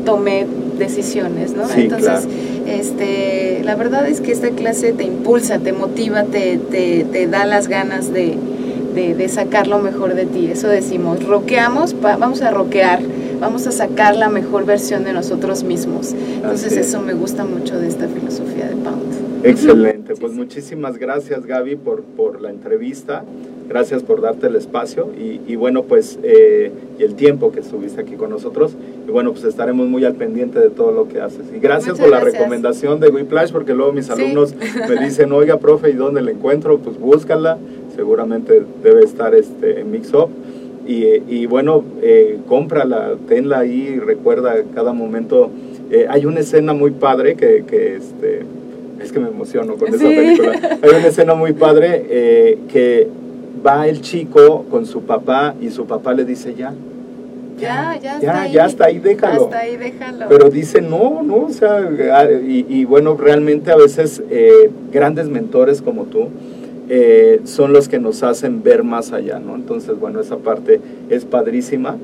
tome 0.05 0.47
decisiones, 0.79 1.53
¿no? 1.55 1.69
Sí, 1.69 1.83
Entonces, 1.83 2.09
claro. 2.09 2.27
este, 2.67 3.61
la 3.65 3.75
verdad 3.77 4.09
es 4.09 4.21
que 4.23 4.33
esta 4.33 4.49
clase 4.51 4.93
te 4.93 5.05
impulsa, 5.05 5.59
te 5.59 5.73
motiva, 5.75 6.25
te, 6.25 6.57
te, 6.57 7.05
te 7.05 7.27
da 7.27 7.45
las 7.45 7.69
ganas 7.69 8.13
de, 8.13 8.35
de, 8.95 9.15
de 9.15 9.29
sacar 9.29 9.67
lo 9.67 9.79
mejor 9.79 10.15
de 10.15 10.27
ti. 10.27 10.47
Eso 10.51 10.69
decimos, 10.69 11.25
roqueamos, 11.25 11.95
pa- 11.95 12.17
vamos 12.17 12.43
a 12.43 12.51
roquear, 12.51 13.01
vamos 13.41 13.67
a 13.67 13.73
sacar 13.73 14.17
la 14.17 14.29
mejor 14.29 14.65
versión 14.67 15.05
de 15.05 15.13
nosotros 15.13 15.63
mismos. 15.65 16.13
Entonces 16.35 16.73
es. 16.73 16.89
eso 16.89 17.01
me 17.01 17.15
gusta 17.15 17.45
mucho 17.45 17.79
de 17.79 17.89
esta 17.89 18.09
filosofía 18.09 18.67
de 18.69 18.77
Pound. 18.77 19.45
Excelente, 19.45 20.15
Sí, 20.15 20.21
pues 20.21 20.33
sí. 20.33 20.39
muchísimas 20.39 20.99
gracias 20.99 21.47
Gaby 21.47 21.77
por, 21.77 22.03
por 22.03 22.41
la 22.41 22.51
entrevista, 22.51 23.23
gracias 23.69 24.03
por 24.03 24.21
darte 24.21 24.49
el 24.49 24.57
espacio 24.57 25.09
y, 25.17 25.41
y 25.47 25.55
bueno 25.57 25.85
pues 25.85 26.19
eh, 26.25 26.73
y 26.99 27.05
el 27.05 27.15
tiempo 27.15 27.53
que 27.53 27.61
estuviste 27.61 28.01
aquí 28.01 28.17
con 28.17 28.29
nosotros 28.31 28.73
y 29.07 29.11
bueno 29.13 29.31
pues 29.33 29.45
estaremos 29.45 29.87
muy 29.89 30.05
al 30.05 30.15
pendiente 30.15 30.59
de 30.59 30.69
todo 30.71 30.91
lo 30.91 31.07
que 31.09 31.21
haces 31.21 31.43
y 31.57 31.61
gracias 31.61 31.93
Muchas 31.93 32.01
por 32.01 32.11
la 32.11 32.19
gracias. 32.21 32.41
recomendación 32.43 32.99
de 33.01 33.09
Whiplash 33.09 33.53
porque 33.53 33.73
luego 33.73 33.93
mis 33.93 34.07
Sí. 34.07 34.13
alumnos 34.13 34.55
me 34.89 34.97
dicen 35.05 35.31
oiga 35.33 35.59
profe 35.59 35.91
y 35.91 35.93
dónde 35.93 36.21
la 36.21 36.33
encuentro 36.33 36.79
pues 36.79 36.99
búscala 36.99 37.57
seguramente 38.01 38.63
debe 38.83 39.05
estar 39.05 39.35
este 39.35 39.81
en 39.81 39.91
Mix 39.91 40.15
Up 40.15 40.31
y, 40.87 41.05
y 41.29 41.45
bueno 41.45 41.85
eh, 42.01 42.39
cómprala 42.49 43.17
tenla 43.29 43.59
ahí 43.59 43.99
recuerda 43.99 44.55
cada 44.75 44.93
momento 44.95 45.51
Eh, 45.93 46.07
hay 46.09 46.25
una 46.25 46.39
escena 46.41 46.73
muy 46.73 46.93
padre 46.93 47.35
que, 47.35 47.65
que 47.71 47.97
este 47.97 48.43
es 49.03 49.11
que 49.13 49.19
me 49.21 49.29
emociono 49.29 49.75
con 49.75 49.89
esa 49.89 49.99
Sí. 49.99 50.15
película. 50.15 50.53
Hay 50.83 50.91
una 50.91 51.09
escena 51.09 51.35
muy 51.35 51.53
padre 51.53 51.89
eh, 52.09 52.59
que 52.73 53.09
va 53.67 53.89
el 53.89 54.01
chico 54.01 54.65
con 54.71 54.87
su 54.87 55.01
papá 55.03 55.55
y 55.61 55.69
su 55.71 55.85
papá 55.87 56.15
le 56.15 56.25
dice 56.25 56.55
ya. 56.55 56.73
Ya, 57.59 57.99
ya 58.01 58.15
está 58.15 58.21
ya, 58.27 58.43
ahí. 58.43 58.53
ya 58.53 58.67
está 58.67 58.85
ahí, 58.87 58.99
déjalo. 59.01 59.45
Hasta 59.45 59.59
ahí, 59.59 59.77
déjalo. 59.77 60.27
Pero 60.29 60.49
dice 60.49 60.81
no, 60.81 61.23
no, 61.25 61.37
o 61.47 61.51
sea, 61.51 61.75
ah, 62.15 62.27
y, 62.31 62.65
y 62.69 62.85
bueno, 62.85 63.17
realmente 63.17 63.71
a 63.73 63.77
veces 63.77 64.23
eh, 64.31 64.71
grandes 64.93 65.27
mentores 65.29 65.83
como 65.83 66.05
tú 66.05 66.29
eh, 66.91 67.41
son 67.45 67.73
los 67.73 67.89
que 67.89 67.99
nos 67.99 68.23
hacen 68.23 68.63
ver 68.63 68.83
más 68.83 69.13
allá, 69.13 69.39
¿no? 69.39 69.55
Entonces, 69.55 69.99
bueno, 69.99 70.21
esa 70.21 70.39
parte 70.39 70.81
es 71.09 71.25
padrísima, 71.25 71.97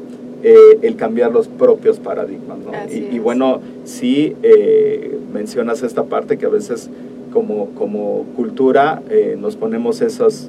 eh, 0.42 0.78
el 0.82 0.96
cambiar 0.96 1.32
los 1.32 1.48
propios 1.48 1.98
paradigmas, 1.98 2.58
¿no? 2.58 2.70
Y, 2.90 3.16
y 3.16 3.18
bueno, 3.18 3.60
sí 3.84 4.36
eh, 4.42 5.18
mencionas 5.34 5.82
esta 5.82 6.04
parte 6.04 6.38
que 6.38 6.46
a 6.46 6.50
veces 6.50 6.88
como, 7.32 7.70
como 7.74 8.24
cultura 8.34 9.02
eh, 9.10 9.36
nos 9.38 9.56
ponemos 9.56 10.00
esas, 10.00 10.48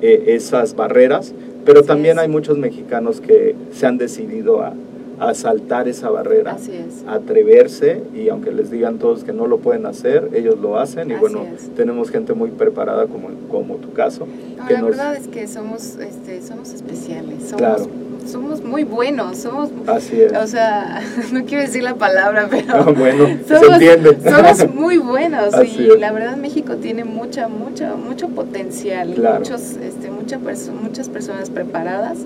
eh, 0.00 0.24
esas 0.28 0.74
barreras, 0.74 1.34
pero 1.64 1.80
Así 1.80 1.88
también 1.88 2.16
es. 2.16 2.22
hay 2.22 2.28
muchos 2.28 2.58
mexicanos 2.58 3.20
que 3.20 3.54
se 3.70 3.86
han 3.86 3.98
decidido 3.98 4.62
a, 4.62 4.72
a 5.20 5.34
saltar 5.34 5.88
esa 5.88 6.10
barrera, 6.10 6.52
Así 6.52 6.72
es. 6.72 7.04
atreverse 7.06 8.02
y 8.14 8.28
aunque 8.28 8.52
les 8.52 8.70
digan 8.70 8.98
todos 8.98 9.24
que 9.24 9.32
no 9.32 9.46
lo 9.46 9.58
pueden 9.58 9.86
hacer, 9.86 10.30
ellos 10.34 10.58
lo 10.58 10.78
hacen 10.78 11.10
y 11.10 11.14
Así 11.14 11.20
bueno, 11.20 11.44
es. 11.54 11.68
tenemos 11.74 12.10
gente 12.10 12.32
muy 12.34 12.50
preparada 12.50 13.06
como, 13.06 13.28
como 13.50 13.76
tu 13.76 13.92
caso. 13.92 14.26
No, 14.58 14.66
que 14.66 14.74
la 14.74 14.80
nos- 14.80 14.90
verdad 14.90 15.16
es 15.16 15.28
que 15.28 15.46
somos, 15.46 15.96
este, 15.96 16.42
somos 16.42 16.72
especiales, 16.72 17.42
somos, 17.44 17.56
Claro. 17.56 17.86
somos 18.26 18.62
muy 18.64 18.84
buenos, 18.84 19.36
somos, 19.38 19.70
Así 19.86 20.20
es. 20.20 20.32
o 20.32 20.46
sea, 20.46 21.00
no 21.32 21.44
quiero 21.44 21.62
decir 21.62 21.82
la 21.82 21.94
palabra, 21.94 22.48
pero 22.50 22.74
Ah, 22.74 22.92
bueno, 22.96 23.26
se 23.46 23.54
somos, 23.58 23.72
entiende. 23.74 24.18
somos 24.30 24.74
muy 24.74 24.98
buenos 24.98 25.54
Así 25.54 25.82
y 25.82 25.88
es. 25.90 26.00
la 26.00 26.12
verdad 26.12 26.36
México 26.36 26.76
tiene 26.76 27.04
mucha, 27.04 27.48
mucha, 27.48 27.94
mucho 27.94 28.28
potencial, 28.28 29.14
Claro. 29.14 29.38
muchos, 29.40 29.76
este, 29.82 30.10
mucha 30.10 30.38
perso- 30.38 30.72
muchas 30.72 31.08
personas 31.08 31.50
preparadas, 31.50 32.18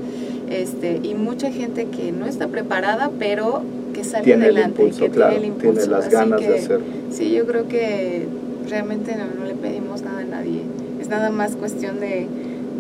este, 0.51 1.01
y 1.03 1.15
mucha 1.15 1.51
gente 1.51 1.87
que 1.87 2.13
no 2.13 2.27
está 2.27 2.49
preparada, 2.49 3.11
pero 3.19 3.63
que 3.95 4.05
sale 4.05 4.25
Tiene 4.25 4.45
adelante, 4.47 4.83
impulso, 4.83 5.01
que 5.05 5.11
claro, 5.11 5.31
tiene 5.33 5.47
el 5.47 5.53
impulso, 5.53 5.81
tiene 5.81 5.87
las 5.97 6.09
ganas 6.11 6.41
de 6.41 6.55
hacerlo. 6.59 6.85
Sí, 7.11 7.33
yo 7.33 7.47
creo 7.47 7.69
que 7.69 8.27
realmente 8.69 9.15
no, 9.17 9.25
no 9.41 9.47
le 9.47 9.55
pedimos 9.55 10.03
nada 10.03 10.21
a 10.21 10.25
nadie. 10.25 10.61
Es 11.01 11.09
nada 11.09 11.31
más 11.31 11.57
cuestión 11.57 12.01
de, 12.01 12.27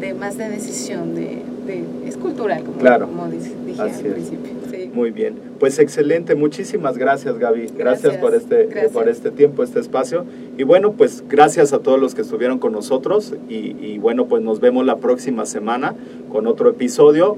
de 0.01 0.15
más 0.15 0.37
de 0.39 0.49
decisión, 0.49 1.15
de, 1.15 1.43
de- 1.67 1.85
es 2.07 2.17
cultural, 2.17 2.63
como, 2.65 2.79
Claro. 2.79 3.07
como 3.07 3.27
dije 3.29 3.53
al 3.81 3.91
principio. 3.91 4.53
Sí. 4.71 4.91
Muy 4.93 5.11
bien, 5.11 5.35
pues 5.61 5.79
excelente, 5.79 6.35
muchísimas 6.35 6.97
gracias 6.99 7.39
Gaby, 7.39 7.67
gracias, 7.77 7.77
Gracias, 8.03 8.17
por 8.19 8.35
este 8.35 8.67
gracias. 8.67 8.93
por 8.93 9.09
este 9.09 9.31
tiempo, 9.31 9.63
este 9.63 9.81
espacio 9.81 10.25
y 10.57 10.63
bueno 10.65 10.93
pues 10.93 11.23
gracias 11.29 11.73
a 11.73 11.79
todos 11.79 12.01
los 12.01 12.15
que 12.15 12.23
estuvieron 12.23 12.59
con 12.59 12.73
nosotros 12.73 13.35
y, 13.49 13.77
y 13.81 13.99
bueno 13.99 14.27
pues 14.27 14.43
nos 14.43 14.61
vemos 14.61 14.85
la 14.87 14.97
próxima 14.97 15.47
semana 15.47 15.95
con 16.31 16.47
otro 16.47 16.71
episodio 16.71 17.37